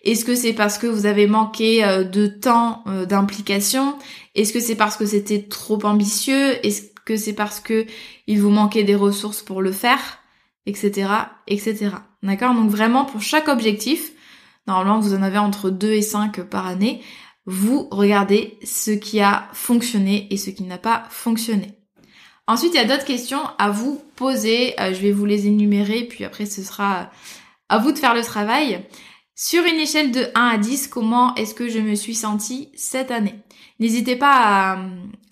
Est-ce 0.02 0.24
que 0.24 0.34
c'est 0.34 0.54
parce 0.54 0.78
que 0.78 0.86
vous 0.86 1.04
avez 1.04 1.26
manqué 1.26 1.82
de 2.10 2.26
temps 2.26 2.84
d'implication? 3.06 3.94
Est-ce 4.34 4.52
que 4.52 4.60
c'est 4.60 4.76
parce 4.76 4.96
que 4.96 5.06
c'était 5.06 5.42
trop 5.42 5.84
ambitieux? 5.84 6.64
Est-ce 6.64 6.82
que 7.04 7.16
c'est 7.16 7.34
parce 7.34 7.60
que 7.60 7.86
il 8.26 8.40
vous 8.40 8.50
manquait 8.50 8.84
des 8.84 8.94
ressources 8.94 9.42
pour 9.42 9.62
le 9.62 9.72
faire? 9.72 10.18
Etc. 10.66 11.08
etc. 11.48 11.90
D'accord? 12.22 12.54
Donc 12.54 12.70
vraiment 12.70 13.04
pour 13.04 13.20
chaque 13.20 13.48
objectif, 13.48 14.12
normalement 14.66 15.00
vous 15.00 15.14
en 15.14 15.22
avez 15.22 15.38
entre 15.38 15.70
2 15.70 15.92
et 15.92 16.02
5 16.02 16.42
par 16.42 16.66
année, 16.66 17.02
vous 17.46 17.88
regardez 17.90 18.58
ce 18.62 18.92
qui 18.92 19.20
a 19.20 19.48
fonctionné 19.52 20.28
et 20.30 20.36
ce 20.36 20.50
qui 20.50 20.62
n'a 20.62 20.78
pas 20.78 21.04
fonctionné. 21.10 21.74
Ensuite, 22.46 22.74
il 22.74 22.76
y 22.76 22.80
a 22.80 22.84
d'autres 22.84 23.04
questions 23.04 23.42
à 23.58 23.70
vous 23.70 24.02
poser. 24.16 24.78
Euh, 24.80 24.92
je 24.92 25.00
vais 25.00 25.12
vous 25.12 25.24
les 25.26 25.46
énumérer, 25.46 26.04
puis 26.04 26.24
après 26.24 26.46
ce 26.46 26.62
sera 26.62 27.10
à 27.68 27.78
vous 27.78 27.92
de 27.92 27.98
faire 27.98 28.14
le 28.14 28.22
travail. 28.22 28.84
Sur 29.34 29.64
une 29.64 29.80
échelle 29.80 30.12
de 30.12 30.26
1 30.34 30.48
à 30.48 30.58
10, 30.58 30.88
comment 30.88 31.34
est-ce 31.36 31.54
que 31.54 31.68
je 31.68 31.78
me 31.78 31.94
suis 31.94 32.14
sentie 32.14 32.70
cette 32.74 33.10
année? 33.10 33.34
N'hésitez 33.82 34.14
pas 34.14 34.78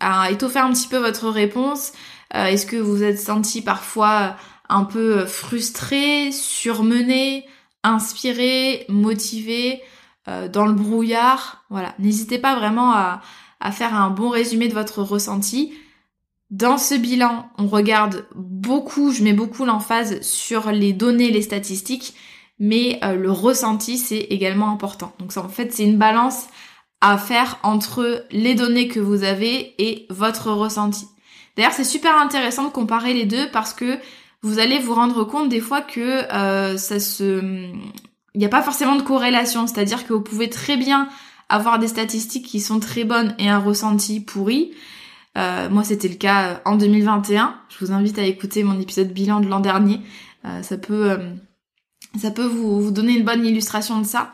à, 0.00 0.30
étoffer 0.32 0.58
un 0.58 0.72
petit 0.72 0.88
peu 0.88 0.96
votre 0.96 1.28
réponse. 1.28 1.92
Euh, 2.34 2.46
est-ce 2.46 2.66
que 2.66 2.76
vous 2.76 3.04
êtes 3.04 3.20
senti 3.20 3.62
parfois 3.62 4.34
un 4.68 4.82
peu 4.82 5.24
frustré, 5.24 6.32
surmené, 6.32 7.46
inspiré, 7.84 8.86
motivé, 8.88 9.80
euh, 10.26 10.48
dans 10.48 10.66
le 10.66 10.72
brouillard? 10.72 11.64
Voilà, 11.70 11.94
n'hésitez 12.00 12.40
pas 12.40 12.56
vraiment 12.56 12.90
à, 12.90 13.20
faire 13.70 13.94
un 13.94 14.10
bon 14.10 14.30
résumé 14.30 14.66
de 14.66 14.74
votre 14.74 15.00
ressenti. 15.04 15.72
Dans 16.50 16.76
ce 16.76 16.96
bilan, 16.96 17.48
on 17.56 17.68
regarde 17.68 18.26
beaucoup, 18.34 19.12
je 19.12 19.22
mets 19.22 19.32
beaucoup 19.32 19.64
l'emphase 19.64 20.20
sur 20.22 20.72
les 20.72 20.92
données, 20.92 21.30
les 21.30 21.42
statistiques, 21.42 22.14
mais 22.58 22.98
euh, 23.04 23.14
le 23.14 23.30
ressenti, 23.30 23.96
c'est 23.96 24.18
également 24.18 24.72
important. 24.72 25.12
Donc 25.20 25.30
ça, 25.30 25.44
en 25.44 25.48
fait, 25.48 25.72
c'est 25.72 25.84
une 25.84 25.98
balance 25.98 26.48
à 27.00 27.16
faire 27.18 27.58
entre 27.62 28.24
les 28.30 28.54
données 28.54 28.88
que 28.88 29.00
vous 29.00 29.24
avez 29.24 29.74
et 29.78 30.06
votre 30.10 30.50
ressenti. 30.50 31.06
D'ailleurs, 31.56 31.72
c'est 31.72 31.84
super 31.84 32.16
intéressant 32.18 32.64
de 32.64 32.70
comparer 32.70 33.14
les 33.14 33.26
deux 33.26 33.48
parce 33.50 33.72
que 33.72 33.98
vous 34.42 34.58
allez 34.58 34.78
vous 34.78 34.94
rendre 34.94 35.24
compte 35.24 35.48
des 35.48 35.60
fois 35.60 35.80
que 35.80 36.00
euh, 36.00 36.76
ça 36.76 37.00
se... 37.00 37.40
Il 38.34 38.38
n'y 38.38 38.46
a 38.46 38.50
pas 38.50 38.62
forcément 38.62 38.96
de 38.96 39.02
corrélation, 39.02 39.66
c'est-à-dire 39.66 40.06
que 40.06 40.12
vous 40.12 40.20
pouvez 40.20 40.48
très 40.48 40.76
bien 40.76 41.08
avoir 41.48 41.78
des 41.78 41.88
statistiques 41.88 42.46
qui 42.46 42.60
sont 42.60 42.78
très 42.78 43.04
bonnes 43.04 43.34
et 43.38 43.48
un 43.48 43.58
ressenti 43.58 44.20
pourri. 44.20 44.70
Euh, 45.36 45.68
moi, 45.68 45.82
c'était 45.82 46.08
le 46.08 46.14
cas 46.14 46.48
euh, 46.48 46.54
en 46.64 46.76
2021. 46.76 47.56
Je 47.68 47.84
vous 47.84 47.92
invite 47.92 48.18
à 48.18 48.22
écouter 48.22 48.62
mon 48.62 48.78
épisode 48.78 49.12
bilan 49.12 49.40
de 49.40 49.48
l'an 49.48 49.60
dernier. 49.60 50.00
ça 50.62 50.78
peut, 50.78 51.18
ça 52.18 52.30
peut 52.30 52.46
vous, 52.46 52.80
vous 52.80 52.90
donner 52.90 53.16
une 53.18 53.24
bonne 53.24 53.44
illustration 53.44 53.98
de 53.98 54.06
ça. 54.06 54.32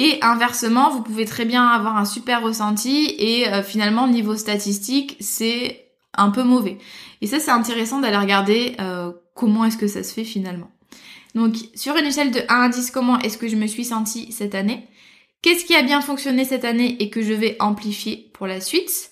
Et 0.00 0.20
inversement, 0.22 0.90
vous 0.90 1.02
pouvez 1.02 1.24
très 1.24 1.44
bien 1.44 1.66
avoir 1.66 1.96
un 1.96 2.04
super 2.04 2.40
ressenti 2.40 3.12
et 3.18 3.48
euh, 3.48 3.64
finalement 3.64 4.06
niveau 4.06 4.36
statistique, 4.36 5.16
c'est 5.18 5.90
un 6.16 6.30
peu 6.30 6.44
mauvais. 6.44 6.78
Et 7.20 7.26
ça, 7.26 7.40
c'est 7.40 7.50
intéressant 7.50 7.98
d'aller 7.98 8.16
regarder 8.16 8.76
euh, 8.78 9.10
comment 9.34 9.64
est-ce 9.64 9.76
que 9.76 9.88
ça 9.88 10.04
se 10.04 10.14
fait 10.14 10.22
finalement. 10.22 10.70
Donc, 11.34 11.56
sur 11.74 11.96
une 11.96 12.04
échelle 12.04 12.30
de 12.30 12.38
1 12.48 12.60
à 12.60 12.68
10, 12.68 12.92
comment 12.92 13.18
est-ce 13.18 13.38
que 13.38 13.48
je 13.48 13.56
me 13.56 13.66
suis 13.66 13.84
sentie 13.84 14.30
cette 14.30 14.54
année? 14.54 14.86
Qu'est-ce 15.42 15.64
qui 15.64 15.74
a 15.74 15.82
bien 15.82 16.00
fonctionné 16.00 16.44
cette 16.44 16.64
année 16.64 16.96
et 17.02 17.10
que 17.10 17.20
je 17.20 17.32
vais 17.32 17.56
amplifier 17.58 18.30
pour 18.34 18.46
la 18.46 18.60
suite? 18.60 19.10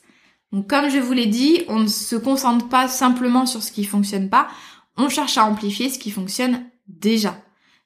Donc, 0.53 0.71
comme 0.71 0.89
je 0.89 1.01
vous 1.01 1.15
l'ai 1.15 1.27
dit, 1.27 1.63
on 1.67 1.81
ne 1.81 1.89
se 1.89 2.15
concentre 2.15 2.69
pas 2.69 2.87
simplement 2.87 3.45
sur 3.45 3.61
ce 3.61 3.73
qui 3.73 3.83
fonctionne 3.83 4.31
pas, 4.31 4.47
on 4.97 5.09
cherche 5.09 5.37
à 5.37 5.47
amplifier 5.47 5.91
ce 5.91 5.99
qui 5.99 6.13
fonctionne 6.13 6.65
déjà. 6.87 7.37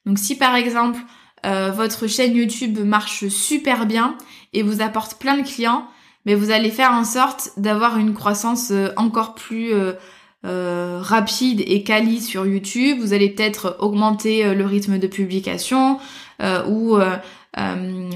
Donc, 0.05 0.19
si 0.19 0.37
par 0.37 0.53
exemple, 0.53 0.99
euh, 1.45 1.71
votre 1.71 2.07
chaîne 2.07 2.35
YouTube 2.35 2.79
marche 2.79 3.27
super 3.27 3.85
bien 3.85 4.15
et 4.53 4.63
vous 4.63 4.81
apporte 4.81 5.15
plein 5.15 5.37
de 5.37 5.43
clients, 5.43 5.87
mais 6.25 6.35
vous 6.35 6.51
allez 6.51 6.69
faire 6.69 6.91
en 6.91 7.03
sorte 7.03 7.51
d'avoir 7.57 7.97
une 7.97 8.13
croissance 8.13 8.69
euh, 8.71 8.89
encore 8.95 9.33
plus 9.33 9.71
euh, 9.73 10.99
rapide 11.01 11.63
et 11.65 11.83
quali 11.83 12.21
sur 12.21 12.45
YouTube. 12.45 12.99
Vous 12.99 13.13
allez 13.13 13.29
peut-être 13.29 13.77
augmenter 13.79 14.53
le 14.53 14.65
rythme 14.65 14.97
de 14.97 15.07
publication 15.07 15.99
ou 16.67 16.97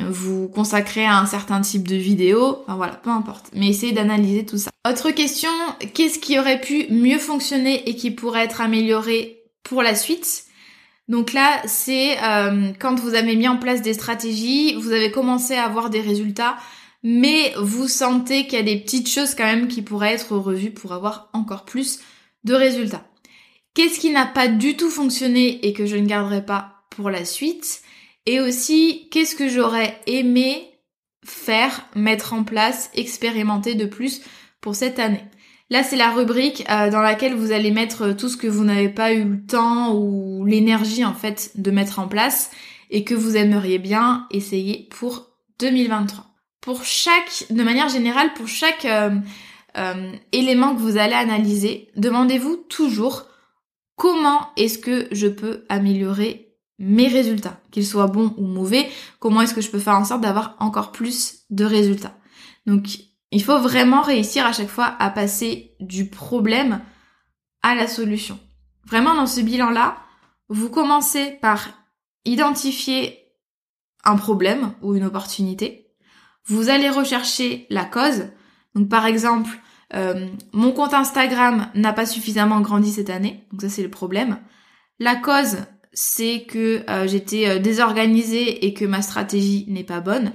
vous 0.10 0.48
consacrer 0.48 1.06
à 1.06 1.20
un 1.20 1.28
certain 1.28 1.62
type 1.62 1.88
de 1.88 1.96
vidéo. 1.96 2.64
Enfin 2.64 2.78
voilà, 2.78 2.94
peu 2.94 3.12
importe. 3.12 3.52
Mais 3.54 3.68
essayez 3.68 3.94
d'analyser 3.94 4.44
tout 4.44 4.58
ça. 4.58 4.72
Autre 4.90 5.12
question, 5.12 5.52
qu'est-ce 5.94 6.18
qui 6.18 6.40
aurait 6.40 6.62
pu 6.62 6.88
mieux 6.90 7.20
fonctionner 7.20 7.88
et 7.88 7.96
qui 7.96 8.10
pourrait 8.10 8.46
être 8.46 8.60
amélioré 8.60 9.44
pour 9.64 9.84
la 9.84 9.94
suite? 9.94 10.45
Donc 11.08 11.34
là, 11.34 11.62
c'est 11.66 12.18
euh, 12.24 12.72
quand 12.80 13.00
vous 13.00 13.14
avez 13.14 13.36
mis 13.36 13.48
en 13.48 13.58
place 13.58 13.82
des 13.82 13.94
stratégies, 13.94 14.76
vous 14.76 14.92
avez 14.92 15.12
commencé 15.12 15.54
à 15.54 15.66
avoir 15.66 15.90
des 15.90 16.02
résultats, 16.02 16.58
mais 17.04 17.54
vous 17.58 17.88
sentez 17.88 18.48
qu'il 18.48 18.58
y 18.58 18.62
a 18.62 18.64
des 18.64 18.80
petites 18.80 19.10
choses 19.10 19.36
quand 19.36 19.46
même 19.46 19.68
qui 19.68 19.84
pourraient 19.84 20.14
être 20.14 20.36
revues 20.36 20.72
pour 20.72 20.94
avoir 20.94 21.30
encore 21.34 21.66
plus 21.66 22.00
de 22.44 22.56
résultats. 22.56 23.06
Qu'est-ce 23.76 24.00
qui 24.00 24.10
n'a 24.10 24.26
pas 24.26 24.48
du 24.48 24.76
tout 24.78 24.90
fonctionné 24.90 25.68
et 25.68 25.74
que 25.74 25.86
je 25.86 25.96
ne 25.96 26.08
garderai 26.08 26.44
pas 26.44 26.86
pour 26.90 27.10
la 27.10 27.26
suite? 27.26 27.82
Et 28.26 28.40
aussi, 28.40 29.08
qu'est-ce 29.12 29.36
que 29.36 29.50
j'aurais 29.50 30.00
aimé 30.08 30.72
faire, 31.24 31.88
mettre 31.94 32.34
en 32.34 32.44
place, 32.44 32.90
expérimenter 32.96 33.76
de 33.76 33.86
plus 33.86 34.22
pour 34.62 34.76
cette 34.76 34.98
année? 34.98 35.24
Là, 35.72 35.84
c'est 35.84 35.96
la 35.96 36.12
rubrique 36.12 36.64
euh, 36.70 36.92
dans 36.92 37.02
laquelle 37.02 37.34
vous 37.34 37.52
allez 37.52 37.72
mettre 37.72 38.04
euh, 38.04 38.14
tout 38.14 38.30
ce 38.30 38.38
que 38.38 38.48
vous 38.48 38.64
n'avez 38.64 38.90
pas 38.90 39.14
eu 39.14 39.24
le 39.24 39.46
temps 39.46 39.96
ou 39.96 40.46
l'énergie 40.46 41.04
en 41.04 41.14
fait 41.14 41.52
de 41.56 41.72
mettre 41.72 41.98
en 42.00 42.08
place 42.08 42.52
et 42.92 43.04
que 43.04 43.16
vous 43.16 43.36
aimeriez 43.36 43.80
bien 43.80 44.28
essayer 44.30 44.88
pour 44.92 45.32
2023. 45.60 46.26
Pour 46.62 46.84
chaque, 46.84 47.46
de 47.50 47.64
manière 47.64 47.90
générale, 47.90 48.34
pour 48.36 48.48
chaque 48.48 48.86
euh, 48.86 50.12
élément 50.32 50.76
que 50.76 50.80
vous 50.80 50.98
allez 50.98 51.14
analyser, 51.14 51.90
demandez-vous 51.96 52.58
toujours 52.70 53.26
comment 53.96 54.50
est-ce 54.58 54.78
que 54.78 55.08
je 55.12 55.28
peux 55.28 55.66
améliorer 55.70 56.46
mes 56.78 57.08
résultats, 57.08 57.60
qu'ils 57.72 57.86
soient 57.86 58.08
bons 58.08 58.34
ou 58.38 58.46
mauvais, 58.46 58.88
comment 59.20 59.42
est-ce 59.42 59.54
que 59.54 59.62
je 59.62 59.72
peux 59.72 59.80
faire 59.80 59.96
en 59.96 60.06
sorte 60.06 60.22
d'avoir 60.22 60.56
encore 60.60 60.92
plus 60.92 61.46
de 61.50 61.66
résultats. 61.66 62.18
Donc 62.66 63.00
il 63.36 63.44
faut 63.44 63.60
vraiment 63.60 64.02
réussir 64.02 64.46
à 64.46 64.54
chaque 64.54 64.70
fois 64.70 64.96
à 64.98 65.10
passer 65.10 65.76
du 65.82 66.10
problème 66.10 66.82
à 67.64 67.76
la 67.76 67.86
solution. 67.86 68.40
Vraiment 68.88 69.14
dans 69.14 69.28
ce 69.28 69.42
bilan-là, 69.42 69.98
vous 70.48 70.70
commencez 70.70 71.32
par 71.42 71.68
identifier 72.24 73.20
un 74.06 74.16
problème 74.16 74.72
ou 74.82 74.96
une 74.96 75.04
opportunité. 75.04 75.92
Vous 76.46 76.70
allez 76.70 76.90
rechercher 76.90 77.68
la 77.70 77.84
cause. 77.84 78.30
Donc 78.74 78.88
par 78.88 79.06
exemple, 79.06 79.60
euh, 79.94 80.30
mon 80.54 80.72
compte 80.72 80.94
Instagram 80.94 81.70
n'a 81.76 81.92
pas 81.92 82.06
suffisamment 82.06 82.62
grandi 82.62 82.90
cette 82.90 83.10
année. 83.10 83.46
Donc 83.52 83.64
ça 83.64 83.70
c'est 83.70 83.84
le 83.84 83.92
problème. 83.92 84.40
La 85.00 85.18
cause, 85.18 85.58
c'est 85.92 86.46
que 86.48 86.90
euh, 86.90 87.06
j'étais 87.06 87.50
euh, 87.50 87.60
désorganisée 87.60 88.66
et 88.66 88.74
que 88.74 88.86
ma 88.86 89.02
stratégie 89.02 89.66
n'est 89.68 89.84
pas 89.84 90.00
bonne. 90.00 90.32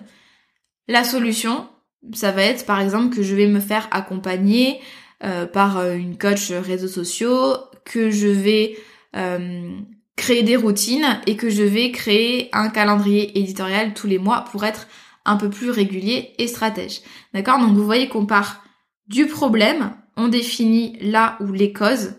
La 0.86 1.02
solution, 1.02 1.66
ça 2.12 2.32
va 2.32 2.42
être 2.42 2.66
par 2.66 2.80
exemple 2.80 3.14
que 3.14 3.22
je 3.22 3.34
vais 3.34 3.46
me 3.46 3.60
faire 3.60 3.88
accompagner 3.90 4.80
euh, 5.22 5.46
par 5.46 5.76
euh, 5.76 5.96
une 5.96 6.16
coach 6.16 6.50
réseaux 6.50 6.88
sociaux, 6.88 7.54
que 7.84 8.10
je 8.10 8.28
vais 8.28 8.78
euh, 9.16 9.78
créer 10.16 10.42
des 10.42 10.56
routines 10.56 11.20
et 11.26 11.36
que 11.36 11.50
je 11.50 11.62
vais 11.62 11.90
créer 11.90 12.48
un 12.54 12.70
calendrier 12.70 13.38
éditorial 13.38 13.92
tous 13.92 14.06
les 14.06 14.18
mois 14.18 14.46
pour 14.50 14.64
être 14.64 14.86
un 15.26 15.36
peu 15.36 15.50
plus 15.50 15.68
régulier 15.68 16.32
et 16.38 16.46
stratège. 16.46 17.02
D'accord? 17.34 17.58
Donc 17.58 17.76
vous 17.76 17.84
voyez 17.84 18.08
qu'on 18.08 18.24
part 18.24 18.64
du 19.08 19.26
problème, 19.26 19.92
on 20.16 20.28
définit 20.28 20.96
là 21.02 21.36
où 21.40 21.52
les 21.52 21.74
causes. 21.74 22.14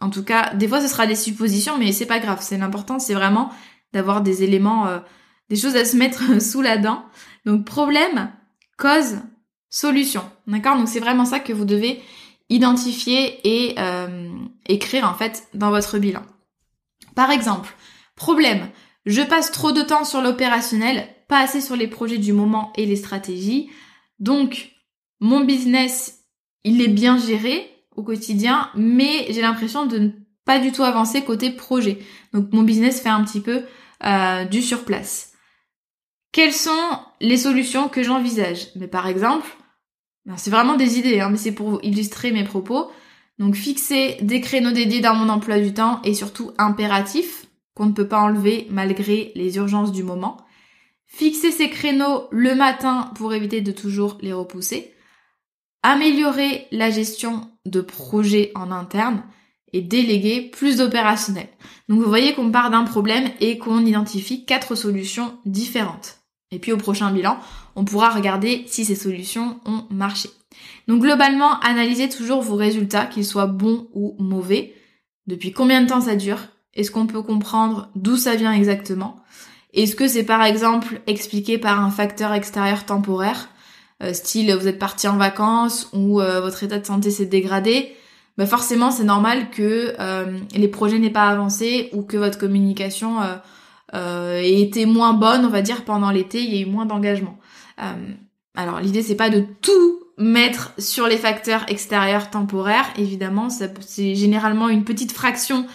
En 0.00 0.10
tout 0.10 0.24
cas, 0.24 0.52
des 0.54 0.66
fois 0.66 0.80
ce 0.80 0.88
sera 0.88 1.06
des 1.06 1.14
suppositions, 1.14 1.78
mais 1.78 1.92
c'est 1.92 2.06
pas 2.06 2.18
grave. 2.18 2.38
C'est 2.40 2.58
l'important, 2.58 2.98
c'est 2.98 3.14
vraiment 3.14 3.50
d'avoir 3.92 4.22
des 4.22 4.42
éléments, 4.42 4.88
des 5.50 5.56
choses 5.56 5.76
à 5.76 5.84
se 5.84 5.96
mettre 5.96 6.42
sous 6.42 6.62
la 6.62 6.78
dent. 6.78 7.04
Donc 7.44 7.64
problème, 7.64 8.32
cause, 8.80 9.18
solution. 9.68 10.22
D'accord? 10.46 10.76
Donc 10.76 10.88
c'est 10.88 11.00
vraiment 11.00 11.24
ça 11.24 11.38
que 11.40 11.52
vous 11.52 11.64
devez 11.64 12.02
identifier 12.48 13.38
et 13.44 13.74
euh, 13.78 14.28
écrire 14.66 15.08
en 15.08 15.14
fait 15.14 15.48
dans 15.54 15.70
votre 15.70 15.98
bilan. 15.98 16.22
Par 17.14 17.30
exemple, 17.30 17.74
problème, 18.16 18.68
je 19.06 19.22
passe 19.22 19.52
trop 19.52 19.72
de 19.72 19.82
temps 19.82 20.04
sur 20.04 20.20
l'opérationnel, 20.20 21.08
pas 21.28 21.40
assez 21.40 21.60
sur 21.60 21.76
les 21.76 21.86
projets 21.86 22.18
du 22.18 22.32
moment 22.32 22.72
et 22.76 22.86
les 22.86 22.96
stratégies. 22.96 23.70
Donc 24.18 24.72
mon 25.20 25.40
business 25.40 26.20
il 26.64 26.82
est 26.82 26.88
bien 26.88 27.18
géré 27.18 27.70
au 27.96 28.02
quotidien, 28.02 28.70
mais 28.74 29.26
j'ai 29.30 29.40
l'impression 29.40 29.86
de 29.86 29.98
ne 29.98 30.10
pas 30.44 30.58
du 30.58 30.72
tout 30.72 30.82
avancer 30.82 31.22
côté 31.22 31.50
projet. 31.50 31.98
Donc 32.32 32.52
mon 32.52 32.62
business 32.62 33.00
fait 33.00 33.08
un 33.08 33.24
petit 33.24 33.40
peu 33.40 33.62
euh, 34.04 34.44
du 34.44 34.62
surplace. 34.62 35.29
Quelles 36.32 36.52
sont 36.52 36.98
les 37.20 37.36
solutions 37.36 37.88
que 37.88 38.02
j'envisage? 38.02 38.68
Mais 38.76 38.86
par 38.86 39.06
exemple, 39.06 39.48
ben, 40.26 40.36
c'est 40.36 40.50
vraiment 40.50 40.76
des 40.76 40.98
idées, 40.98 41.20
hein, 41.20 41.30
mais 41.30 41.36
c'est 41.36 41.54
pour 41.54 41.82
illustrer 41.82 42.30
mes 42.30 42.44
propos. 42.44 42.90
Donc 43.38 43.54
fixer 43.54 44.18
des 44.20 44.40
créneaux 44.40 44.70
dédiés 44.70 45.00
dans 45.00 45.14
mon 45.14 45.28
emploi 45.28 45.58
du 45.58 45.72
temps 45.72 46.00
et 46.04 46.14
surtout 46.14 46.52
impératifs 46.58 47.46
qu'on 47.74 47.86
ne 47.86 47.92
peut 47.92 48.06
pas 48.06 48.20
enlever 48.20 48.66
malgré 48.70 49.32
les 49.34 49.56
urgences 49.56 49.92
du 49.92 50.02
moment. 50.02 50.36
Fixer 51.06 51.50
ces 51.50 51.70
créneaux 51.70 52.28
le 52.30 52.54
matin 52.54 53.10
pour 53.16 53.34
éviter 53.34 53.60
de 53.62 53.72
toujours 53.72 54.18
les 54.20 54.32
repousser. 54.32 54.94
Améliorer 55.82 56.68
la 56.70 56.90
gestion 56.90 57.50
de 57.66 57.80
projets 57.80 58.52
en 58.54 58.70
interne 58.70 59.24
et 59.72 59.80
déléguer 59.80 60.42
plus 60.42 60.76
d'opérationnel. 60.76 61.48
Donc 61.88 62.00
vous 62.00 62.08
voyez 62.08 62.34
qu'on 62.34 62.52
part 62.52 62.70
d'un 62.70 62.84
problème 62.84 63.30
et 63.40 63.58
qu'on 63.58 63.84
identifie 63.84 64.44
quatre 64.44 64.74
solutions 64.74 65.38
différentes. 65.46 66.19
Et 66.52 66.58
puis 66.58 66.72
au 66.72 66.76
prochain 66.76 67.10
bilan, 67.12 67.38
on 67.76 67.84
pourra 67.84 68.10
regarder 68.10 68.64
si 68.66 68.84
ces 68.84 68.94
solutions 68.94 69.60
ont 69.64 69.84
marché. 69.90 70.30
Donc 70.88 71.02
globalement, 71.02 71.60
analysez 71.60 72.08
toujours 72.08 72.42
vos 72.42 72.56
résultats, 72.56 73.06
qu'ils 73.06 73.24
soient 73.24 73.46
bons 73.46 73.88
ou 73.94 74.16
mauvais. 74.18 74.74
Depuis 75.26 75.52
combien 75.52 75.82
de 75.82 75.86
temps 75.86 76.00
ça 76.00 76.16
dure? 76.16 76.40
Est-ce 76.74 76.90
qu'on 76.90 77.06
peut 77.06 77.22
comprendre 77.22 77.90
d'où 77.94 78.16
ça 78.16 78.34
vient 78.34 78.52
exactement? 78.52 79.16
Est-ce 79.72 79.94
que 79.94 80.08
c'est 80.08 80.24
par 80.24 80.42
exemple 80.42 81.00
expliqué 81.06 81.58
par 81.58 81.80
un 81.80 81.90
facteur 81.90 82.32
extérieur 82.32 82.84
temporaire? 82.84 83.48
Euh, 84.02 84.12
Style 84.12 84.54
vous 84.54 84.66
êtes 84.66 84.78
parti 84.78 85.06
en 85.08 85.16
vacances 85.16 85.88
ou 85.92 86.20
euh, 86.20 86.40
votre 86.40 86.62
état 86.62 86.78
de 86.78 86.86
santé 86.86 87.10
s'est 87.10 87.26
dégradé 87.26 87.94
bah 88.38 88.46
forcément 88.46 88.90
c'est 88.90 89.04
normal 89.04 89.50
que 89.50 89.94
euh, 90.00 90.38
les 90.54 90.68
projets 90.68 90.98
n'aient 90.98 91.10
pas 91.10 91.28
avancé 91.28 91.90
ou 91.92 92.02
que 92.02 92.16
votre 92.16 92.38
communication 92.38 93.18
euh, 93.94 93.98
euh, 93.98 94.36
ait 94.36 94.60
été 94.60 94.86
moins 94.86 95.12
bonne, 95.12 95.44
on 95.44 95.50
va 95.50 95.62
dire, 95.62 95.84
pendant 95.84 96.10
l'été, 96.10 96.42
il 96.42 96.54
y 96.54 96.58
a 96.58 96.60
eu 96.60 96.70
moins 96.70 96.86
d'engagement. 96.86 97.38
alors 98.54 98.80
l'idée 98.80 99.02
c'est 99.02 99.16
pas 99.16 99.30
de 99.30 99.44
tout 99.62 100.00
mettre 100.18 100.72
sur 100.78 101.06
les 101.06 101.16
facteurs 101.16 101.64
extérieurs 101.68 102.30
temporaires, 102.30 102.92
évidemment, 102.96 103.48
c'est 103.48 104.14
généralement 104.14 104.68
une 104.68 104.84
petite 104.84 105.12
fraction 105.12 105.66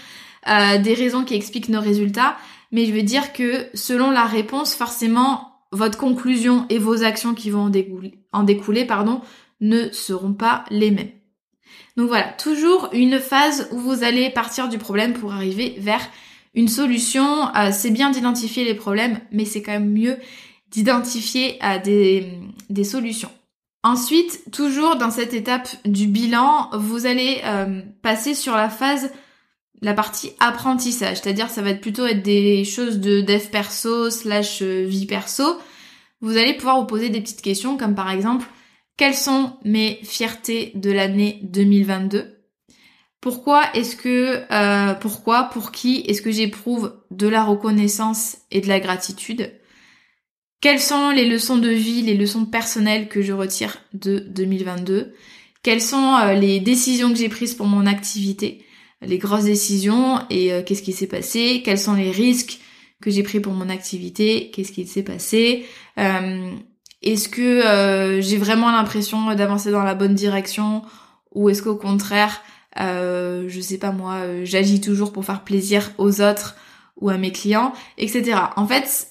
des 0.46 0.94
raisons 0.94 1.24
qui 1.24 1.34
expliquent 1.34 1.70
nos 1.70 1.82
résultats, 1.82 2.38
mais 2.72 2.86
je 2.86 2.94
veux 2.94 3.02
dire 3.02 3.34
que 3.34 3.68
selon 3.74 4.12
la 4.12 4.26
réponse, 4.26 4.76
forcément, 4.76 5.56
votre 5.72 5.98
conclusion 5.98 6.66
et 6.70 6.78
vos 6.78 7.04
actions 7.04 7.34
qui 7.34 7.50
vont 7.50 7.64
en 7.64 7.70
découler, 7.70 8.20
en 8.32 8.44
découler 8.44 8.86
pardon, 8.86 9.22
ne 9.62 9.90
seront 9.92 10.34
pas 10.34 10.64
les 10.70 10.92
mêmes. 10.92 11.12
Donc 11.98 12.08
voilà, 12.10 12.28
toujours 12.34 12.90
une 12.94 13.20
phase 13.20 13.70
où 13.72 13.80
vous 13.80 14.04
allez 14.04 14.30
partir 14.30 14.68
du 14.68 14.78
problème 14.78 15.14
pour 15.14 15.34
arriver 15.34 15.76
vers 15.78 16.02
une 16.56 16.68
solution. 16.68 17.54
Euh, 17.56 17.70
c'est 17.72 17.92
bien 17.92 18.10
d'identifier 18.10 18.64
les 18.64 18.74
problèmes, 18.74 19.20
mais 19.32 19.46
c'est 19.46 19.62
quand 19.62 19.74
même 19.74 19.92
mieux 19.92 20.18
d'identifier 20.72 21.60
euh, 21.64 21.80
des, 22.70 22.84
solutions. 22.84 23.32
Ensuite, 23.84 24.52
toujours 24.52 24.96
dans 24.96 25.12
cette 25.12 25.34
étape 25.34 25.70
du 25.86 26.08
bilan, 26.08 26.70
vous 26.74 27.06
allez 27.06 27.42
euh, 27.46 27.82
passer 28.02 28.34
sur 28.34 28.56
la 28.56 28.70
phase, 28.70 29.12
la 29.82 29.94
partie 29.94 30.32
apprentissage, 30.40 31.18
c'est-à-dire 31.18 31.50
ça 31.50 31.62
va 31.62 31.70
être 31.70 31.82
plutôt 31.82 32.06
être 32.06 32.24
des 32.24 32.64
choses 32.64 33.00
de 33.00 33.22
dev 33.22 33.48
perso 33.52 34.10
slash 34.10 34.64
vie 34.64 35.06
perso. 35.06 35.44
Vous 36.22 36.38
allez 36.38 36.56
pouvoir 36.56 36.80
vous 36.80 36.88
poser 36.88 37.10
des 37.10 37.22
petites 37.22 37.44
questions 37.44 37.78
comme 37.78 37.94
par 37.94 38.10
exemple, 38.10 38.48
quelles 38.98 39.14
sont 39.14 39.58
mes 39.64 40.00
fiertés 40.04 40.72
de 40.76 40.92
l'année 40.92 41.40
2022 41.44 42.35
Pourquoi 43.26 43.64
est-ce 43.74 43.96
que, 43.96 44.44
euh, 44.52 44.94
pourquoi, 44.94 45.46
pour 45.46 45.72
qui 45.72 46.02
est-ce 46.02 46.22
que 46.22 46.30
j'éprouve 46.30 46.94
de 47.10 47.28
la 47.28 47.44
reconnaissance 47.44 48.38
et 48.52 48.62
de 48.62 48.68
la 48.68 48.80
gratitude? 48.80 49.52
Quelles 50.62 50.80
sont 50.80 51.10
les 51.10 51.28
leçons 51.28 51.58
de 51.58 51.70
vie, 51.70 52.04
les 52.04 52.14
leçons 52.14 52.46
personnelles 52.46 53.10
que 53.10 53.24
je 53.24 53.34
retire 53.34 53.78
de 53.94 54.20
2022 54.20 55.16
Quelles 55.64 55.82
sont 55.82 56.18
euh, 56.18 56.34
les 56.34 56.60
décisions 56.60 57.10
que 57.10 57.18
j'ai 57.18 57.28
prises 57.28 57.56
pour 57.56 57.66
mon 57.66 57.88
activité? 57.88 58.64
Les 59.02 59.18
grosses 59.18 59.46
décisions 59.46 60.20
et 60.30 60.54
euh, 60.54 60.62
qu'est-ce 60.62 60.84
qui 60.84 60.94
s'est 60.94 61.08
passé? 61.08 61.64
Quels 61.66 61.80
sont 61.80 61.96
les 61.96 62.12
risques 62.12 62.60
que 63.02 63.10
j'ai 63.10 63.24
pris 63.24 63.40
pour 63.40 63.54
mon 63.54 63.70
activité? 63.70 64.52
Qu'est-ce 64.52 64.72
qui 64.72 64.86
s'est 64.86 65.02
passé? 65.02 65.66
Est-ce 65.98 67.28
que 67.28 67.42
euh, 67.42 68.22
j'ai 68.22 68.38
vraiment 68.38 68.72
l'impression 68.72 69.34
d'avancer 69.34 69.72
dans 69.72 69.84
la 69.84 69.96
bonne 69.96 70.14
direction? 70.14 70.84
Ou 71.34 71.50
est-ce 71.50 71.64
qu'au 71.64 71.76
contraire, 71.76 72.44
euh, 72.80 73.46
je 73.48 73.62
sais 73.62 73.78
pas 73.78 73.92
moi, 73.92 74.16
euh, 74.16 74.42
j'agis 74.44 74.82
toujours 74.82 75.14
pour 75.14 75.26
faire 75.26 75.44
plaisir 75.44 75.92
aux 75.98 76.22
autres 76.22 76.56
ou 76.98 77.10
à 77.10 77.18
mes 77.18 77.32
clients, 77.32 77.74
etc. 77.98 78.38
En 78.56 78.68
fait, 78.68 79.08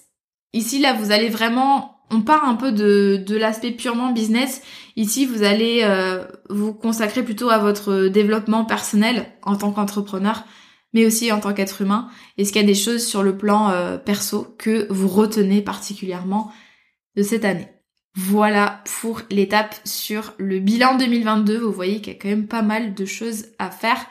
ici 0.53 0.79
là, 0.81 0.95
vous 0.95 1.13
allez 1.13 1.29
vraiment, 1.29 1.99
on 2.11 2.23
part 2.23 2.45
un 2.45 2.55
peu 2.55 2.73
de, 2.73 3.37
l'aspect 3.37 3.71
purement 3.71 4.13
business. 4.13 4.63
Ici, 4.97 5.27
vous 5.27 5.43
allez 5.43 5.81
euh, 5.83 6.25
vous 6.51 6.73
consacrer 6.73 7.23
plutôt 7.23 7.51
à 7.51 7.59
votre 7.59 8.09
développement 8.09 8.65
personnel 8.65 9.27
en 9.43 9.57
tant 9.57 9.73
qu'entrepreneur, 9.73 10.45
mais 10.93 11.07
aussi 11.07 11.33
en 11.33 11.41
tant 11.41 11.53
qu'être 11.53 11.83
humain. 11.83 12.09
Est-ce 12.39 12.53
qu'il 12.53 12.61
y 12.63 12.65
a 12.65 12.67
des 12.67 12.75
choses 12.75 13.05
sur 13.05 13.23
le 13.23 13.37
plan 13.37 13.99
perso 14.05 14.55
que 14.59 14.87
vous 14.91 15.09
retenez 15.09 15.61
particulièrement 15.61 16.53
de 17.17 17.23
cette 17.23 17.45
année? 17.45 17.74
Voilà 18.15 18.83
pour 19.01 19.23
l'étape 19.31 19.75
sur 19.85 20.35
le 20.39 20.61
bilan 20.61 20.97
2022. 20.97 21.59
Vous 21.59 21.73
voyez 21.73 22.01
qu'il 22.01 22.13
y 22.13 22.17
a 22.17 22.19
quand 22.19 22.29
même 22.29 22.47
pas 22.47 22.63
mal 22.63 22.95
de 22.95 23.05
choses 23.05 23.47
à 23.59 23.71
faire. 23.71 24.07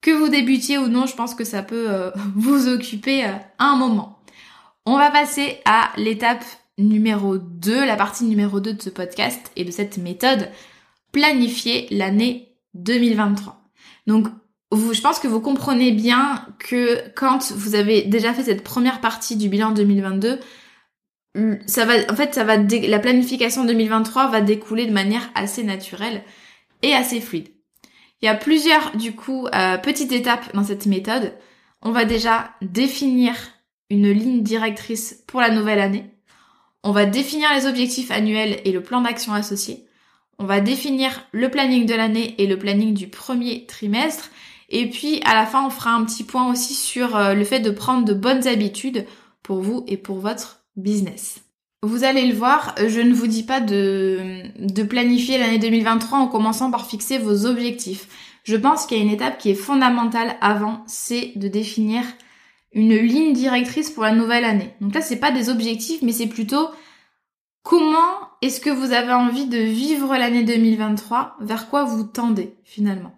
Que 0.00 0.10
vous 0.10 0.28
débutiez 0.28 0.78
ou 0.78 0.88
non, 0.88 1.06
je 1.06 1.14
pense 1.14 1.34
que 1.34 1.44
ça 1.44 1.62
peut 1.62 1.90
euh, 1.90 2.10
vous 2.34 2.68
occuper 2.68 3.24
euh, 3.24 3.32
un 3.58 3.76
moment. 3.76 4.18
On 4.86 4.98
va 4.98 5.10
passer 5.10 5.58
à 5.64 5.90
l'étape 5.96 6.44
numéro 6.78 7.38
2, 7.38 7.84
la 7.84 7.96
partie 7.96 8.24
numéro 8.24 8.60
2 8.60 8.74
de 8.74 8.82
ce 8.82 8.90
podcast 8.90 9.50
et 9.56 9.64
de 9.64 9.70
cette 9.70 9.98
méthode, 9.98 10.48
planifier 11.12 11.86
l'année 11.90 12.56
2023. 12.74 13.62
Donc, 14.06 14.26
je 14.72 15.00
pense 15.00 15.20
que 15.20 15.28
vous 15.28 15.40
comprenez 15.40 15.92
bien 15.92 16.46
que 16.58 17.08
quand 17.14 17.52
vous 17.52 17.74
avez 17.74 18.02
déjà 18.02 18.34
fait 18.34 18.42
cette 18.42 18.64
première 18.64 19.00
partie 19.00 19.36
du 19.36 19.48
bilan 19.48 19.70
2022, 19.70 20.40
ça 21.66 21.84
va, 21.84 21.94
en 22.10 22.14
fait, 22.14 22.34
ça 22.34 22.44
va, 22.44 22.56
la 22.56 22.98
planification 22.98 23.64
2023 23.64 24.28
va 24.28 24.40
découler 24.40 24.86
de 24.86 24.92
manière 24.92 25.30
assez 25.34 25.64
naturelle 25.64 26.22
et 26.82 26.94
assez 26.94 27.20
fluide. 27.20 27.48
Il 28.22 28.26
y 28.26 28.28
a 28.28 28.34
plusieurs, 28.34 28.96
du 28.96 29.14
coup, 29.14 29.46
euh, 29.48 29.76
petites 29.78 30.12
étapes 30.12 30.54
dans 30.54 30.64
cette 30.64 30.86
méthode. 30.86 31.34
On 31.82 31.90
va 31.90 32.04
déjà 32.04 32.52
définir 32.62 33.34
une 33.90 34.10
ligne 34.10 34.42
directrice 34.42 35.24
pour 35.26 35.40
la 35.40 35.50
nouvelle 35.50 35.80
année. 35.80 36.06
On 36.82 36.92
va 36.92 37.04
définir 37.04 37.52
les 37.54 37.66
objectifs 37.66 38.10
annuels 38.10 38.60
et 38.64 38.72
le 38.72 38.82
plan 38.82 39.00
d'action 39.00 39.34
associé. 39.34 39.86
On 40.38 40.44
va 40.44 40.60
définir 40.60 41.26
le 41.32 41.50
planning 41.50 41.86
de 41.86 41.94
l'année 41.94 42.34
et 42.38 42.46
le 42.46 42.58
planning 42.58 42.94
du 42.94 43.08
premier 43.08 43.66
trimestre. 43.66 44.30
Et 44.68 44.88
puis, 44.88 45.20
à 45.24 45.34
la 45.34 45.46
fin, 45.46 45.66
on 45.66 45.70
fera 45.70 45.92
un 45.92 46.04
petit 46.04 46.24
point 46.24 46.50
aussi 46.50 46.74
sur 46.74 47.16
euh, 47.16 47.34
le 47.34 47.44
fait 47.44 47.60
de 47.60 47.70
prendre 47.70 48.04
de 48.04 48.14
bonnes 48.14 48.46
habitudes 48.46 49.06
pour 49.42 49.60
vous 49.60 49.84
et 49.86 49.96
pour 49.96 50.18
votre 50.18 50.63
business. 50.76 51.40
Vous 51.82 52.04
allez 52.04 52.26
le 52.26 52.34
voir, 52.34 52.74
je 52.78 53.00
ne 53.00 53.12
vous 53.12 53.26
dis 53.26 53.42
pas 53.42 53.60
de, 53.60 54.42
de 54.58 54.82
planifier 54.82 55.36
l'année 55.38 55.58
2023 55.58 56.18
en 56.18 56.28
commençant 56.28 56.70
par 56.70 56.86
fixer 56.86 57.18
vos 57.18 57.44
objectifs. 57.44 58.08
Je 58.44 58.56
pense 58.56 58.86
qu'il 58.86 58.96
y 58.96 59.00
a 59.00 59.04
une 59.04 59.10
étape 59.10 59.38
qui 59.38 59.50
est 59.50 59.54
fondamentale 59.54 60.36
avant, 60.40 60.82
c'est 60.86 61.32
de 61.36 61.48
définir 61.48 62.04
une 62.72 62.96
ligne 62.96 63.32
directrice 63.32 63.90
pour 63.90 64.02
la 64.02 64.12
nouvelle 64.12 64.44
année. 64.44 64.74
Donc 64.80 64.94
là, 64.94 65.00
c'est 65.00 65.20
pas 65.20 65.30
des 65.30 65.48
objectifs, 65.48 66.02
mais 66.02 66.12
c'est 66.12 66.26
plutôt 66.26 66.68
comment 67.62 68.28
est-ce 68.42 68.60
que 68.60 68.70
vous 68.70 68.92
avez 68.92 69.12
envie 69.12 69.46
de 69.46 69.58
vivre 69.58 70.16
l'année 70.16 70.44
2023, 70.44 71.36
vers 71.40 71.68
quoi 71.68 71.84
vous 71.84 72.04
tendez 72.04 72.54
finalement. 72.64 73.14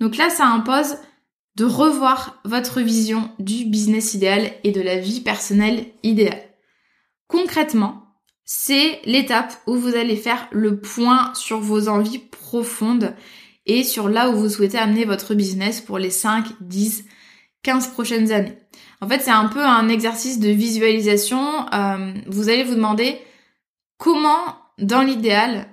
Donc 0.00 0.16
là, 0.16 0.30
ça 0.30 0.46
impose 0.46 0.96
de 1.56 1.64
revoir 1.64 2.40
votre 2.44 2.80
vision 2.80 3.30
du 3.40 3.64
business 3.64 4.14
idéal 4.14 4.52
et 4.62 4.70
de 4.70 4.80
la 4.80 4.98
vie 4.98 5.20
personnelle 5.20 5.86
idéale. 6.04 6.47
Concrètement, 7.28 8.08
c'est 8.44 9.00
l'étape 9.04 9.52
où 9.66 9.74
vous 9.76 9.94
allez 9.94 10.16
faire 10.16 10.48
le 10.50 10.80
point 10.80 11.32
sur 11.34 11.60
vos 11.60 11.88
envies 11.88 12.18
profondes 12.18 13.14
et 13.66 13.84
sur 13.84 14.08
là 14.08 14.30
où 14.30 14.36
vous 14.36 14.48
souhaitez 14.48 14.78
amener 14.78 15.04
votre 15.04 15.34
business 15.34 15.82
pour 15.82 15.98
les 15.98 16.08
5, 16.10 16.46
10, 16.62 17.04
15 17.62 17.88
prochaines 17.88 18.32
années. 18.32 18.56
En 19.02 19.08
fait, 19.08 19.20
c'est 19.20 19.30
un 19.30 19.48
peu 19.48 19.62
un 19.62 19.88
exercice 19.90 20.40
de 20.40 20.48
visualisation. 20.48 21.66
Euh, 21.74 22.14
vous 22.26 22.48
allez 22.48 22.64
vous 22.64 22.74
demander 22.74 23.18
comment, 23.98 24.56
dans 24.78 25.02
l'idéal, 25.02 25.68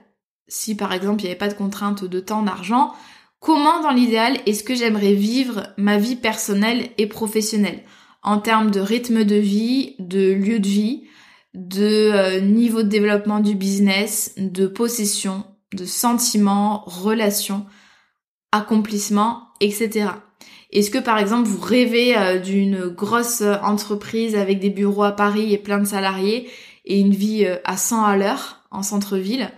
si 0.50 0.76
par 0.76 0.92
exemple 0.92 1.22
il 1.22 1.24
n'y 1.24 1.30
avait 1.30 1.38
pas 1.38 1.48
de 1.48 1.54
contrainte 1.54 2.04
de 2.04 2.20
temps, 2.20 2.44
d'argent, 2.44 2.94
comment 3.40 3.82
dans 3.82 3.92
l'idéal 3.92 4.38
est-ce 4.46 4.64
que 4.64 4.76
j'aimerais 4.76 5.14
vivre 5.14 5.68
ma 5.78 5.98
vie 5.98 6.18
personnelle 6.18 6.90
et 6.98 7.08
professionnelle? 7.08 7.84
En 8.22 8.40
termes 8.40 8.72
de 8.72 8.82
rythme 8.82 9.24
de 9.24 9.36
vie, 9.36 9.96
de 10.00 10.34
lieu 10.34 10.60
de 10.60 10.68
vie, 10.68 11.04
de 11.56 12.12
euh, 12.12 12.42
niveau 12.42 12.84
de 12.84 12.90
développement 12.90 13.40
du 13.40 13.56
business, 13.56 14.34
de 14.38 14.68
possession, 14.68 15.46
de 15.74 15.86
sentiments, 15.86 16.84
relations, 16.86 17.66
accomplissement, 18.52 19.48
etc. 19.62 20.10
Est-ce 20.72 20.92
que 20.92 20.98
par 20.98 21.18
exemple 21.18 21.48
vous 21.48 21.62
rêvez 21.62 22.18
euh, 22.18 22.40
d'une 22.40 22.88
grosse 22.88 23.42
entreprise 23.64 24.36
avec 24.36 24.60
des 24.60 24.70
bureaux 24.70 25.04
à 25.04 25.14
Paris 25.14 25.54
et 25.54 25.58
plein 25.58 25.80
de 25.80 25.86
salariés 25.86 26.50
et 26.84 27.00
une 27.00 27.14
vie 27.14 27.46
euh, 27.46 27.56
à 27.64 27.78
100 27.78 28.04
à 28.04 28.18
l'heure 28.18 28.64
en 28.70 28.84
centre-ville? 28.84 29.50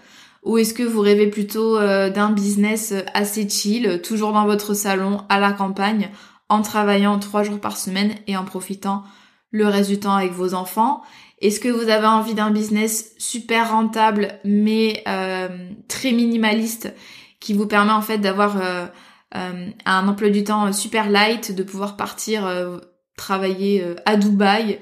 Ou 0.44 0.60
est-ce 0.60 0.76
que 0.76 0.84
vous 0.84 1.02
rêvez 1.02 1.28
plutôt 1.28 1.78
d'un 1.78 2.32
business 2.32 2.94
assez 3.14 3.50
chill, 3.50 4.02
toujours 4.02 4.32
dans 4.32 4.46
votre 4.46 4.74
salon, 4.74 5.24
à 5.28 5.42
la 5.42 5.52
campagne, 5.52 6.10
en 6.48 6.62
travaillant 6.62 7.20
trois 7.20 7.44
jours 7.44 7.60
par 7.60 7.76
semaine 7.76 8.16
et 8.28 8.38
en 8.38 8.46
profitant 8.46 9.04
le 9.52 9.68
reste 9.68 9.90
du 9.90 10.00
temps 10.00 10.16
avec 10.16 10.32
vos 10.32 10.54
enfants? 10.54 11.02
Est-ce 11.40 11.60
que 11.60 11.70
vous 11.70 11.90
avez 11.90 12.08
envie 12.08 12.34
d'un 12.34 12.52
business 12.52 13.14
super 13.18 13.72
rentable 13.72 14.40
mais 14.44 15.04
très 15.88 16.12
minimaliste 16.12 16.94
qui 17.40 17.54
vous 17.54 17.68
permet 17.68 17.92
en 17.92 18.02
fait 18.02 18.18
d'avoir 18.18 18.58
euh, 19.36 19.70
un 19.86 20.08
emploi 20.08 20.30
du 20.30 20.46
temps 20.46 20.72
super 20.72 21.10
light, 21.10 21.54
de 21.54 21.64
pouvoir 21.64 21.98
partir 21.98 22.46
euh, 22.48 22.78
travailler 23.18 23.84
euh, 23.84 23.96
à 24.06 24.16
Dubaï, 24.16 24.80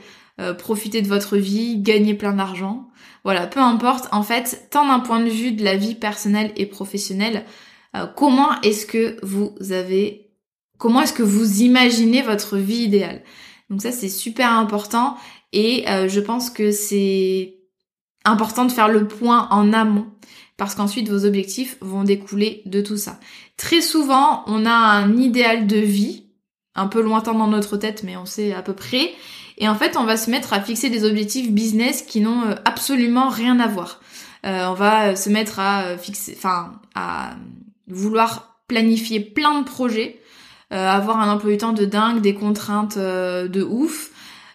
profiter 0.58 1.02
de 1.02 1.08
votre 1.08 1.38
vie, 1.38 1.78
gagner 1.78 2.14
plein 2.14 2.34
d'argent? 2.34 2.90
Voilà, 3.24 3.48
peu 3.48 3.62
importe, 3.62 4.10
en 4.12 4.22
fait, 4.22 4.68
tant 4.70 4.86
d'un 4.86 5.00
point 5.00 5.22
de 5.22 5.30
vue 5.30 5.54
de 5.54 5.64
la 5.64 5.78
vie 5.78 5.96
personnelle 5.96 6.52
et 6.58 6.66
professionnelle, 6.66 7.46
comment 8.18 8.60
est-ce 8.62 8.86
que 8.86 9.18
vous 9.24 9.56
avez, 9.72 10.30
comment 10.78 11.02
est-ce 11.02 11.14
que 11.14 11.24
vous 11.24 11.62
imaginez 11.62 12.22
votre 12.22 12.58
vie 12.58 12.84
idéale? 12.84 13.24
Donc 13.70 13.82
ça, 13.82 13.94
c'est 13.94 14.10
super 14.10 14.52
important 14.52 15.16
et 15.56 15.86
je 16.08 16.20
pense 16.20 16.50
que 16.50 16.72
c'est 16.72 17.56
important 18.26 18.66
de 18.66 18.72
faire 18.72 18.90
le 18.90 19.08
point 19.08 19.48
en 19.52 19.74
amont 19.74 20.08
parce 20.58 20.76
qu'ensuite 20.76 21.10
vos 21.10 21.26
objectifs 21.26 21.78
vont 21.82 22.04
découler 22.04 22.62
de 22.66 22.82
tout 22.82 22.98
ça. 22.98 23.20
Très 23.58 23.82
souvent, 23.82 24.44
on 24.48 24.66
a 24.66 24.72
un 24.72 25.18
idéal 25.18 25.68
de 25.68 25.78
vie, 25.78 26.26
un 26.76 26.88
peu 26.88 27.02
lointain 27.02 27.34
dans 27.34 27.48
notre 27.48 27.78
tête, 27.78 28.04
mais 28.04 28.18
on 28.18 28.26
sait 28.26 28.54
à 28.54 28.62
peu 28.62 28.74
près. 28.74 29.14
Et 29.58 29.68
en 29.68 29.76
fait, 29.76 29.98
on 29.98 30.04
va 30.04 30.18
se 30.18 30.30
mettre 30.30 30.54
à 30.54 30.62
fixer 30.62 30.90
des 30.90 31.04
objectifs 31.06 31.52
business 31.52 32.02
qui 32.02 32.22
n'ont 32.22 32.44
euh, 32.44 32.56
absolument 32.66 33.30
rien 33.30 33.60
à 33.60 33.68
voir. 33.68 34.02
Euh, 34.46 34.68
on 34.68 34.74
va 34.74 35.16
se 35.16 35.30
mettre 35.30 35.60
à 35.60 35.86
euh, 35.86 35.98
fixer, 35.98 36.34
enfin, 36.38 36.74
à 36.94 37.36
vouloir 37.88 38.60
planifier 38.68 39.20
plein 39.20 39.60
de 39.60 39.66
projets, 39.66 40.20
avoir 40.72 41.20
un 41.20 41.32
emploi 41.32 41.52
du 41.52 41.58
temps 41.58 41.72
de 41.72 41.86
dingue, 41.86 42.20
des 42.20 42.34
contraintes 42.34 42.98
de 42.98 43.64
ouf, 43.64 44.10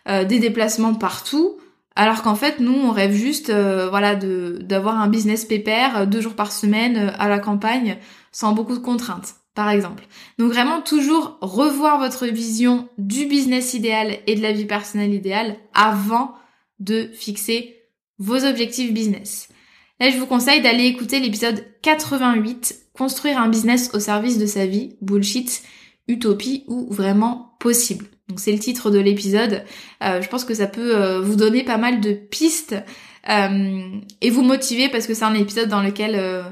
des 0.06 0.38
déplacements 0.38 0.94
partout. 0.94 1.58
Alors 1.96 2.22
qu'en 2.22 2.34
fait, 2.34 2.60
nous, 2.60 2.72
on 2.72 2.90
rêve 2.90 3.12
juste, 3.12 3.50
voilà, 3.50 4.14
de 4.14 4.58
d'avoir 4.62 5.00
un 5.00 5.08
business 5.08 5.44
pépère, 5.44 6.06
deux 6.06 6.20
jours 6.20 6.34
par 6.34 6.52
semaine 6.52 7.12
à 7.18 7.28
la 7.28 7.38
campagne, 7.38 7.98
sans 8.32 8.52
beaucoup 8.52 8.74
de 8.74 8.82
contraintes, 8.82 9.34
par 9.54 9.70
exemple. 9.70 10.06
Donc 10.38 10.52
vraiment 10.52 10.80
toujours 10.80 11.36
revoir 11.40 11.98
votre 11.98 12.26
vision 12.26 12.88
du 12.98 13.26
business 13.26 13.74
idéal 13.74 14.18
et 14.26 14.36
de 14.36 14.42
la 14.42 14.52
vie 14.52 14.66
personnelle 14.66 15.12
idéale 15.12 15.56
avant 15.74 16.34
de 16.78 17.10
fixer 17.12 17.76
vos 18.18 18.44
objectifs 18.44 18.92
business. 18.92 19.48
Là, 19.98 20.08
je 20.08 20.16
vous 20.16 20.26
conseille 20.26 20.62
d'aller 20.62 20.86
écouter 20.86 21.20
l'épisode 21.20 21.64
88, 21.82 22.76
Construire 22.94 23.38
un 23.38 23.48
business 23.48 23.90
au 23.94 24.00
service 24.00 24.36
de 24.36 24.46
sa 24.46 24.66
vie, 24.66 24.96
bullshit, 25.00 25.62
utopie 26.08 26.64
ou 26.68 26.86
vraiment 26.92 27.56
possible. 27.60 28.06
Donc 28.30 28.38
c'est 28.38 28.52
le 28.52 28.60
titre 28.60 28.92
de 28.92 29.00
l'épisode. 29.00 29.64
Euh, 30.04 30.22
je 30.22 30.28
pense 30.28 30.44
que 30.44 30.54
ça 30.54 30.68
peut 30.68 30.94
euh, 30.94 31.20
vous 31.20 31.34
donner 31.34 31.64
pas 31.64 31.78
mal 31.78 32.00
de 32.00 32.12
pistes 32.12 32.76
euh, 33.28 33.82
et 34.20 34.30
vous 34.30 34.42
motiver 34.42 34.88
parce 34.88 35.08
que 35.08 35.14
c'est 35.14 35.24
un 35.24 35.34
épisode 35.34 35.68
dans 35.68 35.82
lequel 35.82 36.44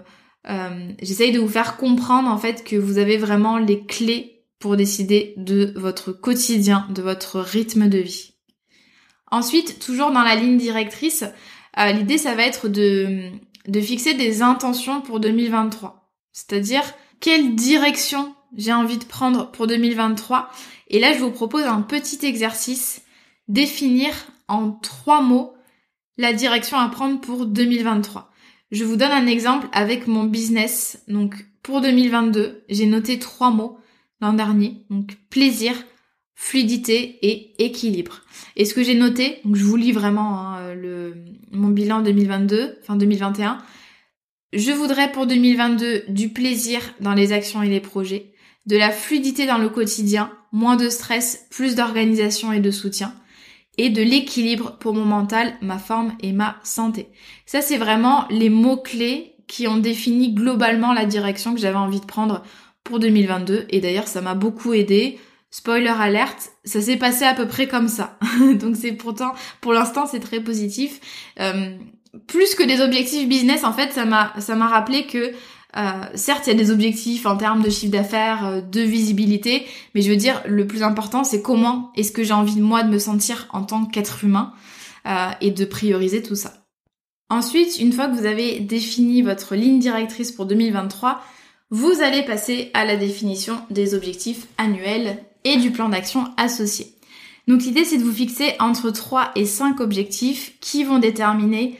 j'essaye 1.00 1.30
de 1.30 1.38
vous 1.38 1.48
faire 1.48 1.76
comprendre 1.76 2.28
en 2.28 2.38
fait 2.38 2.64
que 2.64 2.74
vous 2.74 2.98
avez 2.98 3.16
vraiment 3.16 3.58
les 3.58 3.84
clés 3.84 4.42
pour 4.58 4.76
décider 4.76 5.34
de 5.36 5.72
votre 5.76 6.10
quotidien, 6.10 6.86
de 6.90 7.00
votre 7.00 7.38
rythme 7.38 7.88
de 7.88 7.98
vie. 7.98 8.32
Ensuite, 9.30 9.78
toujours 9.78 10.10
dans 10.10 10.22
la 10.22 10.34
ligne 10.34 10.56
directrice, 10.56 11.24
l'idée 11.76 12.18
ça 12.18 12.34
va 12.34 12.42
être 12.42 12.66
de, 12.66 13.30
de 13.68 13.80
fixer 13.80 14.14
des 14.14 14.42
intentions 14.42 15.00
pour 15.00 15.20
2023. 15.20 16.10
C'est-à-dire 16.32 16.82
quelle 17.20 17.54
direction 17.54 18.34
j'ai 18.56 18.72
envie 18.72 18.98
de 18.98 19.04
prendre 19.04 19.50
pour 19.50 19.66
2023. 19.66 20.50
Et 20.88 20.98
là, 20.98 21.12
je 21.12 21.18
vous 21.18 21.30
propose 21.30 21.64
un 21.64 21.82
petit 21.82 22.24
exercice, 22.24 23.02
définir 23.48 24.12
en 24.48 24.72
trois 24.72 25.22
mots 25.22 25.54
la 26.16 26.32
direction 26.32 26.78
à 26.78 26.88
prendre 26.88 27.20
pour 27.20 27.46
2023. 27.46 28.30
Je 28.70 28.84
vous 28.84 28.96
donne 28.96 29.12
un 29.12 29.26
exemple 29.26 29.68
avec 29.72 30.06
mon 30.06 30.24
business. 30.24 31.02
Donc 31.08 31.46
pour 31.62 31.80
2022, 31.80 32.64
j'ai 32.68 32.86
noté 32.86 33.18
trois 33.18 33.50
mots 33.50 33.78
l'an 34.20 34.32
dernier. 34.32 34.84
Donc 34.90 35.16
plaisir, 35.30 35.74
fluidité 36.34 37.18
et 37.22 37.64
équilibre. 37.64 38.22
Et 38.56 38.64
ce 38.64 38.74
que 38.74 38.82
j'ai 38.82 38.94
noté, 38.94 39.40
donc 39.44 39.56
je 39.56 39.64
vous 39.64 39.76
lis 39.76 39.92
vraiment 39.92 40.40
hein, 40.40 40.74
le, 40.74 41.14
mon 41.50 41.68
bilan 41.68 42.00
2022, 42.00 42.78
enfin 42.82 42.96
2021. 42.96 43.58
Je 44.52 44.72
voudrais 44.72 45.12
pour 45.12 45.26
2022 45.26 46.04
du 46.08 46.30
plaisir 46.30 46.80
dans 47.00 47.12
les 47.12 47.32
actions 47.32 47.62
et 47.62 47.68
les 47.68 47.80
projets, 47.80 48.32
de 48.68 48.76
la 48.76 48.90
fluidité 48.90 49.46
dans 49.46 49.58
le 49.58 49.70
quotidien, 49.70 50.30
moins 50.52 50.76
de 50.76 50.90
stress, 50.90 51.46
plus 51.50 51.74
d'organisation 51.74 52.52
et 52.52 52.60
de 52.60 52.70
soutien, 52.70 53.14
et 53.78 53.88
de 53.88 54.02
l'équilibre 54.02 54.76
pour 54.78 54.92
mon 54.92 55.06
mental, 55.06 55.54
ma 55.62 55.78
forme 55.78 56.12
et 56.20 56.32
ma 56.32 56.56
santé. 56.62 57.08
Ça, 57.46 57.62
c'est 57.62 57.78
vraiment 57.78 58.26
les 58.28 58.50
mots-clés 58.50 59.34
qui 59.46 59.66
ont 59.66 59.78
défini 59.78 60.34
globalement 60.34 60.92
la 60.92 61.06
direction 61.06 61.54
que 61.54 61.60
j'avais 61.60 61.78
envie 61.78 62.00
de 62.00 62.04
prendre 62.04 62.42
pour 62.84 62.98
2022. 62.98 63.66
Et 63.70 63.80
d'ailleurs, 63.80 64.06
ça 64.06 64.20
m'a 64.20 64.34
beaucoup 64.34 64.74
aidé. 64.74 65.18
Spoiler 65.50 65.88
alerte, 65.88 66.50
ça 66.64 66.82
s'est 66.82 66.98
passé 66.98 67.24
à 67.24 67.32
peu 67.32 67.48
près 67.48 67.68
comme 67.68 67.88
ça. 67.88 68.18
Donc 68.60 68.76
c'est 68.76 68.92
pourtant, 68.92 69.32
pour 69.62 69.72
l'instant, 69.72 70.04
c'est 70.06 70.20
très 70.20 70.40
positif. 70.40 71.00
Euh, 71.40 71.74
plus 72.26 72.54
que 72.54 72.64
des 72.64 72.82
objectifs 72.82 73.26
business, 73.26 73.64
en 73.64 73.72
fait, 73.72 73.92
ça 73.92 74.04
m'a, 74.04 74.34
ça 74.40 74.56
m'a 74.56 74.68
rappelé 74.68 75.06
que 75.06 75.32
euh, 75.76 76.04
certes, 76.14 76.46
il 76.46 76.50
y 76.50 76.56
a 76.56 76.58
des 76.58 76.70
objectifs 76.70 77.26
en 77.26 77.36
termes 77.36 77.62
de 77.62 77.68
chiffre 77.68 77.92
d'affaires, 77.92 78.46
euh, 78.46 78.60
de 78.60 78.80
visibilité, 78.80 79.66
mais 79.94 80.00
je 80.00 80.10
veux 80.10 80.16
dire, 80.16 80.42
le 80.46 80.66
plus 80.66 80.82
important, 80.82 81.24
c'est 81.24 81.42
comment 81.42 81.92
est-ce 81.94 82.10
que 82.10 82.24
j'ai 82.24 82.32
envie 82.32 82.60
moi 82.60 82.82
de 82.82 82.90
me 82.90 82.98
sentir 82.98 83.46
en 83.50 83.62
tant 83.62 83.84
qu'être 83.84 84.24
humain 84.24 84.52
euh, 85.06 85.28
et 85.40 85.50
de 85.50 85.64
prioriser 85.64 86.22
tout 86.22 86.36
ça. 86.36 86.54
Ensuite, 87.28 87.78
une 87.78 87.92
fois 87.92 88.08
que 88.08 88.16
vous 88.16 88.24
avez 88.24 88.60
défini 88.60 89.20
votre 89.20 89.54
ligne 89.54 89.78
directrice 89.78 90.32
pour 90.32 90.46
2023, 90.46 91.22
vous 91.70 92.00
allez 92.00 92.22
passer 92.22 92.70
à 92.72 92.86
la 92.86 92.96
définition 92.96 93.60
des 93.68 93.92
objectifs 93.92 94.46
annuels 94.56 95.22
et 95.44 95.58
du 95.58 95.70
plan 95.70 95.90
d'action 95.90 96.24
associé. 96.38 96.94
Donc 97.46 97.62
l'idée 97.62 97.84
c'est 97.84 97.98
de 97.98 98.04
vous 98.04 98.12
fixer 98.12 98.54
entre 98.58 98.90
3 98.90 99.32
et 99.34 99.44
5 99.44 99.80
objectifs 99.80 100.58
qui 100.60 100.84
vont 100.84 100.98
déterminer 100.98 101.78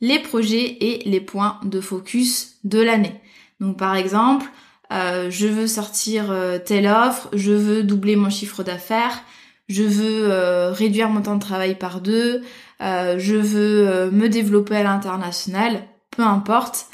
les 0.00 0.18
projets 0.18 0.76
et 0.80 1.08
les 1.08 1.20
points 1.20 1.58
de 1.64 1.80
focus 1.80 2.56
de 2.64 2.80
l'année. 2.80 3.20
Donc 3.60 3.78
par 3.78 3.96
exemple, 3.96 4.46
euh, 4.92 5.30
je 5.30 5.46
veux 5.46 5.66
sortir 5.66 6.30
euh, 6.30 6.58
telle 6.58 6.86
offre, 6.86 7.28
je 7.32 7.52
veux 7.52 7.82
doubler 7.82 8.16
mon 8.16 8.30
chiffre 8.30 8.62
d'affaires, 8.62 9.22
je 9.68 9.82
veux 9.82 10.30
euh, 10.30 10.70
réduire 10.70 11.08
mon 11.08 11.22
temps 11.22 11.34
de 11.34 11.40
travail 11.40 11.76
par 11.76 12.00
deux, 12.00 12.42
je 12.80 13.34
veux 13.34 14.10
me 14.10 14.28
développer 14.28 14.76
à 14.76 14.82
l'international, 14.82 15.82
peu 16.10 16.22
importe. 16.22 16.86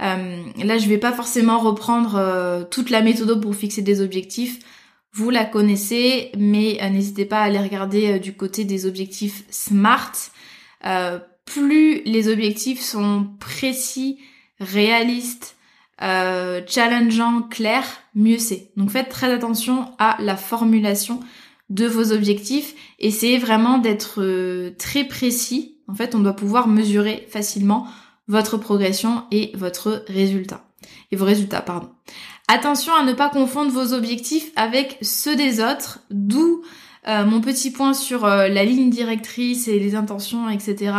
là, 0.00 0.78
je 0.78 0.88
vais 0.88 0.98
pas 0.98 1.12
forcément 1.12 1.60
reprendre 1.60 2.66
toute 2.70 2.90
la 2.90 3.02
méthode 3.02 3.40
pour 3.40 3.54
fixer 3.54 3.82
des 3.82 4.00
objectifs. 4.00 4.58
Vous 5.12 5.30
la 5.30 5.44
connaissez, 5.44 6.32
mais 6.36 6.78
n'hésitez 6.90 7.24
pas 7.24 7.38
à 7.38 7.44
aller 7.44 7.60
regarder 7.60 8.18
du 8.18 8.34
côté 8.34 8.64
des 8.64 8.84
objectifs 8.84 9.44
SMART. 9.48 10.32
Plus 11.48 12.02
les 12.04 12.28
objectifs 12.28 12.80
sont 12.80 13.26
précis, 13.40 14.18
réalistes, 14.60 15.56
euh, 16.02 16.60
challengeant, 16.66 17.42
clair, 17.42 17.84
mieux 18.14 18.38
c'est. 18.38 18.70
Donc 18.76 18.90
faites 18.90 19.08
très 19.08 19.32
attention 19.32 19.90
à 19.98 20.16
la 20.20 20.36
formulation 20.36 21.20
de 21.70 21.86
vos 21.86 22.12
objectifs. 22.12 22.74
Essayez 22.98 23.38
vraiment 23.38 23.78
d'être 23.78 24.22
euh, 24.22 24.70
très 24.78 25.04
précis. 25.04 25.76
En 25.88 25.94
fait, 25.94 26.14
on 26.14 26.20
doit 26.20 26.36
pouvoir 26.36 26.68
mesurer 26.68 27.26
facilement 27.30 27.86
votre 28.28 28.58
progression 28.58 29.24
et 29.30 29.52
votre 29.54 30.04
résultat. 30.06 30.64
Et 31.10 31.16
vos 31.16 31.24
résultats, 31.24 31.62
pardon. 31.62 31.88
Attention 32.46 32.94
à 32.94 33.02
ne 33.02 33.12
pas 33.12 33.28
confondre 33.28 33.72
vos 33.72 33.92
objectifs 33.92 34.52
avec 34.54 34.98
ceux 35.02 35.34
des 35.34 35.60
autres, 35.60 36.00
d'où 36.10 36.62
euh, 37.08 37.24
mon 37.24 37.40
petit 37.40 37.70
point 37.70 37.94
sur 37.94 38.26
la 38.26 38.64
ligne 38.64 38.90
directrice 38.90 39.66
et 39.66 39.78
les 39.78 39.94
intentions, 39.94 40.48
etc. 40.48 40.92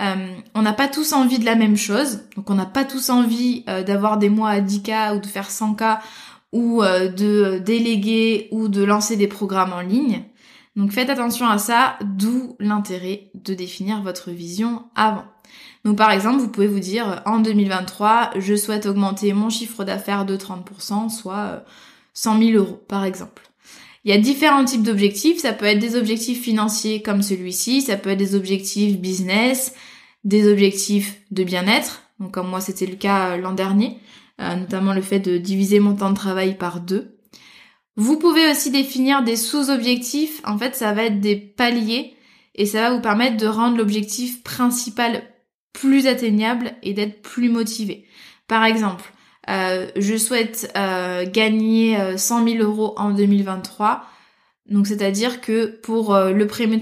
Euh, 0.00 0.36
on 0.54 0.62
n'a 0.62 0.74
pas 0.74 0.88
tous 0.88 1.12
envie 1.12 1.38
de 1.38 1.46
la 1.46 1.54
même 1.54 1.76
chose, 1.76 2.20
donc 2.36 2.50
on 2.50 2.54
n'a 2.54 2.66
pas 2.66 2.84
tous 2.84 3.08
envie 3.08 3.64
euh, 3.68 3.82
d'avoir 3.82 4.18
des 4.18 4.28
mois 4.28 4.50
à 4.50 4.60
10K 4.60 5.16
ou 5.16 5.20
de 5.20 5.26
faire 5.26 5.48
100K 5.48 6.00
ou 6.52 6.82
euh, 6.82 7.08
de 7.08 7.58
déléguer 7.64 8.48
ou 8.50 8.68
de 8.68 8.84
lancer 8.84 9.16
des 9.16 9.26
programmes 9.26 9.72
en 9.72 9.80
ligne. 9.80 10.24
Donc 10.76 10.92
faites 10.92 11.08
attention 11.08 11.48
à 11.48 11.56
ça, 11.56 11.96
d'où 12.04 12.56
l'intérêt 12.60 13.30
de 13.34 13.54
définir 13.54 14.02
votre 14.02 14.30
vision 14.30 14.84
avant. 14.94 15.24
Donc 15.84 15.96
par 15.96 16.10
exemple, 16.10 16.40
vous 16.40 16.48
pouvez 16.48 16.66
vous 16.66 16.80
dire 16.80 17.22
en 17.24 17.38
2023, 17.38 18.32
je 18.36 18.54
souhaite 18.54 18.84
augmenter 18.84 19.32
mon 19.32 19.48
chiffre 19.48 19.84
d'affaires 19.84 20.26
de 20.26 20.36
30%, 20.36 21.08
soit 21.08 21.64
100 22.12 22.38
000 22.38 22.50
euros 22.58 22.84
par 22.86 23.04
exemple. 23.04 23.42
Il 24.06 24.10
y 24.10 24.12
a 24.12 24.18
différents 24.18 24.64
types 24.64 24.84
d'objectifs. 24.84 25.40
Ça 25.40 25.52
peut 25.52 25.66
être 25.66 25.80
des 25.80 25.96
objectifs 25.96 26.40
financiers 26.40 27.02
comme 27.02 27.22
celui-ci, 27.22 27.82
ça 27.82 27.96
peut 27.96 28.10
être 28.10 28.18
des 28.18 28.36
objectifs 28.36 28.98
business, 28.98 29.74
des 30.22 30.48
objectifs 30.48 31.16
de 31.32 31.42
bien-être. 31.42 32.02
Donc 32.20 32.30
comme 32.30 32.48
moi 32.48 32.60
c'était 32.60 32.86
le 32.86 32.94
cas 32.94 33.30
euh, 33.30 33.36
l'an 33.36 33.52
dernier, 33.52 33.98
euh, 34.40 34.54
notamment 34.54 34.94
le 34.94 35.02
fait 35.02 35.18
de 35.18 35.38
diviser 35.38 35.80
mon 35.80 35.96
temps 35.96 36.10
de 36.10 36.14
travail 36.14 36.56
par 36.56 36.80
deux. 36.80 37.18
Vous 37.96 38.16
pouvez 38.16 38.48
aussi 38.48 38.70
définir 38.70 39.24
des 39.24 39.34
sous-objectifs. 39.34 40.40
En 40.44 40.56
fait, 40.56 40.76
ça 40.76 40.92
va 40.92 41.04
être 41.04 41.20
des 41.20 41.34
paliers 41.34 42.14
et 42.54 42.64
ça 42.64 42.82
va 42.82 42.94
vous 42.94 43.02
permettre 43.02 43.38
de 43.38 43.46
rendre 43.48 43.76
l'objectif 43.76 44.44
principal 44.44 45.24
plus 45.72 46.06
atteignable 46.06 46.74
et 46.84 46.94
d'être 46.94 47.22
plus 47.22 47.48
motivé. 47.48 48.06
Par 48.46 48.64
exemple, 48.64 49.12
euh, 49.48 49.86
je 49.96 50.16
souhaite 50.16 50.72
euh, 50.76 51.24
gagner 51.28 51.96
100 52.16 52.48
000 52.48 52.62
euros 52.62 52.94
en 52.96 53.10
2023. 53.10 54.04
Donc 54.68 54.86
c'est-à-dire 54.86 55.40
que 55.40 55.66
pour 55.66 56.14
euh, 56.14 56.32
le 56.32 56.46
premier, 56.46 56.80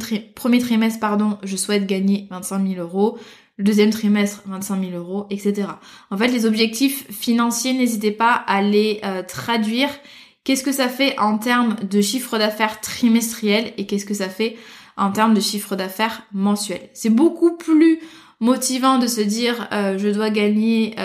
trimestre, 0.58 1.00
pardon, 1.00 1.38
je 1.42 1.56
souhaite 1.56 1.86
gagner 1.86 2.26
25 2.30 2.66
000 2.66 2.80
euros. 2.80 3.18
Le 3.56 3.64
deuxième 3.64 3.90
trimestre, 3.90 4.42
25 4.46 4.80
000 4.80 4.96
euros, 4.96 5.26
etc. 5.30 5.68
En 6.10 6.16
fait, 6.16 6.28
les 6.28 6.44
objectifs 6.44 7.06
financiers, 7.12 7.72
n'hésitez 7.72 8.10
pas 8.10 8.32
à 8.32 8.62
les 8.62 9.00
traduire. 9.28 9.90
Qu'est-ce 10.42 10.64
que 10.64 10.72
ça 10.72 10.88
fait 10.88 11.16
en 11.20 11.38
termes 11.38 11.76
de 11.88 12.00
chiffre 12.00 12.36
d'affaires 12.36 12.80
trimestriel 12.80 13.72
et 13.78 13.86
qu'est-ce 13.86 14.06
que 14.06 14.14
ça 14.14 14.28
fait 14.28 14.56
en 14.96 15.12
termes 15.12 15.34
de 15.34 15.40
chiffre 15.40 15.76
d'affaires 15.76 16.22
mensuel? 16.32 16.80
C'est 16.94 17.10
beaucoup 17.10 17.56
plus 17.56 18.00
motivant 18.40 18.98
de 18.98 19.06
se 19.06 19.20
dire 19.20 19.68
je 19.70 20.08
dois 20.08 20.30
gagner 20.30 20.96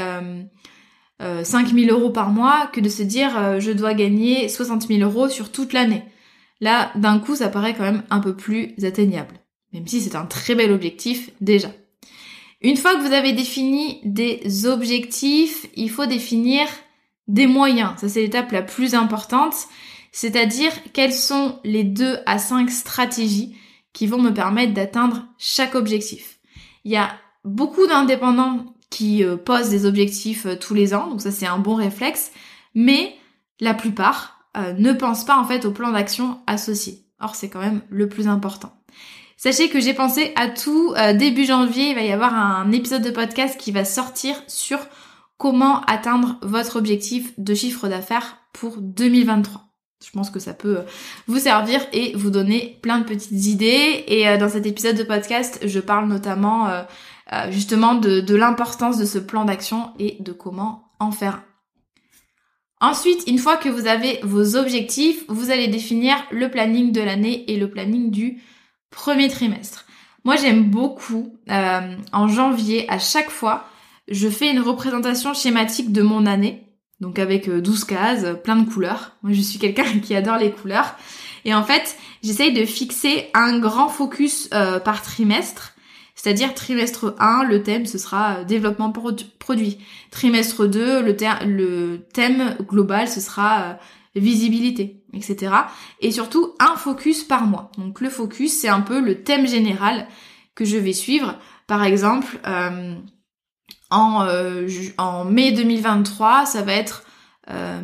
euh, 1.22 1.44
5000 1.44 1.90
euros 1.92 2.12
par 2.12 2.30
mois 2.30 2.68
que 2.68 2.80
de 2.80 2.90
se 2.90 3.04
dire 3.04 3.38
euh, 3.38 3.60
je 3.60 3.72
dois 3.72 3.94
gagner 3.94 4.48
60 4.48 4.88
000 4.88 5.02
euros 5.02 5.30
sur 5.30 5.52
toute 5.52 5.74
l'année. 5.74 6.04
Là, 6.62 6.92
d'un 6.96 7.20
coup, 7.20 7.36
ça 7.36 7.50
paraît 7.50 7.74
quand 7.74 7.84
même 7.84 8.04
un 8.10 8.20
peu 8.20 8.36
plus 8.36 8.74
atteignable. 8.84 9.36
Même 9.74 9.88
si 9.88 10.02
c'est 10.02 10.16
un 10.16 10.26
très 10.26 10.56
bel 10.56 10.72
objectif 10.72 11.30
déjà. 11.42 11.70
Une 12.62 12.78
fois 12.78 12.96
que 12.96 13.02
vous 13.02 13.14
avez 13.14 13.34
défini 13.34 14.02
des 14.04 14.66
objectifs, 14.66 15.68
il 15.76 15.90
faut 15.90 16.06
définir 16.06 16.68
des 17.28 17.48
moyens. 17.48 17.92
Ça, 17.98 18.10
c'est 18.10 18.22
l'étape 18.22 18.52
la 18.52 18.62
plus 18.62 18.96
importante. 18.96 19.56
C'est-à-dire 20.12 20.72
quelles 20.94 21.14
sont 21.14 21.60
les 21.64 21.84
deux 21.84 22.18
à 22.26 22.40
cinq 22.40 22.70
stratégies 22.70 23.56
qui 23.94 24.08
vont 24.08 24.22
me 24.22 24.34
permettre 24.34 24.74
d'atteindre 24.74 25.26
chaque 25.38 25.76
objectif. 25.76 26.40
Il 26.84 26.92
y 26.92 26.98
a 26.98 27.12
beaucoup 27.46 27.88
d'indépendants 27.88 28.74
qui 28.90 29.24
euh, 29.24 29.38
posent 29.38 29.70
des 29.70 29.86
objectifs 29.86 30.46
euh, 30.46 30.56
tous 30.56 30.74
les 30.74 30.94
ans, 30.94 31.08
donc 31.08 31.22
ça 31.22 31.32
c'est 31.32 31.46
un 31.46 31.60
bon 31.60 31.76
réflexe, 31.76 32.32
mais 32.74 33.16
la 33.60 33.74
plupart 33.74 34.46
euh, 34.58 34.74
ne 34.74 34.94
pensent 34.94 35.26
pas 35.26 35.38
en 35.38 35.46
fait 35.46 35.66
au 35.66 35.72
plan 35.72 35.92
d'action 35.92 36.40
associé. 36.48 37.06
Or 37.20 37.36
c'est 37.36 37.50
quand 37.50 37.60
même 37.60 37.82
le 37.90 38.10
plus 38.10 38.28
important. 38.28 38.74
Sachez 39.38 39.70
que 39.70 39.80
j'ai 39.80 39.94
pensé 39.94 40.34
à 40.36 40.50
tout. 40.50 40.94
début 41.18 41.46
janvier, 41.46 41.92
il 41.92 41.96
va 41.96 42.02
y 42.02 42.12
avoir 42.12 42.34
un 42.34 42.70
épisode 42.74 43.02
de 43.02 43.10
podcast 43.10 43.58
qui 43.58 43.72
va 43.72 43.86
sortir 43.86 44.36
sur 44.48 44.80
comment 45.38 45.80
atteindre 45.82 46.38
votre 46.42 46.76
objectif 46.76 47.32
de 47.38 47.54
chiffre 47.54 47.88
d'affaires 47.88 48.38
pour 48.52 48.76
2023. 48.82 49.62
Je 50.04 50.12
pense 50.12 50.30
que 50.30 50.40
ça 50.40 50.54
peut 50.54 50.80
vous 51.28 51.40
servir 51.40 51.80
et 51.94 52.14
vous 52.18 52.32
donner 52.32 52.80
plein 52.82 53.00
de 53.00 53.06
petites 53.06 53.46
idées. 53.46 54.04
Et 54.08 54.38
dans 54.38 54.50
cet 54.50 54.66
épisode 54.66 54.98
de 54.98 55.04
podcast, 55.04 55.60
je 55.64 55.80
parle 55.80 56.10
notamment 56.10 56.68
euh, 57.32 57.52
justement 57.52 57.94
de, 57.94 58.36
l'importance 58.36 58.98
de 58.98 59.06
ce 59.06 59.20
plan 59.20 59.46
d'action 59.46 59.92
et 60.00 60.18
de 60.20 60.32
comment 60.32 60.92
en 61.00 61.12
faire 61.12 61.44
Ensuite, 62.82 63.26
une 63.28 63.38
fois 63.38 63.58
que 63.58 63.70
vous 63.70 63.88
avez 63.88 64.20
vos 64.24 64.56
objectifs, 64.56 65.26
vous 65.28 65.52
allez 65.52 65.68
définir 65.68 66.16
le 66.32 66.50
planning 66.50 66.92
de 66.92 67.02
l'année 67.02 67.52
et 67.52 67.58
le 67.58 67.70
planning 67.70 68.10
du 68.10 68.42
premier 68.90 69.28
trimestre. 69.28 69.86
Moi, 70.24 70.38
j'aime 70.38 70.72
beaucoup, 70.72 71.36
euh, 71.50 71.96
en 72.14 72.28
janvier, 72.28 72.90
à 72.90 72.98
chaque 72.98 73.30
fois, 73.30 73.66
je 74.08 74.28
fais 74.28 74.50
une 74.50 74.62
représentation 74.62 75.34
schématique 75.34 75.92
de 75.92 76.02
mon 76.02 76.26
année, 76.26 76.68
donc 77.00 77.20
avec 77.20 77.50
12 77.50 77.84
euh, 77.84 77.86
cases, 77.86 78.26
plein 78.44 78.56
de 78.56 78.68
couleurs. 78.68 79.18
Moi, 79.22 79.34
je 79.34 79.42
suis 79.42 79.60
quelqu'un 79.60 80.00
qui 80.02 80.16
adore 80.16 80.38
les 80.38 80.52
couleurs. 80.52 80.96
Et 81.46 81.54
en 81.54 81.64
fait, 81.64 81.96
j'essaye 82.24 82.54
de 82.54 82.66
fixer 82.66 83.30
un 83.34 83.60
grand 83.60 83.90
focus 83.90 84.50
par 84.50 85.02
trimestre 85.04 85.74
c'est-à-dire 86.22 86.54
trimestre 86.54 87.16
1, 87.20 87.46
le 87.46 87.64
thème 87.64 87.86
ce 87.86 87.98
sera 87.98 88.40
euh, 88.40 88.44
développement 88.44 88.92
produit. 88.92 89.78
Trimestre 90.12 90.68
2, 90.68 91.02
le, 91.02 91.98
thème 92.12 92.58
global 92.60 93.08
ce 93.08 93.22
sera 93.22 93.62
euh, 93.62 93.74
visibilité, 94.16 95.02
etc. 95.14 95.54
Et 96.02 96.12
surtout 96.12 96.56
un 96.60 96.76
focus 96.76 97.24
par 97.24 97.46
mois. 97.46 97.72
Donc 97.78 98.02
le 98.02 98.10
focus 98.10 98.52
c'est 98.52 98.68
un 98.68 98.82
peu 98.82 99.00
le 99.00 99.24
thème 99.24 99.48
général 99.48 100.08
que 100.56 100.66
je 100.66 100.76
vais 100.76 100.92
suivre. 100.92 101.40
Par 101.68 101.86
exemple, 101.86 102.38
euh, 102.46 102.96
en, 103.90 104.28
en 104.98 105.24
mai 105.24 105.54
2023, 105.54 106.46
ça 106.46 106.64
va 106.64 106.74
être 106.74 107.06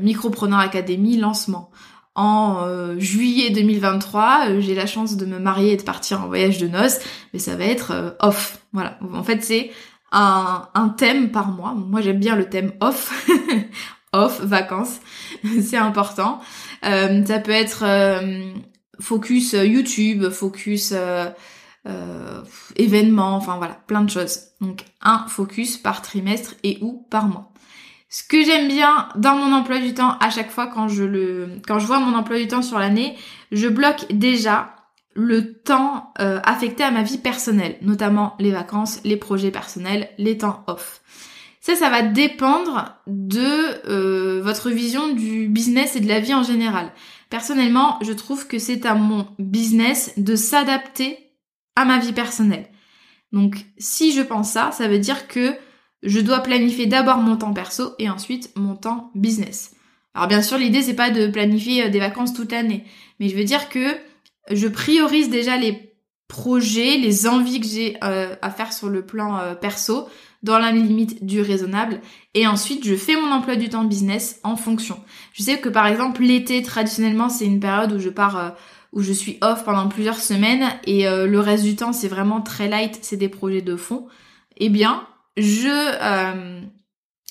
Micropreneur 0.01 0.59
Academy 0.59 1.17
lancement 1.17 1.71
en 2.15 2.63
euh, 2.63 2.97
juillet 2.97 3.49
2023, 3.49 4.47
euh, 4.47 4.61
j'ai 4.61 4.73
la 4.73 4.85
chance 4.85 5.17
de 5.17 5.25
me 5.25 5.37
marier 5.37 5.73
et 5.73 5.77
de 5.77 5.83
partir 5.83 6.23
en 6.23 6.27
voyage 6.27 6.57
de 6.57 6.67
noces, 6.67 6.99
mais 7.33 7.39
ça 7.39 7.55
va 7.55 7.65
être 7.65 7.91
euh, 7.91 8.11
off. 8.21 8.59
Voilà. 8.71 8.97
En 9.13 9.23
fait, 9.23 9.43
c'est 9.43 9.71
un, 10.13 10.69
un, 10.73 10.89
thème 10.89 11.31
par 11.31 11.49
mois. 11.49 11.73
Moi, 11.73 11.99
j'aime 11.99 12.19
bien 12.19 12.37
le 12.37 12.49
thème 12.49 12.71
off. 12.79 13.27
off, 14.13 14.39
vacances. 14.41 15.01
c'est 15.61 15.77
important. 15.77 16.39
ça 16.81 17.39
peut 17.43 17.51
être 17.51 17.83
focus 19.01 19.51
YouTube, 19.51 20.29
focus 20.29 20.93
événement, 22.77 23.35
enfin 23.35 23.57
voilà, 23.57 23.77
plein 23.87 24.01
de 24.01 24.09
choses. 24.09 24.39
Donc, 24.61 24.85
un 25.01 25.25
focus 25.27 25.75
par 25.75 26.01
trimestre 26.01 26.55
et 26.63 26.77
ou 26.79 27.05
par 27.09 27.27
mois. 27.27 27.51
Ce 28.15 28.23
que 28.23 28.45
j'aime 28.45 28.69
bien 28.69 29.09
dans 29.17 29.35
mon 29.35 29.53
emploi 29.53 29.77
du 29.79 29.93
temps, 29.93 30.17
à 30.21 30.29
chaque 30.29 30.49
fois 30.49 30.67
quand 30.67 30.87
je 30.87 31.03
le, 31.03 31.59
quand 31.67 31.79
je 31.79 31.85
vois 31.85 31.99
mon 31.99 32.17
emploi 32.17 32.37
du 32.37 32.47
temps 32.47 32.61
sur 32.61 32.79
l'année, 32.79 33.17
je 33.51 33.67
bloque 33.67 34.05
déjà 34.09 34.73
le 35.15 35.51
temps 35.51 36.13
euh, 36.21 36.39
affecté 36.45 36.83
à 36.83 36.91
ma 36.91 37.03
vie 37.03 37.17
personnelle, 37.17 37.77
notamment 37.81 38.35
les 38.39 38.51
vacances, 38.51 39.01
les 39.03 39.17
projets 39.17 39.51
personnels, 39.51 40.07
les 40.17 40.37
temps 40.37 40.63
off. 40.67 41.01
Ça, 41.59 41.75
ça 41.75 41.89
va 41.89 42.03
dépendre 42.03 42.95
de 43.05 43.89
euh, 43.89 44.41
votre 44.41 44.69
vision 44.69 45.11
du 45.11 45.49
business 45.49 45.97
et 45.97 45.99
de 45.99 46.07
la 46.07 46.21
vie 46.21 46.33
en 46.33 46.43
général. 46.43 46.93
Personnellement, 47.29 47.99
je 48.01 48.13
trouve 48.13 48.47
que 48.47 48.59
c'est 48.59 48.85
à 48.85 48.95
mon 48.95 49.27
business 49.39 50.13
de 50.15 50.37
s'adapter 50.37 51.19
à 51.75 51.83
ma 51.83 51.99
vie 51.99 52.13
personnelle. 52.13 52.69
Donc, 53.33 53.65
si 53.77 54.13
je 54.13 54.21
pense 54.21 54.51
ça, 54.51 54.71
ça 54.71 54.87
veut 54.87 54.99
dire 54.99 55.27
que 55.27 55.53
je 56.05 56.19
dois 56.19 56.39
planifier 56.39 56.85
d'abord 56.85 57.17
mon 57.17 57.35
temps 57.35 57.53
perso 57.53 57.93
et 57.99 58.09
ensuite 58.09 58.51
mon 58.55 58.75
temps 58.75 59.11
business. 59.15 59.71
Alors 60.13 60.27
bien 60.27 60.41
sûr, 60.41 60.57
l'idée 60.57 60.81
c'est 60.81 60.95
pas 60.95 61.09
de 61.09 61.27
planifier 61.27 61.85
euh, 61.85 61.89
des 61.89 61.99
vacances 61.99 62.33
toute 62.33 62.51
l'année, 62.51 62.85
mais 63.19 63.27
je 63.27 63.35
veux 63.35 63.43
dire 63.43 63.67
que 63.69 63.85
je 64.51 64.67
priorise 64.67 65.29
déjà 65.29 65.57
les 65.57 65.93
projets, 66.27 66.97
les 66.97 67.27
envies 67.27 67.59
que 67.59 67.67
j'ai 67.67 67.97
euh, 68.03 68.35
à 68.41 68.49
faire 68.49 68.71
sur 68.71 68.89
le 68.89 69.05
plan 69.05 69.37
euh, 69.37 69.55
perso 69.55 70.07
dans 70.43 70.59
la 70.59 70.71
limite 70.71 71.25
du 71.25 71.41
raisonnable 71.41 72.01
et 72.35 72.45
ensuite 72.45 72.85
je 72.85 72.95
fais 72.95 73.15
mon 73.15 73.31
emploi 73.31 73.55
du 73.55 73.69
temps 73.69 73.83
business 73.83 74.39
en 74.43 74.55
fonction. 74.55 74.99
Je 75.33 75.41
sais 75.41 75.59
que 75.59 75.69
par 75.69 75.87
exemple 75.87 76.21
l'été 76.21 76.61
traditionnellement 76.61 77.29
c'est 77.29 77.45
une 77.45 77.59
période 77.59 77.91
où 77.93 77.99
je 77.99 78.09
pars 78.09 78.55
où 78.93 79.01
je 79.01 79.11
suis 79.11 79.39
off 79.41 79.63
pendant 79.63 79.87
plusieurs 79.87 80.19
semaines 80.19 80.67
et 80.85 81.05
le 81.05 81.39
reste 81.39 81.63
du 81.63 81.75
temps 81.75 81.93
c'est 81.93 82.07
vraiment 82.07 82.41
très 82.41 82.67
light, 82.67 82.99
c'est 83.01 83.17
des 83.17 83.29
projets 83.29 83.63
de 83.63 83.75
fond. 83.75 84.05
Eh 84.57 84.69
bien, 84.69 85.07
je 85.37 85.67
euh, 85.69 86.61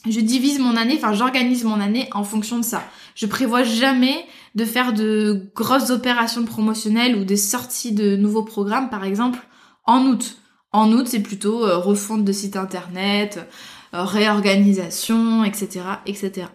je 0.09 0.21
divise 0.21 0.59
mon 0.59 0.77
année, 0.77 0.95
enfin 0.97 1.15
j'organise 1.15 1.65
mon 1.65 1.81
année 1.81 2.09
en 2.13 2.25
fonction 2.25 2.59
de 2.59 2.65
ça. 2.65 2.85
Je 3.15 3.27
prévois 3.27 3.63
jamais 3.63 4.27
de 4.55 4.65
faire 4.65 4.93
de 4.93 5.51
grosses 5.55 5.91
opérations 5.91 6.45
promotionnelles 6.45 7.17
ou 7.17 7.25
des 7.25 7.37
sorties 7.37 7.93
de 7.93 8.17
nouveaux 8.17 8.43
programmes, 8.43 8.91
par 8.91 9.05
exemple, 9.05 9.39
en 9.85 10.05
août. 10.07 10.37
En 10.73 10.93
août, 10.93 11.07
c'est 11.09 11.23
plutôt 11.23 11.65
euh, 11.65 11.79
refonte 11.79 12.25
de 12.25 12.33
site 12.33 12.57
internet, 12.57 13.39
euh, 13.95 14.03
réorganisation, 14.03 15.45
etc., 15.45 15.81
etc. 16.05 16.49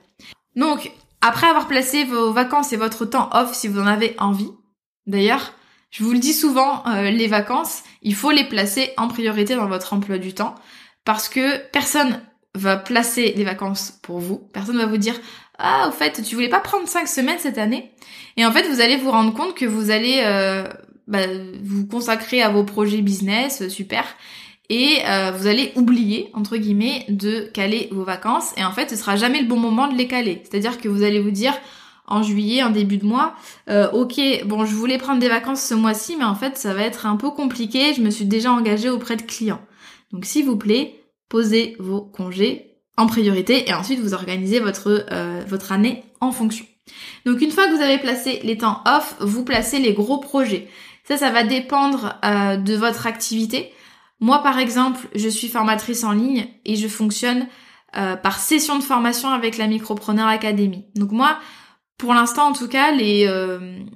Donc, 0.55 0.91
après 1.21 1.47
avoir 1.47 1.67
placé 1.67 2.03
vos 2.03 2.31
vacances 2.31 2.71
et 2.73 2.77
votre 2.77 3.05
temps 3.05 3.29
off, 3.33 3.53
si 3.53 3.67
vous 3.67 3.79
en 3.79 3.87
avez 3.87 4.15
envie, 4.19 4.51
d'ailleurs, 5.07 5.53
je 5.89 6.03
vous 6.03 6.11
le 6.11 6.19
dis 6.19 6.33
souvent, 6.33 6.83
les 6.85 7.27
vacances, 7.27 7.81
il 8.03 8.13
faut 8.13 8.29
les 8.29 8.47
placer 8.47 8.91
en 8.95 9.07
priorité 9.07 9.55
dans 9.55 9.67
votre 9.67 9.93
emploi 9.93 10.19
du 10.19 10.33
temps 10.33 10.53
parce 11.05 11.29
que 11.29 11.57
personne 11.71 12.21
va 12.55 12.77
placer 12.77 13.33
les 13.35 13.43
vacances 13.43 13.99
pour 14.01 14.19
vous. 14.19 14.37
Personne 14.53 14.77
va 14.77 14.85
vous 14.85 14.97
dire 14.97 15.15
ah 15.57 15.87
au 15.89 15.91
fait 15.91 16.21
tu 16.23 16.35
voulais 16.35 16.49
pas 16.49 16.61
prendre 16.61 16.87
cinq 16.87 17.07
semaines 17.07 17.39
cette 17.39 17.57
année 17.57 17.91
et 18.37 18.45
en 18.45 18.51
fait 18.51 18.67
vous 18.69 18.79
allez 18.81 18.95
vous 18.95 19.11
rendre 19.11 19.33
compte 19.33 19.55
que 19.55 19.65
vous 19.65 19.91
allez 19.91 20.21
euh, 20.23 20.63
bah, 21.07 21.27
vous 21.61 21.85
consacrer 21.85 22.41
à 22.41 22.49
vos 22.49 22.63
projets 22.63 23.01
business 23.01 23.61
euh, 23.61 23.69
super 23.69 24.05
et 24.69 24.99
euh, 25.07 25.31
vous 25.31 25.47
allez 25.47 25.71
oublier 25.75 26.29
entre 26.33 26.57
guillemets 26.57 27.05
de 27.09 27.49
caler 27.53 27.89
vos 27.91 28.03
vacances 28.03 28.53
et 28.55 28.63
en 28.63 28.71
fait 28.71 28.89
ce 28.89 28.95
sera 28.95 29.15
jamais 29.15 29.41
le 29.41 29.47
bon 29.47 29.57
moment 29.57 29.87
de 29.87 29.97
les 29.97 30.07
caler. 30.07 30.43
C'est-à-dire 30.43 30.77
que 30.79 30.87
vous 30.87 31.03
allez 31.03 31.19
vous 31.19 31.31
dire 31.31 31.53
en 32.07 32.23
juillet, 32.23 32.63
en 32.63 32.69
début 32.69 32.97
de 32.97 33.05
mois, 33.05 33.35
euh, 33.69 33.89
ok, 33.91 34.19
bon 34.45 34.65
je 34.65 34.73
voulais 34.73 34.97
prendre 34.97 35.19
des 35.19 35.29
vacances 35.29 35.61
ce 35.61 35.73
mois-ci 35.73 36.15
mais 36.17 36.25
en 36.25 36.35
fait 36.35 36.57
ça 36.57 36.73
va 36.73 36.83
être 36.83 37.05
un 37.07 37.17
peu 37.17 37.31
compliqué, 37.31 37.93
je 37.95 38.01
me 38.01 38.11
suis 38.11 38.25
déjà 38.25 38.51
engagée 38.51 38.89
auprès 38.89 39.15
de 39.15 39.23
clients. 39.23 39.61
Donc 40.11 40.25
s'il 40.25 40.45
vous 40.45 40.57
plaît, 40.57 41.03
posez 41.29 41.75
vos 41.79 42.01
congés 42.01 42.69
en 42.97 43.07
priorité 43.07 43.69
et 43.69 43.73
ensuite 43.73 43.99
vous 43.99 44.13
organisez 44.13 44.59
votre, 44.59 45.05
euh, 45.11 45.41
votre 45.47 45.71
année 45.71 46.03
en 46.19 46.31
fonction. 46.31 46.65
Donc 47.25 47.41
une 47.41 47.51
fois 47.51 47.67
que 47.67 47.75
vous 47.75 47.81
avez 47.81 47.97
placé 47.97 48.39
les 48.43 48.57
temps 48.57 48.81
off, 48.85 49.15
vous 49.19 49.45
placez 49.45 49.79
les 49.79 49.93
gros 49.93 50.17
projets. 50.17 50.67
Ça, 51.07 51.17
ça 51.17 51.29
va 51.31 51.43
dépendre 51.43 52.19
euh, 52.25 52.57
de 52.57 52.75
votre 52.75 53.07
activité. 53.07 53.71
Moi, 54.19 54.43
par 54.43 54.59
exemple, 54.59 55.07
je 55.15 55.29
suis 55.29 55.47
formatrice 55.47 56.03
en 56.03 56.11
ligne 56.11 56.47
et 56.65 56.75
je 56.75 56.87
fonctionne 56.87 57.47
euh, 57.95 58.15
par 58.15 58.39
session 58.39 58.77
de 58.77 58.83
formation 58.83 59.29
avec 59.29 59.57
la 59.57 59.67
Micropreneur 59.67 60.27
Academy. 60.27 60.85
Donc 60.95 61.11
moi, 61.11 61.39
pour 61.97 62.13
l'instant, 62.13 62.47
en 62.49 62.53
tout 62.53 62.67
cas, 62.67 62.91
les, 62.91 63.27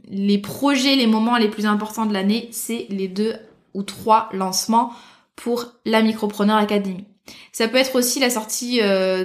les 0.10 0.38
projets, 0.38 0.98
les 0.98 1.08
moments 1.08 1.38
les 1.38 1.48
plus 1.48 1.66
importants 1.66 2.06
de 2.06 2.12
l'année, 2.12 2.50
c'est 2.52 2.86
les 2.90 3.08
deux 3.08 3.34
ou 3.74 3.84
trois 3.84 4.28
lancements 4.34 4.92
pour 5.36 5.74
la 5.86 6.02
Micropreneur 6.02 6.58
Academy. 6.58 7.06
Ça 7.52 7.68
peut 7.68 7.78
être 7.78 7.96
aussi 7.96 8.20
la 8.20 8.30
sortie 8.30 8.82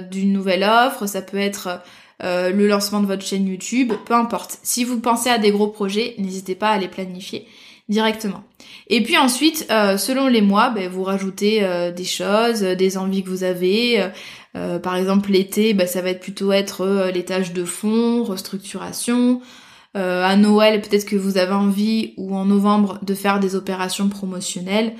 d'une 0.09 0.31
nouvelle 0.31 0.63
offre, 0.63 1.05
ça 1.05 1.21
peut 1.21 1.37
être 1.37 1.81
le 2.21 2.67
lancement 2.67 3.01
de 3.01 3.07
votre 3.07 3.25
chaîne 3.25 3.47
YouTube, 3.47 3.91
peu 4.05 4.13
importe. 4.13 4.59
Si 4.63 4.85
vous 4.85 5.01
pensez 5.01 5.29
à 5.29 5.37
des 5.37 5.51
gros 5.51 5.67
projets, 5.67 6.15
n'hésitez 6.17 6.55
pas 6.55 6.69
à 6.69 6.77
les 6.77 6.87
planifier 6.87 7.45
directement. 7.89 8.43
Et 8.87 9.03
puis 9.03 9.17
ensuite, 9.17 9.67
euh, 9.71 9.97
selon 9.97 10.27
les 10.27 10.41
mois, 10.41 10.69
ben, 10.69 10.87
vous 10.89 11.03
rajoutez 11.03 11.63
euh, 11.63 11.91
des 11.91 12.05
choses, 12.05 12.63
euh, 12.63 12.75
des 12.75 12.97
envies 12.97 13.23
que 13.23 13.29
vous 13.29 13.43
avez. 13.43 14.09
par 14.83 14.95
exemple, 14.95 15.31
l'été, 15.31 15.73
ben, 15.73 15.87
ça 15.87 16.01
va 16.01 16.09
être 16.09 16.21
plutôt 16.21 16.51
être 16.51 17.09
les 17.13 17.23
tâches 17.23 17.53
de 17.53 17.65
fond, 17.65 18.23
restructuration. 18.23 19.41
à 19.93 20.35
Noël, 20.35 20.81
peut-être 20.81 21.05
que 21.05 21.15
vous 21.15 21.37
avez 21.37 21.53
envie, 21.53 22.13
ou 22.17 22.35
en 22.35 22.45
novembre, 22.45 22.99
de 23.01 23.13
faire 23.13 23.39
des 23.39 23.55
opérations 23.55 24.09
promotionnelles, 24.09 24.93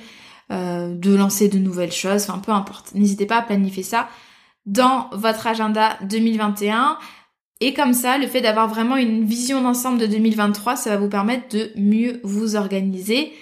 de 0.50 1.14
lancer 1.14 1.48
de 1.48 1.58
nouvelles 1.58 1.92
choses, 1.92 2.28
enfin 2.28 2.38
peu 2.38 2.50
importe. 2.52 2.92
N'hésitez 2.94 3.24
pas 3.24 3.36
à 3.36 3.42
planifier 3.42 3.84
ça 3.84 4.08
dans 4.66 5.08
votre 5.12 5.46
agenda 5.46 5.96
2021. 6.02 6.98
Et 7.60 7.74
comme 7.74 7.92
ça, 7.92 8.16
le 8.16 8.26
fait 8.26 8.40
d'avoir 8.40 8.68
vraiment 8.68 8.96
une 8.96 9.24
vision 9.24 9.60
d'ensemble 9.60 9.98
de 9.98 10.06
2023, 10.06 10.76
ça 10.76 10.90
va 10.90 10.96
vous 10.96 11.10
permettre 11.10 11.54
de 11.54 11.70
mieux 11.76 12.20
vous 12.24 12.56
organiser, 12.56 13.32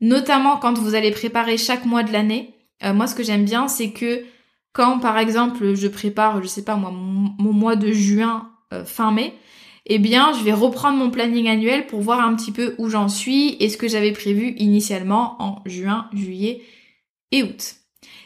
notamment 0.00 0.56
quand 0.56 0.76
vous 0.78 0.94
allez 0.94 1.12
préparer 1.12 1.56
chaque 1.56 1.84
mois 1.84 2.02
de 2.02 2.12
l'année. 2.12 2.54
Euh, 2.82 2.92
moi, 2.92 3.06
ce 3.06 3.14
que 3.14 3.22
j'aime 3.22 3.44
bien, 3.44 3.68
c'est 3.68 3.90
que 3.90 4.24
quand, 4.72 4.98
par 4.98 5.16
exemple, 5.18 5.74
je 5.74 5.88
prépare, 5.88 6.42
je 6.42 6.48
sais 6.48 6.64
pas 6.64 6.74
moi, 6.74 6.90
mon, 6.92 7.52
mois 7.52 7.76
de 7.76 7.92
juin 7.92 8.50
euh, 8.72 8.84
fin 8.84 9.12
mai, 9.12 9.34
eh 9.88 9.98
bien, 9.98 10.32
je 10.34 10.44
vais 10.44 10.52
reprendre 10.52 10.98
mon 10.98 11.10
planning 11.10 11.48
annuel 11.48 11.86
pour 11.86 12.00
voir 12.00 12.20
un 12.20 12.34
petit 12.34 12.52
peu 12.52 12.74
où 12.78 12.88
j'en 12.88 13.08
suis 13.08 13.56
et 13.60 13.68
ce 13.68 13.76
que 13.76 13.88
j'avais 13.88 14.12
prévu 14.12 14.54
initialement 14.58 15.36
en 15.42 15.62
juin, 15.64 16.08
juillet 16.12 16.62
et 17.32 17.42
août. 17.42 17.76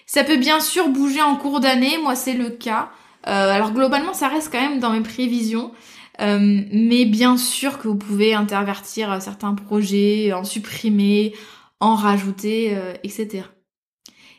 Ça 0.07 0.25
peut 0.25 0.37
bien 0.37 0.61
sûr 0.61 0.89
bouger 0.89 1.23
en 1.23 1.37
cours 1.37 1.61
d'année, 1.61 1.99
moi 2.03 2.17
c'est 2.17 2.35
le 2.35 2.51
cas. 2.51 2.91
Euh, 3.29 3.51
alors 3.51 3.73
globalement, 3.73 4.13
ça 4.13 4.29
reste 4.29 4.51
quand 4.51 4.61
même 4.61 4.81
dans 4.81 4.91
mes 4.91 5.01
prévisions. 5.01 5.73
Euh, 6.21 6.63
mais 6.73 7.05
bien 7.05 7.37
sûr 7.37 7.79
que 7.79 7.89
vous 7.89 7.97
pouvez 7.97 8.35
intervertir 8.35 9.11
euh, 9.11 9.21
certains 9.21 9.55
projets, 9.55 10.33
en 10.33 10.45
supprimer, 10.45 11.33
en 11.81 11.95
rajouter, 11.95 12.77
etc. 13.03 13.45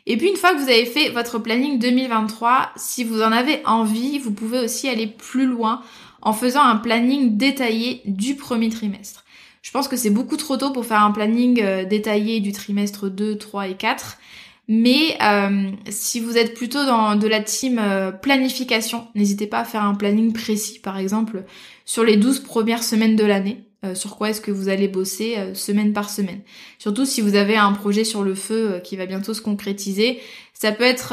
Et 0.06 0.16
puis 0.16 0.28
une 0.28 0.36
fois 0.36 0.54
que 0.54 0.58
vous 0.58 0.68
avez 0.68 0.86
fait 0.86 1.10
votre 1.10 1.38
planning 1.38 1.78
2023, 1.78 2.70
si 2.76 3.04
vous 3.04 3.22
en 3.22 3.32
avez 3.32 3.60
envie, 3.66 4.18
vous 4.18 4.32
pouvez 4.32 4.60
aussi 4.60 4.88
aller 4.88 5.06
plus 5.06 5.46
loin 5.46 5.82
en 6.24 6.32
faisant 6.32 6.62
un 6.62 6.76
planning 6.76 7.36
détaillé 7.36 8.02
du 8.06 8.34
premier 8.34 8.70
trimestre. 8.70 9.24
Je 9.62 9.70
pense 9.70 9.88
que 9.88 9.96
c'est 9.96 10.10
beaucoup 10.10 10.36
trop 10.36 10.56
tôt 10.56 10.72
pour 10.72 10.84
faire 10.84 11.02
un 11.02 11.10
planning 11.10 11.62
détaillé 11.88 12.40
du 12.40 12.52
trimestre 12.52 13.08
2, 13.08 13.38
3 13.38 13.68
et 13.68 13.74
4. 13.74 14.18
Mais 14.66 15.16
euh, 15.22 15.70
si 15.90 16.20
vous 16.20 16.38
êtes 16.38 16.54
plutôt 16.54 16.84
dans 16.86 17.16
de 17.16 17.26
la 17.26 17.40
team 17.40 17.78
euh, 17.78 18.12
planification, 18.12 19.08
n'hésitez 19.14 19.46
pas 19.46 19.60
à 19.60 19.64
faire 19.64 19.82
un 19.82 19.94
planning 19.94 20.32
précis, 20.32 20.78
par 20.78 20.98
exemple, 20.98 21.44
sur 21.84 22.02
les 22.02 22.16
12 22.16 22.40
premières 22.40 22.82
semaines 22.82 23.16
de 23.16 23.24
l'année. 23.24 23.64
Euh, 23.84 23.94
sur 23.94 24.16
quoi 24.16 24.30
est-ce 24.30 24.40
que 24.40 24.50
vous 24.50 24.70
allez 24.70 24.88
bosser 24.88 25.36
semaine 25.52 25.92
par 25.92 26.08
semaine. 26.08 26.40
Surtout 26.78 27.04
si 27.04 27.20
vous 27.20 27.34
avez 27.34 27.56
un 27.56 27.72
projet 27.72 28.04
sur 28.04 28.22
le 28.22 28.34
feu 28.34 28.80
qui 28.82 28.96
va 28.96 29.04
bientôt 29.04 29.34
se 29.34 29.42
concrétiser, 29.42 30.20
ça 30.54 30.72
peut 30.72 30.84
être, 30.84 31.12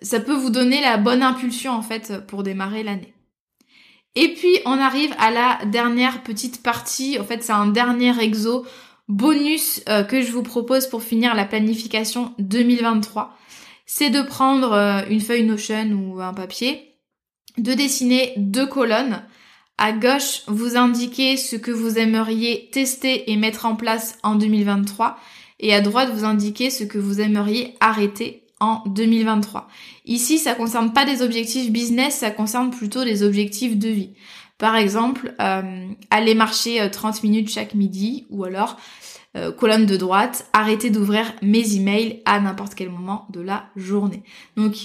ça 0.00 0.20
peut 0.20 0.34
vous 0.34 0.48
donner 0.48 0.80
la 0.80 0.96
bonne 0.96 1.22
impulsion 1.22 1.72
en 1.72 1.82
fait 1.82 2.26
pour 2.26 2.42
démarrer 2.42 2.82
l'année. 2.82 3.13
Et 4.14 4.34
puis 4.34 4.58
on 4.64 4.78
arrive 4.78 5.14
à 5.18 5.30
la 5.30 5.58
dernière 5.66 6.22
petite 6.22 6.62
partie. 6.62 7.18
En 7.18 7.24
fait, 7.24 7.42
c'est 7.42 7.52
un 7.52 7.66
dernier 7.66 8.18
exo 8.20 8.64
bonus 9.08 9.82
euh, 9.88 10.02
que 10.02 10.22
je 10.22 10.32
vous 10.32 10.42
propose 10.42 10.86
pour 10.86 11.02
finir 11.02 11.34
la 11.34 11.44
planification 11.44 12.32
2023, 12.38 13.36
c'est 13.86 14.10
de 14.10 14.22
prendre 14.22 14.72
euh, 14.72 15.02
une 15.10 15.20
feuille 15.20 15.44
Notion 15.44 15.92
ou 15.92 16.20
un 16.20 16.32
papier, 16.32 16.96
de 17.58 17.74
dessiner 17.74 18.32
deux 18.36 18.66
colonnes. 18.66 19.22
À 19.76 19.92
gauche, 19.92 20.42
vous 20.46 20.76
indiquez 20.76 21.36
ce 21.36 21.56
que 21.56 21.70
vous 21.70 21.98
aimeriez 21.98 22.70
tester 22.72 23.30
et 23.30 23.36
mettre 23.36 23.66
en 23.66 23.76
place 23.76 24.18
en 24.22 24.36
2023 24.36 25.18
et 25.60 25.74
à 25.74 25.80
droite, 25.80 26.10
vous 26.12 26.24
indiquez 26.24 26.70
ce 26.70 26.84
que 26.84 26.98
vous 26.98 27.20
aimeriez 27.20 27.74
arrêter 27.80 28.42
en 28.60 28.82
2023. 28.86 29.68
Ici, 30.04 30.38
ça 30.38 30.54
concerne 30.54 30.92
pas 30.92 31.06
des 31.06 31.22
objectifs 31.22 31.70
business, 31.70 32.18
ça 32.18 32.30
concerne 32.30 32.70
plutôt 32.70 33.04
des 33.04 33.22
objectifs 33.22 33.78
de 33.78 33.88
vie. 33.88 34.10
Par 34.58 34.76
exemple, 34.76 35.34
euh, 35.40 35.88
aller 36.10 36.34
marcher 36.34 36.88
30 36.90 37.16
euh, 37.16 37.18
minutes 37.22 37.50
chaque 37.50 37.74
midi 37.74 38.26
ou 38.30 38.44
alors 38.44 38.76
euh, 39.36 39.50
colonne 39.50 39.86
de 39.86 39.96
droite, 39.96 40.46
arrêter 40.52 40.90
d'ouvrir 40.90 41.32
mes 41.42 41.74
emails 41.74 42.22
à 42.24 42.38
n'importe 42.38 42.74
quel 42.74 42.90
moment 42.90 43.26
de 43.30 43.40
la 43.40 43.66
journée. 43.74 44.22
Donc 44.56 44.76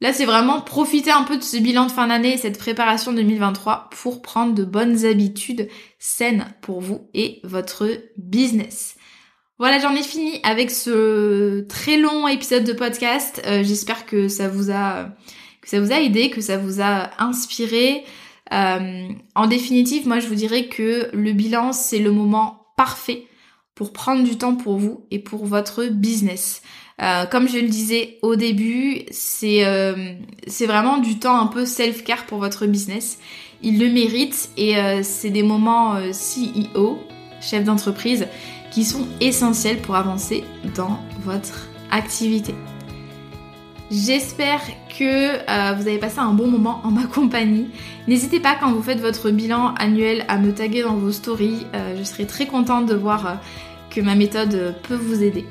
là, 0.00 0.12
c'est 0.12 0.24
vraiment 0.24 0.62
profiter 0.62 1.10
un 1.10 1.24
peu 1.24 1.36
de 1.36 1.42
ce 1.42 1.58
bilan 1.58 1.86
de 1.86 1.92
fin 1.92 2.06
d'année 2.06 2.34
et 2.34 2.38
cette 2.38 2.58
préparation 2.58 3.12
2023 3.12 3.90
pour 3.90 4.22
prendre 4.22 4.54
de 4.54 4.64
bonnes 4.64 5.04
habitudes 5.04 5.68
saines 5.98 6.46
pour 6.62 6.80
vous 6.80 7.08
et 7.12 7.40
votre 7.44 7.88
business. 8.16 8.96
Voilà, 9.60 9.78
j'en 9.78 9.94
ai 9.94 10.02
fini 10.02 10.40
avec 10.42 10.70
ce 10.70 11.60
très 11.68 11.98
long 11.98 12.26
épisode 12.26 12.64
de 12.64 12.72
podcast. 12.72 13.42
J'espère 13.44 14.06
que 14.06 14.26
ça 14.26 14.48
vous 14.48 14.70
a 14.70 15.10
que 15.60 15.68
ça 15.68 15.78
vous 15.80 15.92
a 15.92 16.00
aidé, 16.00 16.30
que 16.30 16.40
ça 16.40 16.56
vous 16.56 16.80
a 16.80 17.10
inspiré. 17.18 18.02
Euh, 18.54 19.08
en 19.34 19.46
définitive, 19.46 20.08
moi 20.08 20.18
je 20.18 20.28
vous 20.28 20.34
dirais 20.34 20.68
que 20.68 21.10
le 21.12 21.32
bilan, 21.32 21.74
c'est 21.74 21.98
le 21.98 22.10
moment 22.10 22.68
parfait 22.78 23.26
pour 23.74 23.92
prendre 23.92 24.24
du 24.24 24.38
temps 24.38 24.56
pour 24.56 24.78
vous 24.78 25.04
et 25.10 25.18
pour 25.18 25.44
votre 25.44 25.84
business. 25.84 26.62
Euh, 27.02 27.26
comme 27.26 27.46
je 27.46 27.58
le 27.58 27.68
disais 27.68 28.16
au 28.22 28.36
début, 28.36 29.02
c'est 29.10 29.66
euh, 29.66 30.14
c'est 30.46 30.66
vraiment 30.66 30.96
du 30.96 31.18
temps 31.18 31.38
un 31.38 31.48
peu 31.48 31.66
self-care 31.66 32.24
pour 32.24 32.38
votre 32.38 32.64
business. 32.64 33.18
Il 33.62 33.78
le 33.78 33.90
mérite 33.90 34.48
et 34.56 34.74
c'est 35.02 35.28
des 35.28 35.42
moments 35.42 35.96
CEO, 36.12 36.98
chef 37.42 37.62
d'entreprise, 37.64 38.26
qui 38.70 38.84
sont 38.84 39.06
essentiels 39.20 39.78
pour 39.78 39.96
avancer 39.96 40.44
dans 40.74 41.00
votre 41.24 41.68
activité. 41.90 42.54
J'espère 43.90 44.60
que 44.96 45.04
euh, 45.50 45.72
vous 45.74 45.88
avez 45.88 45.98
passé 45.98 46.20
un 46.20 46.32
bon 46.32 46.46
moment 46.46 46.80
en 46.84 46.92
ma 46.92 47.04
compagnie. 47.04 47.70
N'hésitez 48.06 48.38
pas 48.38 48.54
quand 48.54 48.72
vous 48.72 48.82
faites 48.82 49.00
votre 49.00 49.30
bilan 49.30 49.74
annuel 49.74 50.24
à 50.28 50.38
me 50.38 50.52
taguer 50.52 50.82
dans 50.82 50.94
vos 50.94 51.10
stories. 51.10 51.66
Euh, 51.74 51.96
je 51.98 52.04
serai 52.04 52.24
très 52.24 52.46
contente 52.46 52.86
de 52.86 52.94
voir 52.94 53.26
euh, 53.26 53.34
que 53.90 54.00
ma 54.00 54.14
méthode 54.14 54.76
peut 54.84 54.94
vous 54.94 55.24
aider. 55.24 55.44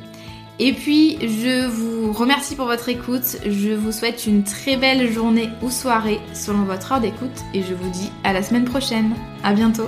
Et 0.58 0.74
puis, 0.74 1.18
je 1.22 1.68
vous 1.68 2.14
remercie 2.14 2.56
pour 2.56 2.66
votre 2.66 2.90
écoute. 2.90 3.38
Je 3.46 3.74
vous 3.74 3.92
souhaite 3.92 4.26
une 4.26 4.44
très 4.44 4.78
belle 4.78 5.12
journée 5.12 5.50
ou 5.62 5.70
soirée 5.70 6.20
selon 6.34 6.64
votre 6.64 6.92
heure 6.92 7.02
d'écoute 7.02 7.44
et 7.54 7.62
je 7.62 7.74
vous 7.74 7.90
dis 7.90 8.12
à 8.24 8.34
la 8.34 8.44
semaine 8.44 8.66
prochaine. 8.66 9.16
À 9.44 9.54
bientôt. 9.54 9.88